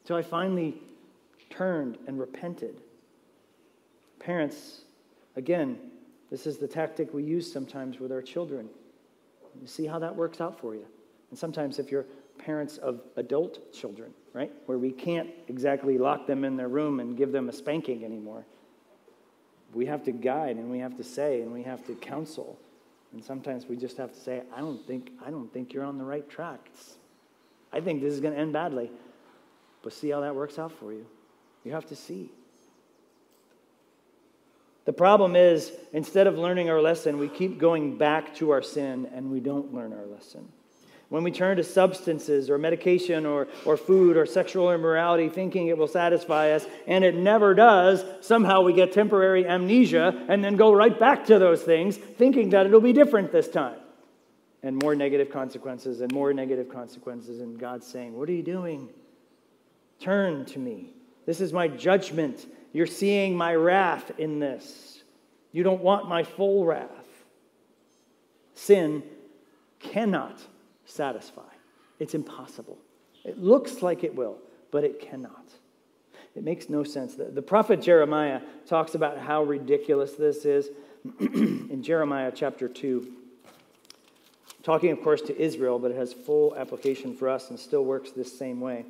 Until 0.03 0.15
I 0.15 0.21
finally 0.21 0.81
turned 1.49 1.97
and 2.07 2.17
repented. 2.17 2.81
Parents, 4.21 4.81
again, 5.35 5.79
this 6.29 6.45
is 6.45 6.57
the 6.57 6.67
tactic 6.67 7.13
we 7.13 7.23
use 7.23 7.51
sometimes 7.51 7.99
with 7.99 8.11
our 8.11 8.21
children. 8.21 8.69
You 9.59 9.67
see 9.67 9.87
how 9.87 9.97
that 9.99 10.15
works 10.15 10.39
out 10.39 10.59
for 10.59 10.75
you. 10.75 10.85
And 11.31 11.39
sometimes, 11.39 11.79
if 11.79 11.91
you're 11.91 12.05
parents 12.37 12.77
of 12.77 13.01
adult 13.17 13.73
children, 13.73 14.13
right, 14.33 14.51
where 14.67 14.77
we 14.77 14.91
can't 14.91 15.29
exactly 15.47 15.97
lock 15.97 16.27
them 16.27 16.45
in 16.45 16.55
their 16.55 16.67
room 16.67 16.99
and 16.99 17.17
give 17.17 17.31
them 17.31 17.49
a 17.49 17.51
spanking 17.51 18.05
anymore, 18.05 18.45
we 19.73 19.87
have 19.87 20.03
to 20.03 20.11
guide 20.11 20.57
and 20.57 20.69
we 20.69 20.79
have 20.79 20.95
to 20.97 21.03
say 21.03 21.41
and 21.41 21.51
we 21.51 21.63
have 21.63 21.85
to 21.87 21.95
counsel. 21.95 22.59
And 23.13 23.23
sometimes 23.23 23.65
we 23.65 23.75
just 23.75 23.97
have 23.97 24.13
to 24.13 24.19
say, 24.19 24.43
I 24.55 24.59
don't 24.59 24.85
think, 24.85 25.11
I 25.25 25.31
don't 25.31 25.51
think 25.51 25.73
you're 25.73 25.83
on 25.83 25.97
the 25.97 26.03
right 26.03 26.29
track. 26.29 26.59
It's, 26.73 26.95
I 27.73 27.81
think 27.81 28.01
this 28.01 28.13
is 28.13 28.19
going 28.19 28.33
to 28.33 28.39
end 28.39 28.53
badly. 28.53 28.91
But 29.81 29.93
see 29.93 30.09
how 30.09 30.21
that 30.21 30.35
works 30.35 30.59
out 30.59 30.71
for 30.71 30.93
you. 30.93 31.05
You 31.63 31.71
have 31.71 31.85
to 31.87 31.95
see. 31.95 32.31
The 34.85 34.93
problem 34.93 35.35
is, 35.35 35.71
instead 35.93 36.27
of 36.27 36.37
learning 36.37 36.69
our 36.69 36.81
lesson, 36.81 37.19
we 37.19 37.27
keep 37.27 37.59
going 37.59 37.97
back 37.97 38.33
to 38.35 38.51
our 38.51 38.61
sin 38.61 39.07
and 39.13 39.29
we 39.29 39.39
don't 39.39 39.73
learn 39.73 39.93
our 39.93 40.05
lesson. 40.05 40.47
When 41.09 41.23
we 41.23 41.31
turn 41.31 41.57
to 41.57 41.63
substances 41.63 42.49
or 42.49 42.57
medication 42.57 43.25
or, 43.25 43.49
or 43.65 43.75
food 43.75 44.15
or 44.15 44.25
sexual 44.25 44.71
immorality 44.71 45.27
thinking 45.27 45.67
it 45.67 45.77
will 45.77 45.89
satisfy 45.89 46.51
us, 46.51 46.65
and 46.87 47.03
it 47.03 47.15
never 47.15 47.53
does, 47.53 48.05
somehow 48.21 48.61
we 48.61 48.71
get 48.71 48.93
temporary 48.93 49.45
amnesia 49.45 50.25
and 50.29 50.41
then 50.41 50.55
go 50.55 50.71
right 50.71 50.97
back 50.97 51.25
to 51.25 51.37
those 51.37 51.61
things 51.63 51.97
thinking 51.97 52.51
that 52.51 52.65
it'll 52.65 52.79
be 52.79 52.93
different 52.93 53.31
this 53.33 53.49
time. 53.49 53.77
And 54.63 54.81
more 54.81 54.95
negative 54.95 55.29
consequences 55.29 55.99
and 55.99 56.13
more 56.13 56.33
negative 56.33 56.69
consequences. 56.69 57.41
And 57.41 57.59
God's 57.59 57.85
saying, 57.85 58.17
What 58.17 58.29
are 58.29 58.33
you 58.33 58.43
doing? 58.43 58.87
Turn 59.99 60.45
to 60.45 60.59
me. 60.59 60.93
This 61.25 61.41
is 61.41 61.51
my 61.51 61.67
judgment 61.67 62.45
you're 62.73 62.87
seeing 62.87 63.35
my 63.35 63.55
wrath 63.55 64.11
in 64.17 64.39
this. 64.39 65.03
You 65.51 65.63
don't 65.63 65.81
want 65.81 66.07
my 66.07 66.23
full 66.23 66.65
wrath. 66.65 66.89
Sin 68.53 69.03
cannot 69.79 70.39
satisfy, 70.85 71.41
it's 71.99 72.13
impossible. 72.13 72.77
It 73.23 73.37
looks 73.37 73.81
like 73.81 74.03
it 74.03 74.15
will, 74.15 74.37
but 74.71 74.83
it 74.83 74.99
cannot. 74.99 75.51
It 76.35 76.43
makes 76.43 76.69
no 76.69 76.83
sense. 76.83 77.15
The, 77.15 77.41
prophet 77.41 77.81
Jeremiah 77.81 78.41
talks 78.65 78.95
about 78.95 79.19
how 79.19 79.43
ridiculous 79.43 80.13
this 80.13 80.45
is 80.45 80.69
in 81.19 81.83
Jeremiah 81.83 82.31
chapter 82.33 82.67
2. 82.67 83.11
Talking, 84.63 84.91
of 84.91 85.01
course, 85.01 85.21
to 85.23 85.39
Israel, 85.39 85.77
but 85.77 85.91
it 85.91 85.97
has 85.97 86.13
full 86.13 86.55
application 86.55 87.15
for 87.15 87.27
us 87.27 87.49
and 87.49 87.59
still 87.59 87.83
works 87.83 88.11
this 88.11 88.37
same 88.37 88.61
way. 88.61 88.85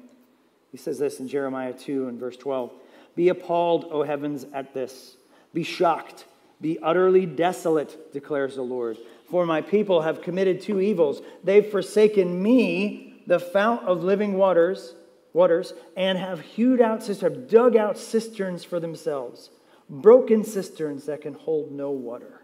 He 0.72 0.78
says 0.78 1.00
this 1.00 1.20
in 1.20 1.28
Jeremiah 1.28 1.74
2 1.74 2.08
and 2.08 2.20
verse 2.20 2.38
12 2.38 2.72
be 3.16 3.30
appalled, 3.30 3.86
O 3.92 4.04
heavens, 4.04 4.46
at 4.54 4.74
this. 4.74 5.16
Be 5.54 5.64
shocked. 5.64 6.26
Be 6.62 6.78
utterly 6.80 7.26
desolate, 7.26 8.14
declares 8.14 8.56
the 8.56 8.62
Lord. 8.62 8.98
For 9.30 9.46
my 9.46 9.62
people 9.62 10.02
have 10.02 10.22
committed 10.22 10.62
two 10.62 10.80
evils. 10.80 11.22
They've 11.44 11.66
forsaken 11.66 12.42
me, 12.42 13.24
the 13.28 13.40
fount 13.40 13.88
of 13.88 14.04
living 14.04 14.36
waters, 14.36 14.94
waters, 15.34 15.74
and 15.98 16.18
have 16.18 16.42
hewed 16.42 16.82
out 16.82 17.04
cisterns, 17.04 17.50
dug 17.50 17.76
out 17.76 17.98
cisterns 17.98 18.64
for 18.64 18.80
themselves, 18.80 19.50
broken 19.90 20.44
cisterns 20.44 21.06
that 21.06 21.22
can 21.22 21.34
hold 21.34 21.72
no 21.72 21.92
water. 21.92 22.44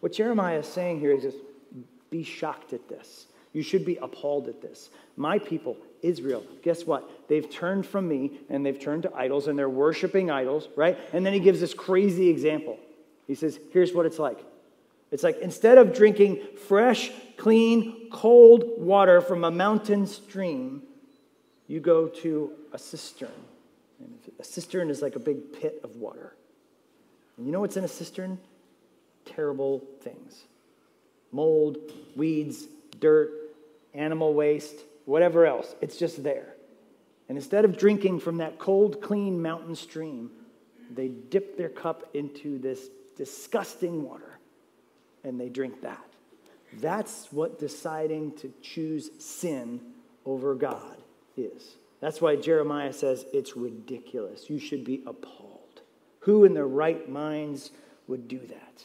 What 0.00 0.12
Jeremiah 0.12 0.60
is 0.60 0.66
saying 0.66 1.00
here 1.00 1.12
is 1.12 1.22
just 1.22 1.38
be 2.10 2.22
shocked 2.22 2.72
at 2.72 2.88
this. 2.88 3.26
You 3.52 3.62
should 3.62 3.84
be 3.84 3.96
appalled 3.96 4.48
at 4.48 4.60
this. 4.60 4.90
My 5.16 5.38
people 5.38 5.76
Israel. 6.02 6.44
Guess 6.62 6.86
what? 6.86 7.28
They've 7.28 7.48
turned 7.48 7.86
from 7.86 8.08
me 8.08 8.38
and 8.48 8.64
they've 8.64 8.78
turned 8.78 9.02
to 9.04 9.14
idols 9.14 9.48
and 9.48 9.58
they're 9.58 9.68
worshiping 9.68 10.30
idols, 10.30 10.68
right? 10.76 10.98
And 11.12 11.24
then 11.24 11.32
he 11.32 11.40
gives 11.40 11.60
this 11.60 11.74
crazy 11.74 12.28
example. 12.28 12.78
He 13.26 13.34
says, 13.34 13.58
Here's 13.72 13.92
what 13.92 14.06
it's 14.06 14.18
like. 14.18 14.38
It's 15.10 15.22
like 15.22 15.38
instead 15.38 15.78
of 15.78 15.94
drinking 15.94 16.40
fresh, 16.66 17.10
clean, 17.36 18.10
cold 18.10 18.64
water 18.76 19.20
from 19.20 19.44
a 19.44 19.50
mountain 19.50 20.06
stream, 20.06 20.82
you 21.66 21.80
go 21.80 22.08
to 22.08 22.52
a 22.72 22.78
cistern. 22.78 23.30
And 24.00 24.14
a 24.38 24.44
cistern 24.44 24.90
is 24.90 25.02
like 25.02 25.16
a 25.16 25.20
big 25.20 25.52
pit 25.52 25.80
of 25.82 25.96
water. 25.96 26.34
And 27.36 27.46
you 27.46 27.52
know 27.52 27.60
what's 27.60 27.76
in 27.76 27.84
a 27.84 27.88
cistern? 27.88 28.38
Terrible 29.24 29.82
things 30.00 30.44
mold, 31.30 31.76
weeds, 32.16 32.68
dirt, 33.00 33.37
animal 33.94 34.34
waste, 34.34 34.76
whatever 35.04 35.46
else. 35.46 35.74
It's 35.80 35.96
just 35.96 36.22
there. 36.22 36.54
And 37.28 37.36
instead 37.36 37.64
of 37.64 37.76
drinking 37.76 38.20
from 38.20 38.38
that 38.38 38.58
cold, 38.58 39.02
clean 39.02 39.40
mountain 39.40 39.74
stream, 39.74 40.30
they 40.94 41.08
dip 41.08 41.56
their 41.56 41.68
cup 41.68 42.08
into 42.14 42.58
this 42.58 42.88
disgusting 43.16 44.02
water 44.02 44.38
and 45.24 45.38
they 45.38 45.48
drink 45.48 45.82
that. 45.82 46.04
That's 46.80 47.28
what 47.30 47.58
deciding 47.58 48.36
to 48.38 48.52
choose 48.62 49.10
sin 49.18 49.80
over 50.24 50.54
God 50.54 50.96
is. 51.36 51.76
That's 52.00 52.20
why 52.20 52.36
Jeremiah 52.36 52.92
says 52.92 53.24
it's 53.32 53.56
ridiculous. 53.56 54.48
You 54.48 54.58
should 54.58 54.84
be 54.84 55.02
appalled. 55.06 55.80
Who 56.20 56.44
in 56.44 56.54
their 56.54 56.66
right 56.66 57.08
minds 57.08 57.70
would 58.06 58.28
do 58.28 58.38
that? 58.38 58.82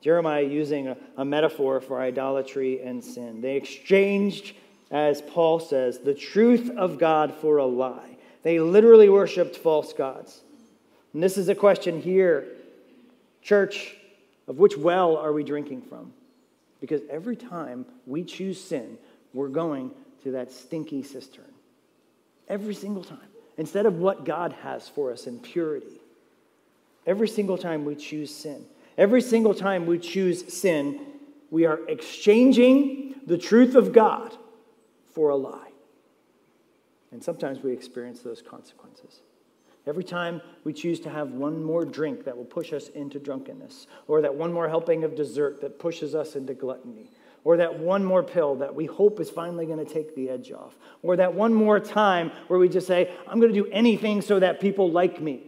Jeremiah 0.00 0.42
using 0.42 0.88
a, 0.88 0.96
a 1.16 1.24
metaphor 1.24 1.80
for 1.80 2.00
idolatry 2.00 2.82
and 2.82 3.02
sin. 3.02 3.40
They 3.40 3.56
exchanged, 3.56 4.54
as 4.90 5.20
Paul 5.22 5.60
says, 5.60 5.98
the 5.98 6.14
truth 6.14 6.70
of 6.76 6.98
God 6.98 7.34
for 7.34 7.58
a 7.58 7.66
lie. 7.66 8.16
They 8.42 8.60
literally 8.60 9.08
worshiped 9.08 9.56
false 9.56 9.92
gods. 9.92 10.40
And 11.12 11.22
this 11.22 11.36
is 11.36 11.48
a 11.48 11.54
question 11.54 12.00
here, 12.00 12.46
church, 13.42 13.94
of 14.48 14.58
which 14.58 14.76
well 14.76 15.16
are 15.16 15.32
we 15.32 15.44
drinking 15.44 15.82
from? 15.82 16.12
Because 16.80 17.02
every 17.10 17.36
time 17.36 17.84
we 18.06 18.24
choose 18.24 18.62
sin, 18.62 18.96
we're 19.34 19.48
going 19.48 19.90
to 20.22 20.32
that 20.32 20.50
stinky 20.50 21.02
cistern. 21.02 21.44
Every 22.48 22.74
single 22.74 23.04
time. 23.04 23.18
Instead 23.58 23.84
of 23.84 23.98
what 23.98 24.24
God 24.24 24.54
has 24.62 24.88
for 24.88 25.12
us 25.12 25.26
in 25.26 25.38
purity. 25.38 26.00
Every 27.06 27.28
single 27.28 27.58
time 27.58 27.84
we 27.84 27.94
choose 27.94 28.34
sin. 28.34 28.64
Every 28.98 29.22
single 29.22 29.54
time 29.54 29.86
we 29.86 29.98
choose 29.98 30.52
sin, 30.52 31.00
we 31.50 31.66
are 31.66 31.80
exchanging 31.88 33.14
the 33.26 33.38
truth 33.38 33.74
of 33.74 33.92
God 33.92 34.36
for 35.14 35.30
a 35.30 35.36
lie. 35.36 35.70
And 37.12 37.22
sometimes 37.22 37.62
we 37.62 37.72
experience 37.72 38.20
those 38.20 38.42
consequences. 38.42 39.20
Every 39.86 40.04
time 40.04 40.42
we 40.64 40.72
choose 40.72 41.00
to 41.00 41.10
have 41.10 41.30
one 41.30 41.62
more 41.62 41.84
drink 41.84 42.24
that 42.24 42.36
will 42.36 42.44
push 42.44 42.72
us 42.72 42.88
into 42.88 43.18
drunkenness, 43.18 43.86
or 44.06 44.20
that 44.20 44.34
one 44.34 44.52
more 44.52 44.68
helping 44.68 45.04
of 45.04 45.16
dessert 45.16 45.60
that 45.62 45.78
pushes 45.78 46.14
us 46.14 46.36
into 46.36 46.54
gluttony, 46.54 47.10
or 47.42 47.56
that 47.56 47.78
one 47.78 48.04
more 48.04 48.22
pill 48.22 48.54
that 48.56 48.74
we 48.74 48.86
hope 48.86 49.18
is 49.18 49.30
finally 49.30 49.64
going 49.66 49.84
to 49.84 49.90
take 49.90 50.14
the 50.14 50.28
edge 50.28 50.52
off, 50.52 50.76
or 51.02 51.16
that 51.16 51.34
one 51.34 51.54
more 51.54 51.80
time 51.80 52.30
where 52.48 52.60
we 52.60 52.68
just 52.68 52.86
say, 52.86 53.10
I'm 53.26 53.40
going 53.40 53.52
to 53.52 53.62
do 53.62 53.70
anything 53.70 54.20
so 54.20 54.38
that 54.38 54.60
people 54.60 54.90
like 54.90 55.20
me. 55.20 55.42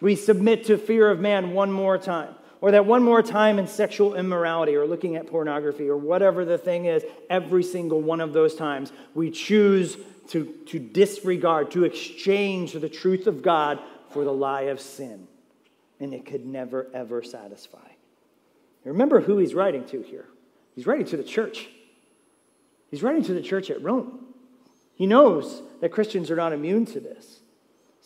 We 0.00 0.16
submit 0.16 0.64
to 0.64 0.78
fear 0.78 1.10
of 1.10 1.20
man 1.20 1.52
one 1.52 1.70
more 1.70 1.98
time 1.98 2.34
or 2.60 2.70
that 2.70 2.86
one 2.86 3.02
more 3.02 3.22
time 3.22 3.58
in 3.58 3.66
sexual 3.66 4.14
immorality 4.14 4.74
or 4.74 4.86
looking 4.86 5.16
at 5.16 5.26
pornography 5.26 5.88
or 5.88 5.96
whatever 5.96 6.44
the 6.44 6.58
thing 6.58 6.86
is, 6.86 7.04
every 7.28 7.62
single 7.62 8.00
one 8.00 8.20
of 8.20 8.32
those 8.32 8.54
times, 8.54 8.92
we 9.14 9.30
choose 9.30 9.96
to, 10.28 10.46
to 10.66 10.78
disregard, 10.78 11.70
to 11.72 11.84
exchange 11.84 12.72
the 12.72 12.88
truth 12.88 13.26
of 13.26 13.42
God 13.42 13.78
for 14.10 14.24
the 14.24 14.32
lie 14.32 14.62
of 14.62 14.80
sin. 14.80 15.28
And 16.00 16.12
it 16.12 16.26
could 16.26 16.44
never, 16.46 16.86
ever 16.92 17.22
satisfy. 17.22 17.78
Remember 18.84 19.20
who 19.20 19.38
he's 19.38 19.54
writing 19.54 19.84
to 19.86 20.02
here. 20.02 20.26
He's 20.74 20.86
writing 20.86 21.06
to 21.06 21.16
the 21.16 21.24
church. 21.24 21.68
He's 22.90 23.02
writing 23.02 23.24
to 23.24 23.34
the 23.34 23.42
church 23.42 23.70
at 23.70 23.82
Rome. 23.82 24.26
He 24.94 25.06
knows 25.06 25.62
that 25.80 25.90
Christians 25.90 26.30
are 26.30 26.36
not 26.36 26.52
immune 26.52 26.86
to 26.86 27.00
this. 27.00 27.40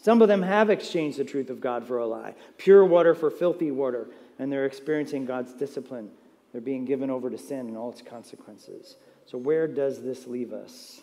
Some 0.03 0.22
of 0.22 0.28
them 0.28 0.42
have 0.42 0.70
exchanged 0.70 1.18
the 1.18 1.24
truth 1.24 1.51
of 1.51 1.61
God 1.61 1.86
for 1.86 1.98
a 1.98 2.07
lie, 2.07 2.34
pure 2.57 2.84
water 2.84 3.14
for 3.14 3.30
filthy 3.30 3.70
water, 3.70 4.09
and 4.41 4.51
they're 4.51 4.64
experiencing 4.64 5.26
God's 5.26 5.53
discipline. 5.53 6.11
They're 6.51 6.62
being 6.62 6.86
given 6.86 7.11
over 7.11 7.28
to 7.28 7.36
sin 7.38 7.61
and 7.61 7.76
all 7.76 7.91
its 7.91 8.01
consequences. 8.01 8.97
So, 9.26 9.36
where 9.36 9.68
does 9.68 10.03
this 10.03 10.26
leave 10.26 10.53
us? 10.53 11.03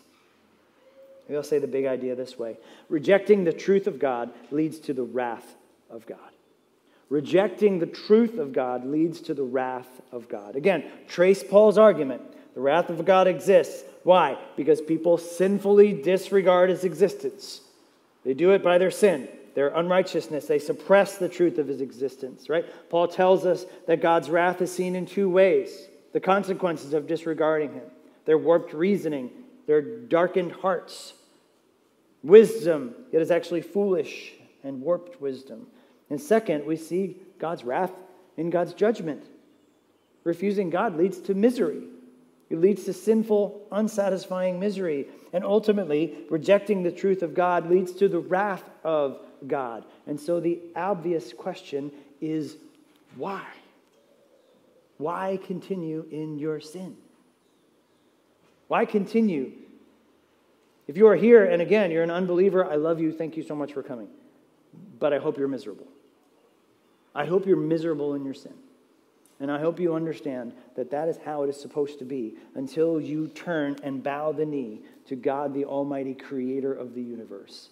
Maybe 1.26 1.36
I'll 1.36 1.44
say 1.44 1.58
the 1.58 1.68
big 1.68 1.86
idea 1.86 2.14
this 2.16 2.38
way 2.38 2.58
rejecting 2.90 3.44
the 3.44 3.52
truth 3.52 3.86
of 3.86 3.98
God 3.98 4.30
leads 4.50 4.80
to 4.80 4.92
the 4.92 5.04
wrath 5.04 5.54
of 5.88 6.04
God. 6.04 6.18
Rejecting 7.08 7.78
the 7.78 7.86
truth 7.86 8.38
of 8.38 8.52
God 8.52 8.84
leads 8.84 9.20
to 9.22 9.34
the 9.34 9.44
wrath 9.44 10.02
of 10.12 10.28
God. 10.28 10.56
Again, 10.56 10.84
trace 11.06 11.42
Paul's 11.42 11.78
argument. 11.78 12.22
The 12.54 12.60
wrath 12.60 12.90
of 12.90 13.04
God 13.04 13.28
exists. 13.28 13.84
Why? 14.02 14.36
Because 14.56 14.80
people 14.80 15.16
sinfully 15.16 15.92
disregard 15.92 16.70
his 16.70 16.82
existence. 16.82 17.60
They 18.24 18.34
do 18.34 18.50
it 18.50 18.64
by 18.64 18.78
their 18.78 18.90
sin 18.90 19.28
their 19.58 19.70
unrighteousness. 19.70 20.46
They 20.46 20.60
suppress 20.60 21.18
the 21.18 21.28
truth 21.28 21.58
of 21.58 21.66
his 21.66 21.80
existence, 21.80 22.48
right? 22.48 22.64
Paul 22.88 23.08
tells 23.08 23.44
us 23.44 23.66
that 23.88 24.00
God's 24.00 24.30
wrath 24.30 24.62
is 24.62 24.72
seen 24.72 24.94
in 24.94 25.04
two 25.04 25.28
ways 25.28 25.88
the 26.12 26.20
consequences 26.20 26.92
of 26.92 27.08
disregarding 27.08 27.72
him, 27.72 27.90
their 28.24 28.38
warped 28.38 28.72
reasoning, 28.72 29.30
their 29.66 29.82
darkened 29.82 30.52
hearts. 30.52 31.12
Wisdom, 32.22 32.94
it 33.10 33.20
is 33.20 33.32
actually 33.32 33.62
foolish 33.62 34.32
and 34.62 34.80
warped 34.80 35.20
wisdom. 35.20 35.66
And 36.08 36.20
second, 36.20 36.64
we 36.64 36.76
see 36.76 37.16
God's 37.40 37.64
wrath 37.64 37.90
in 38.36 38.50
God's 38.50 38.74
judgment. 38.74 39.24
Refusing 40.22 40.70
God 40.70 40.96
leads 40.96 41.18
to 41.22 41.34
misery. 41.34 41.82
It 42.48 42.60
leads 42.60 42.84
to 42.84 42.92
sinful, 42.92 43.66
unsatisfying 43.72 44.60
misery. 44.60 45.08
And 45.32 45.42
ultimately, 45.42 46.16
rejecting 46.30 46.84
the 46.84 46.92
truth 46.92 47.24
of 47.24 47.34
God 47.34 47.68
leads 47.68 47.90
to 47.94 48.08
the 48.08 48.20
wrath 48.20 48.62
of 48.84 49.18
God. 49.46 49.84
And 50.06 50.18
so 50.18 50.40
the 50.40 50.58
obvious 50.74 51.32
question 51.32 51.92
is 52.20 52.56
why? 53.16 53.44
Why 54.98 55.38
continue 55.44 56.06
in 56.10 56.38
your 56.38 56.60
sin? 56.60 56.96
Why 58.66 58.84
continue? 58.84 59.52
If 60.86 60.96
you 60.96 61.06
are 61.06 61.16
here 61.16 61.44
and 61.44 61.62
again, 61.62 61.90
you're 61.90 62.02
an 62.02 62.10
unbeliever, 62.10 62.64
I 62.64 62.76
love 62.76 63.00
you. 63.00 63.12
Thank 63.12 63.36
you 63.36 63.42
so 63.42 63.54
much 63.54 63.72
for 63.72 63.82
coming. 63.82 64.08
But 64.98 65.12
I 65.12 65.18
hope 65.18 65.38
you're 65.38 65.48
miserable. 65.48 65.86
I 67.14 67.26
hope 67.26 67.46
you're 67.46 67.56
miserable 67.56 68.14
in 68.14 68.24
your 68.24 68.34
sin. 68.34 68.54
And 69.40 69.52
I 69.52 69.60
hope 69.60 69.78
you 69.78 69.94
understand 69.94 70.52
that 70.74 70.90
that 70.90 71.08
is 71.08 71.18
how 71.24 71.44
it 71.44 71.48
is 71.48 71.60
supposed 71.60 72.00
to 72.00 72.04
be 72.04 72.34
until 72.54 73.00
you 73.00 73.28
turn 73.28 73.76
and 73.84 74.02
bow 74.02 74.32
the 74.32 74.44
knee 74.44 74.80
to 75.06 75.14
God, 75.14 75.54
the 75.54 75.64
Almighty 75.64 76.14
Creator 76.14 76.72
of 76.72 76.94
the 76.94 77.02
universe. 77.02 77.68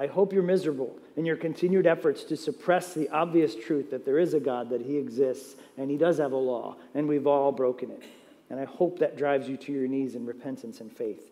I 0.00 0.06
hope 0.06 0.32
you're 0.32 0.42
miserable 0.42 0.96
in 1.18 1.26
your 1.26 1.36
continued 1.36 1.86
efforts 1.86 2.24
to 2.24 2.36
suppress 2.36 2.94
the 2.94 3.10
obvious 3.10 3.54
truth 3.54 3.90
that 3.90 4.06
there 4.06 4.18
is 4.18 4.32
a 4.32 4.40
God, 4.40 4.70
that 4.70 4.80
He 4.80 4.96
exists, 4.96 5.56
and 5.76 5.90
He 5.90 5.98
does 5.98 6.16
have 6.16 6.32
a 6.32 6.36
law, 6.36 6.76
and 6.94 7.06
we've 7.06 7.26
all 7.26 7.52
broken 7.52 7.90
it. 7.90 8.02
And 8.48 8.58
I 8.58 8.64
hope 8.64 8.98
that 9.00 9.18
drives 9.18 9.46
you 9.46 9.58
to 9.58 9.72
your 9.72 9.86
knees 9.86 10.14
in 10.14 10.24
repentance 10.24 10.80
and 10.80 10.90
faith. 10.90 11.30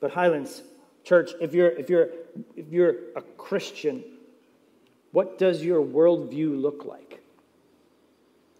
But 0.00 0.10
Highlands 0.10 0.62
Church, 1.02 1.30
if 1.40 1.54
you're, 1.54 1.70
if 1.70 1.88
you're, 1.88 2.10
if 2.56 2.68
you're 2.68 2.94
a 3.16 3.22
Christian, 3.38 4.04
what 5.12 5.38
does 5.38 5.64
your 5.64 5.82
worldview 5.82 6.60
look 6.60 6.84
like? 6.84 7.22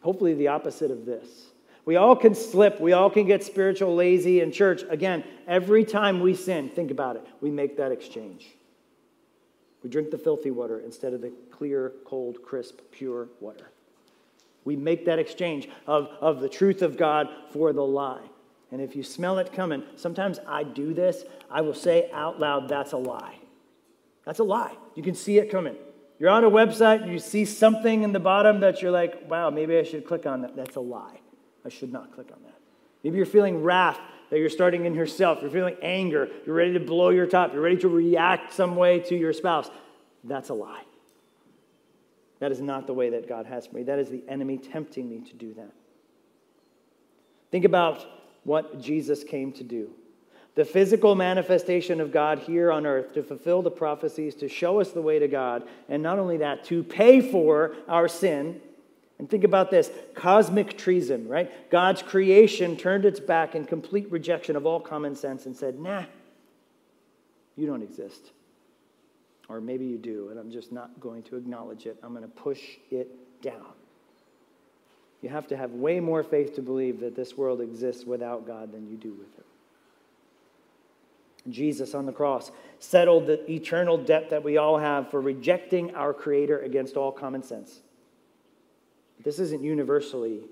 Hopefully, 0.01 0.33
the 0.33 0.49
opposite 0.49 0.91
of 0.91 1.05
this. 1.05 1.29
We 1.85 1.97
all 1.97 2.17
can 2.17 2.35
slip. 2.35 2.81
We 2.81 2.95
all 2.95 3.11
can 3.11 3.27
get 3.27 3.45
spiritual 3.45 3.95
lazy 3.95 4.41
in 4.41 4.53
church. 4.53 4.85
Again, 4.89 5.23
every 5.47 5.85
time 5.85 6.21
we 6.21 6.35
sin, 6.35 6.71
think 6.71 6.91
about 6.91 7.17
it, 7.17 7.27
we 7.43 7.51
make 7.51 7.77
that 7.77 7.93
exchange. 7.93 8.47
We 9.83 9.91
drink 9.91 10.11
the 10.11 10.19
filthy 10.19 10.51
water 10.51 10.81
instead 10.81 11.13
of 11.13 11.21
the 11.21 11.33
clear, 11.51 11.93
cold, 12.05 12.43
crisp, 12.43 12.81
pure 12.93 13.29
water. 13.41 13.71
We 14.65 14.77
make 14.77 15.07
that 15.07 15.19
exchange 15.19 15.69
of, 15.87 16.09
of 16.21 16.41
the 16.41 16.49
truth 16.49 16.83
of 16.83 16.97
God 16.97 17.29
for 17.51 17.73
the 17.73 17.85
lie. 17.85 18.23
And 18.71 18.81
if 18.81 18.95
you 18.95 19.03
smell 19.03 19.39
it 19.39 19.53
coming, 19.53 19.83
sometimes 19.97 20.39
I 20.47 20.63
do 20.63 20.95
this, 20.95 21.25
I 21.51 21.61
will 21.61 21.75
say 21.75 22.09
out 22.13 22.39
loud, 22.39 22.69
that's 22.69 22.93
a 22.93 22.97
lie. 22.97 23.37
That's 24.25 24.39
a 24.39 24.45
lie. 24.45 24.75
You 24.95 25.03
can 25.03 25.15
see 25.15 25.39
it 25.39 25.51
coming. 25.51 25.77
You're 26.19 26.31
on 26.31 26.45
a 26.45 26.51
website 26.51 27.03
and 27.03 27.11
you 27.11 27.19
see 27.19 27.45
something 27.45 28.05
in 28.05 28.13
the 28.13 28.21
bottom 28.21 28.61
that 28.61 28.81
you're 28.81 28.93
like, 28.93 29.29
wow, 29.29 29.51
maybe 29.51 29.77
I 29.77 29.83
should 29.83 30.07
click 30.07 30.25
on 30.25 30.43
that. 30.43 30.55
That's 30.55 30.77
a 30.77 30.81
lie. 30.81 31.19
I 31.65 31.69
should 31.69 31.93
not 31.93 32.13
click 32.13 32.29
on 32.33 32.43
that. 32.45 32.55
Maybe 33.03 33.17
you're 33.17 33.27
feeling 33.27 33.63
wrath 33.63 34.01
that 34.33 34.39
you're 34.39 34.49
starting 34.49 34.87
in 34.87 34.95
yourself. 34.95 35.41
You're 35.43 35.51
feeling 35.51 35.77
anger. 35.83 36.27
You're 36.47 36.55
ready 36.55 36.73
to 36.73 36.81
blow 36.81 37.11
your 37.11 37.27
top. 37.27 37.53
You're 37.53 37.61
ready 37.61 37.77
to 37.77 37.89
react 37.89 38.55
some 38.55 38.77
way 38.77 38.99
to 39.01 39.15
your 39.15 39.35
spouse. 39.35 39.69
That's 40.25 40.49
a 40.49 40.55
lie. 40.55 40.85
That 42.39 42.51
is 42.51 42.59
not 42.59 42.87
the 42.87 42.95
way 42.95 43.11
that 43.11 43.29
God 43.29 43.45
has 43.45 43.67
for 43.67 43.77
me. 43.77 43.83
That 43.83 43.99
is 43.99 44.09
the 44.09 44.25
enemy 44.27 44.57
tempting 44.57 45.07
me 45.07 45.21
to 45.29 45.35
do 45.35 45.53
that. 45.53 45.71
Think 47.51 47.67
about 47.67 48.07
what 48.45 48.81
Jesus 48.81 49.23
came 49.23 49.53
to 49.53 49.65
do 49.65 49.91
the 50.55 50.65
physical 50.65 51.15
manifestation 51.15 52.01
of 52.01 52.11
God 52.11 52.39
here 52.39 52.73
on 52.73 52.87
earth 52.87 53.13
to 53.15 53.23
fulfill 53.23 53.63
the 53.63 53.71
prophecies, 53.71 54.35
to 54.37 54.49
show 54.49 54.81
us 54.81 54.93
the 54.93 55.01
way 55.01 55.19
to 55.19 55.29
God, 55.29 55.69
and 55.91 56.03
not 56.03 56.19
only 56.19 56.39
that, 56.39 56.65
to 56.65 56.83
pay 56.83 57.21
for 57.21 57.75
our 57.89 58.09
sin 58.09 58.61
and 59.19 59.29
think 59.31 59.45
about 59.45 59.71
this 59.71 59.91
cosmic 60.15 60.77
treason, 60.77 61.29
right? 61.29 61.71
God's 61.71 62.03
creation 62.03 62.77
turned 62.77 63.05
its 63.05 63.21
back 63.21 63.55
in 63.55 63.65
complete 63.65 64.11
rejection 64.11 64.57
of 64.57 64.67
all 64.67 64.81
common 64.81 65.15
sense 65.15 65.47
and 65.47 65.57
said, 65.57 65.79
nah, 65.79 66.05
you 67.57 67.67
don't 67.67 67.83
exist. 67.83 68.33
Or 69.49 69.61
maybe 69.61 69.85
you 69.85 69.99
do, 69.99 70.31
and 70.31 70.39
I'm 70.39 70.51
just 70.51 70.73
not 70.73 70.99
going 71.01 71.23
to 71.25 71.37
acknowledge 71.37 71.87
it. 71.87 71.99
I'm 72.03 72.15
going 72.15 72.23
to 72.23 72.29
push 72.29 72.61
it 72.91 73.09
down. 73.43 73.73
You 75.21 75.29
have 75.29 75.47
to 75.49 75.57
have 75.57 75.73
way 75.73 76.01
more 76.01 76.23
faith 76.23 76.55
to 76.57 76.63
believe 76.63 77.01
that 77.01 77.15
this 77.15 77.37
world 77.37 77.61
exists 77.61 78.05
without 78.05 78.47
God 78.47 78.73
than 78.73 78.89
you 78.89 78.97
do 78.97 79.13
with 79.13 79.39
it. 79.39 79.45
Jesus 81.51 81.95
on 81.95 82.07
the 82.07 82.13
cross 82.13 82.51
settled 82.79 83.27
the 83.27 83.51
eternal 83.51 83.99
debt 83.99 84.31
that 84.31 84.43
we 84.43 84.57
all 84.57 84.79
have 84.79 85.11
for 85.11 85.21
rejecting 85.21 85.95
our 85.95 86.13
Creator 86.13 86.61
against 86.61 86.97
all 86.97 87.13
common 87.13 87.43
sense. 87.43 87.81
This 89.23 89.39
isn't 89.39 89.63
universally 89.63 90.43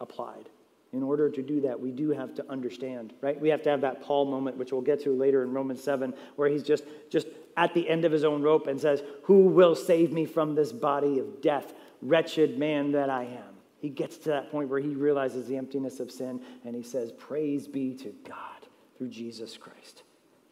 applied. 0.00 0.48
In 0.92 1.02
order 1.02 1.30
to 1.30 1.42
do 1.42 1.60
that, 1.60 1.78
we 1.78 1.92
do 1.92 2.10
have 2.10 2.34
to 2.34 2.50
understand, 2.50 3.12
right? 3.20 3.40
We 3.40 3.48
have 3.50 3.62
to 3.62 3.70
have 3.70 3.80
that 3.82 4.02
Paul 4.02 4.24
moment, 4.24 4.56
which 4.56 4.72
we'll 4.72 4.80
get 4.80 5.02
to 5.04 5.10
later 5.10 5.44
in 5.44 5.52
Romans 5.52 5.82
7, 5.82 6.12
where 6.34 6.48
he's 6.48 6.64
just, 6.64 6.84
just 7.08 7.28
at 7.56 7.74
the 7.74 7.88
end 7.88 8.04
of 8.04 8.10
his 8.10 8.24
own 8.24 8.42
rope 8.42 8.66
and 8.66 8.80
says, 8.80 9.02
Who 9.24 9.46
will 9.46 9.76
save 9.76 10.12
me 10.12 10.26
from 10.26 10.54
this 10.54 10.72
body 10.72 11.20
of 11.20 11.40
death? 11.40 11.74
Wretched 12.02 12.58
man 12.58 12.92
that 12.92 13.08
I 13.08 13.24
am. 13.24 13.54
He 13.78 13.88
gets 13.88 14.16
to 14.18 14.30
that 14.30 14.50
point 14.50 14.68
where 14.68 14.80
he 14.80 14.94
realizes 14.94 15.46
the 15.46 15.56
emptiness 15.56 16.00
of 16.00 16.10
sin 16.10 16.40
and 16.64 16.74
he 16.74 16.82
says, 16.82 17.12
Praise 17.12 17.68
be 17.68 17.94
to 17.94 18.12
God 18.26 18.66
through 18.98 19.08
Jesus 19.08 19.56
Christ. 19.56 20.02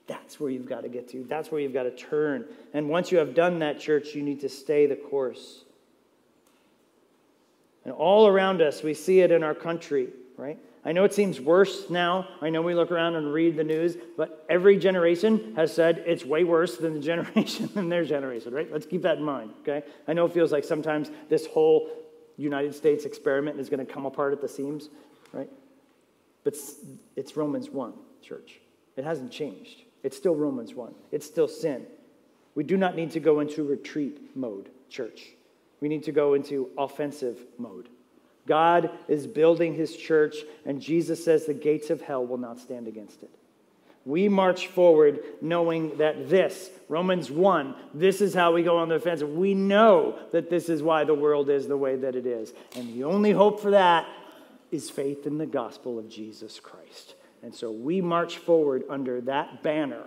That's 0.07 0.41
where 0.41 0.51
you've 0.51 0.69
got 0.69 0.83
to 0.83 0.89
get 0.89 1.09
to. 1.11 1.25
That's 1.25 1.51
where 1.51 1.61
you've 1.61 1.75
got 1.75 1.83
to 1.83 1.91
turn. 1.91 2.47
And 2.73 2.89
once 2.89 3.13
you 3.13 3.19
have 3.19 3.35
done 3.35 3.59
that, 3.59 3.79
church, 3.79 4.15
you 4.15 4.23
need 4.23 4.41
to 4.41 4.49
stay 4.49 4.87
the 4.87 4.97
course. 4.97 5.65
And 7.89 7.97
all 7.97 8.27
around 8.27 8.61
us, 8.61 8.83
we 8.83 8.93
see 8.93 9.21
it 9.21 9.31
in 9.31 9.43
our 9.43 9.55
country, 9.55 10.09
right? 10.37 10.59
I 10.85 10.93
know 10.93 11.05
it 11.05 11.15
seems 11.15 11.41
worse 11.41 11.89
now. 11.89 12.29
I 12.43 12.51
know 12.51 12.61
we 12.61 12.75
look 12.75 12.91
around 12.91 13.15
and 13.15 13.33
read 13.33 13.57
the 13.57 13.65
news, 13.65 13.97
but 14.15 14.45
every 14.51 14.77
generation 14.77 15.55
has 15.57 15.73
said 15.73 16.05
it's 16.05 16.23
way 16.23 16.45
worse 16.45 16.77
than 16.77 16.93
the 16.93 17.01
generation 17.13 17.71
than 17.73 17.89
their 17.89 18.05
generation, 18.05 18.53
right? 18.53 18.71
Let's 18.71 18.85
keep 18.85 19.01
that 19.05 19.17
in 19.17 19.25
mind, 19.25 19.55
okay? 19.63 19.87
I 20.07 20.13
know 20.13 20.27
it 20.27 20.35
feels 20.35 20.53
like 20.53 20.65
sometimes 20.65 21.11
this 21.31 21.47
whole 21.47 21.89
United 22.37 22.75
States 22.75 23.07
experiment 23.07 23.59
is 23.59 23.71
going 23.71 23.87
to 23.87 23.91
come 23.91 24.05
apart 24.05 24.35
at 24.35 24.43
the 24.43 24.49
seams, 24.49 24.91
right? 25.33 25.49
But 26.45 26.59
it's 27.17 27.39
Romans 27.39 27.71
1, 27.71 27.95
church. 28.21 28.61
It 28.99 29.05
hasn't 29.05 29.33
changed. 29.33 29.85
It's 30.03 30.15
still 30.15 30.35
Romans 30.35 30.75
1. 30.75 30.95
It's 31.11 31.25
still 31.25 31.49
sin. 31.49 31.87
We 32.55 32.65
do 32.65 32.77
not 32.77 32.97
need 32.97 33.13
to 33.13 33.21
go 33.21 33.41
into 33.41 33.65
retreat 33.65 34.37
mode, 34.37 34.69
church. 34.91 35.29
We 35.81 35.89
need 35.89 36.05
to 36.05 36.13
go 36.13 36.35
into 36.35 36.71
offensive 36.77 37.39
mode. 37.59 37.89
God 38.47 38.91
is 39.09 39.27
building 39.27 39.75
his 39.75 39.97
church, 39.97 40.37
and 40.65 40.81
Jesus 40.81 41.23
says 41.23 41.45
the 41.45 41.55
gates 41.55 41.91
of 41.91 42.01
hell 42.01 42.25
will 42.25 42.39
not 42.39 42.59
stand 42.59 42.89
against 42.89 43.23
it. 43.23 43.31
We 44.05 44.29
march 44.29 44.69
forward 44.69 45.21
knowing 45.43 45.99
that 45.99 46.31
this, 46.31 46.71
Romans 46.89 47.31
1, 47.31 47.75
this 47.93 48.23
is 48.23 48.33
how 48.33 48.55
we 48.55 48.63
go 48.63 48.79
on 48.79 48.89
the 48.89 48.95
offensive. 48.95 49.29
We 49.29 49.53
know 49.53 50.19
that 50.33 50.49
this 50.49 50.71
is 50.71 50.83
why 50.83 51.05
the 51.05 51.15
world 51.15 51.51
is 51.51 51.69
the 51.69 51.77
way 51.77 51.97
that 51.97 52.17
it 52.17 52.25
is. 52.25 52.55
And 52.75 52.95
the 52.95 53.05
only 53.05 53.33
hope 53.33 53.61
for 53.61 53.73
that 53.73 54.07
is 54.71 54.89
faith 54.89 55.27
in 55.27 55.37
the 55.37 55.47
gospel 55.47 55.99
of 55.99 56.09
Jesus 56.09 56.59
Christ. 56.59 57.17
And 57.43 57.55
so 57.55 57.71
we 57.71 58.01
march 58.01 58.39
forward 58.39 58.85
under 58.89 59.21
that 59.23 59.63
banner 59.63 60.05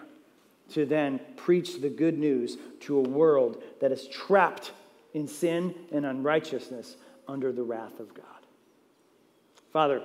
to 0.69 0.85
then 0.85 1.19
preach 1.35 1.79
the 1.81 1.89
good 1.89 2.17
news 2.17 2.57
to 2.81 2.97
a 2.97 3.01
world 3.01 3.61
that 3.81 3.91
is 3.91 4.07
trapped 4.07 4.71
in 5.13 5.27
sin 5.27 5.73
and 5.91 6.05
unrighteousness 6.05 6.95
under 7.27 7.51
the 7.51 7.63
wrath 7.63 7.99
of 7.99 8.13
God. 8.13 8.25
Father, 9.73 10.01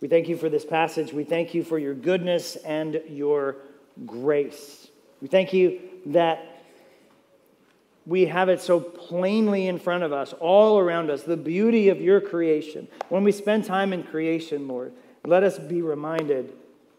we 0.00 0.08
thank 0.08 0.28
you 0.28 0.36
for 0.36 0.48
this 0.48 0.64
passage. 0.64 1.12
We 1.12 1.24
thank 1.24 1.54
you 1.54 1.62
for 1.62 1.78
your 1.78 1.94
goodness 1.94 2.56
and 2.56 3.00
your 3.08 3.56
grace. 4.06 4.88
We 5.20 5.28
thank 5.28 5.52
you 5.52 5.80
that 6.06 6.64
we 8.04 8.26
have 8.26 8.48
it 8.48 8.60
so 8.60 8.80
plainly 8.80 9.68
in 9.68 9.78
front 9.78 10.02
of 10.02 10.12
us, 10.12 10.32
all 10.40 10.78
around 10.78 11.10
us, 11.10 11.22
the 11.22 11.36
beauty 11.36 11.88
of 11.88 12.00
your 12.00 12.20
creation. 12.20 12.88
When 13.10 13.22
we 13.22 13.30
spend 13.30 13.64
time 13.64 13.92
in 13.92 14.02
creation, 14.02 14.66
Lord, 14.66 14.92
let 15.24 15.44
us 15.44 15.58
be 15.58 15.82
reminded 15.82 16.52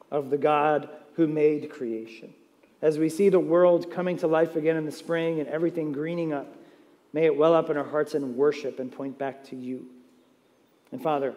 of 0.09 0.29
the 0.29 0.37
God 0.37 0.87
who 1.15 1.27
made 1.27 1.69
creation. 1.69 2.33
As 2.81 2.97
we 2.97 3.09
see 3.09 3.29
the 3.29 3.39
world 3.39 3.91
coming 3.91 4.17
to 4.17 4.27
life 4.27 4.55
again 4.55 4.77
in 4.77 4.85
the 4.85 4.91
spring 4.91 5.39
and 5.39 5.49
everything 5.49 5.91
greening 5.91 6.31
up, 6.31 6.47
may 7.13 7.25
it 7.25 7.35
well 7.35 7.53
up 7.53 7.69
in 7.69 7.77
our 7.77 7.83
hearts 7.83 8.15
in 8.15 8.35
worship 8.35 8.79
and 8.79 8.91
point 8.91 9.17
back 9.17 9.43
to 9.45 9.55
you. 9.55 9.85
And 10.91 11.01
Father, 11.01 11.33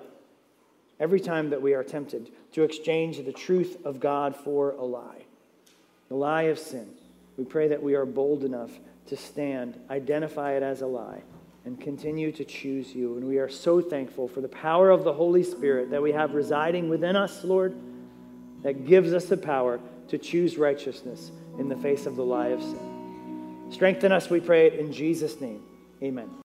every 0.99 1.21
time 1.21 1.51
that 1.51 1.63
we 1.63 1.75
are 1.75 1.85
tempted 1.85 2.31
to 2.53 2.63
exchange 2.63 3.25
the 3.25 3.33
truth 3.33 3.77
of 3.85 4.01
God 4.01 4.35
for 4.35 4.73
a 4.73 4.85
lie, 4.85 5.25
the 6.09 6.17
lie 6.17 6.45
of 6.45 6.59
sin, 6.59 6.89
we 7.37 7.45
pray 7.45 7.69
that 7.69 7.83
we 7.83 7.95
are 7.95 8.07
bold 8.07 8.45
enough 8.45 8.71
to 9.07 9.17
stand, 9.17 9.79
identify 9.91 10.53
it 10.53 10.63
as 10.63 10.81
a 10.81 10.87
lie, 10.87 11.23
and 11.65 11.81
continue 11.81 12.33
to 12.33 12.45
choose 12.45 12.95
you. 12.95 13.17
And 13.17 13.27
we 13.27 13.39
are 13.39 13.49
so 13.49 13.81
thankful 13.81 14.27
for 14.27 14.41
the 14.41 14.49
power 14.49 14.91
of 14.91 15.05
the 15.05 15.13
Holy 15.13 15.43
Spirit 15.43 15.91
that 15.91 16.03
we 16.03 16.13
have 16.13 16.35
residing 16.35 16.89
within 16.89 17.15
us, 17.15 17.45
Lord 17.45 17.77
that 18.67 18.85
gives 18.85 19.13
us 19.13 19.27
the 19.27 19.37
power 19.37 19.79
to 20.09 20.19
choose 20.19 20.59
righteousness 20.59 21.31
in 21.59 21.69
the 21.69 21.77
face 21.77 22.05
of 22.05 22.17
the 22.17 22.25
lie 22.25 22.49
of 22.49 22.61
sin. 22.61 22.86
Strengthen 23.71 24.13
us, 24.13 24.31
we 24.31 24.41
pray 24.41 24.67
it 24.67 24.75
in 24.75 24.93
Jesus' 24.93 25.41
name. 25.41 25.63
Amen. 26.03 26.46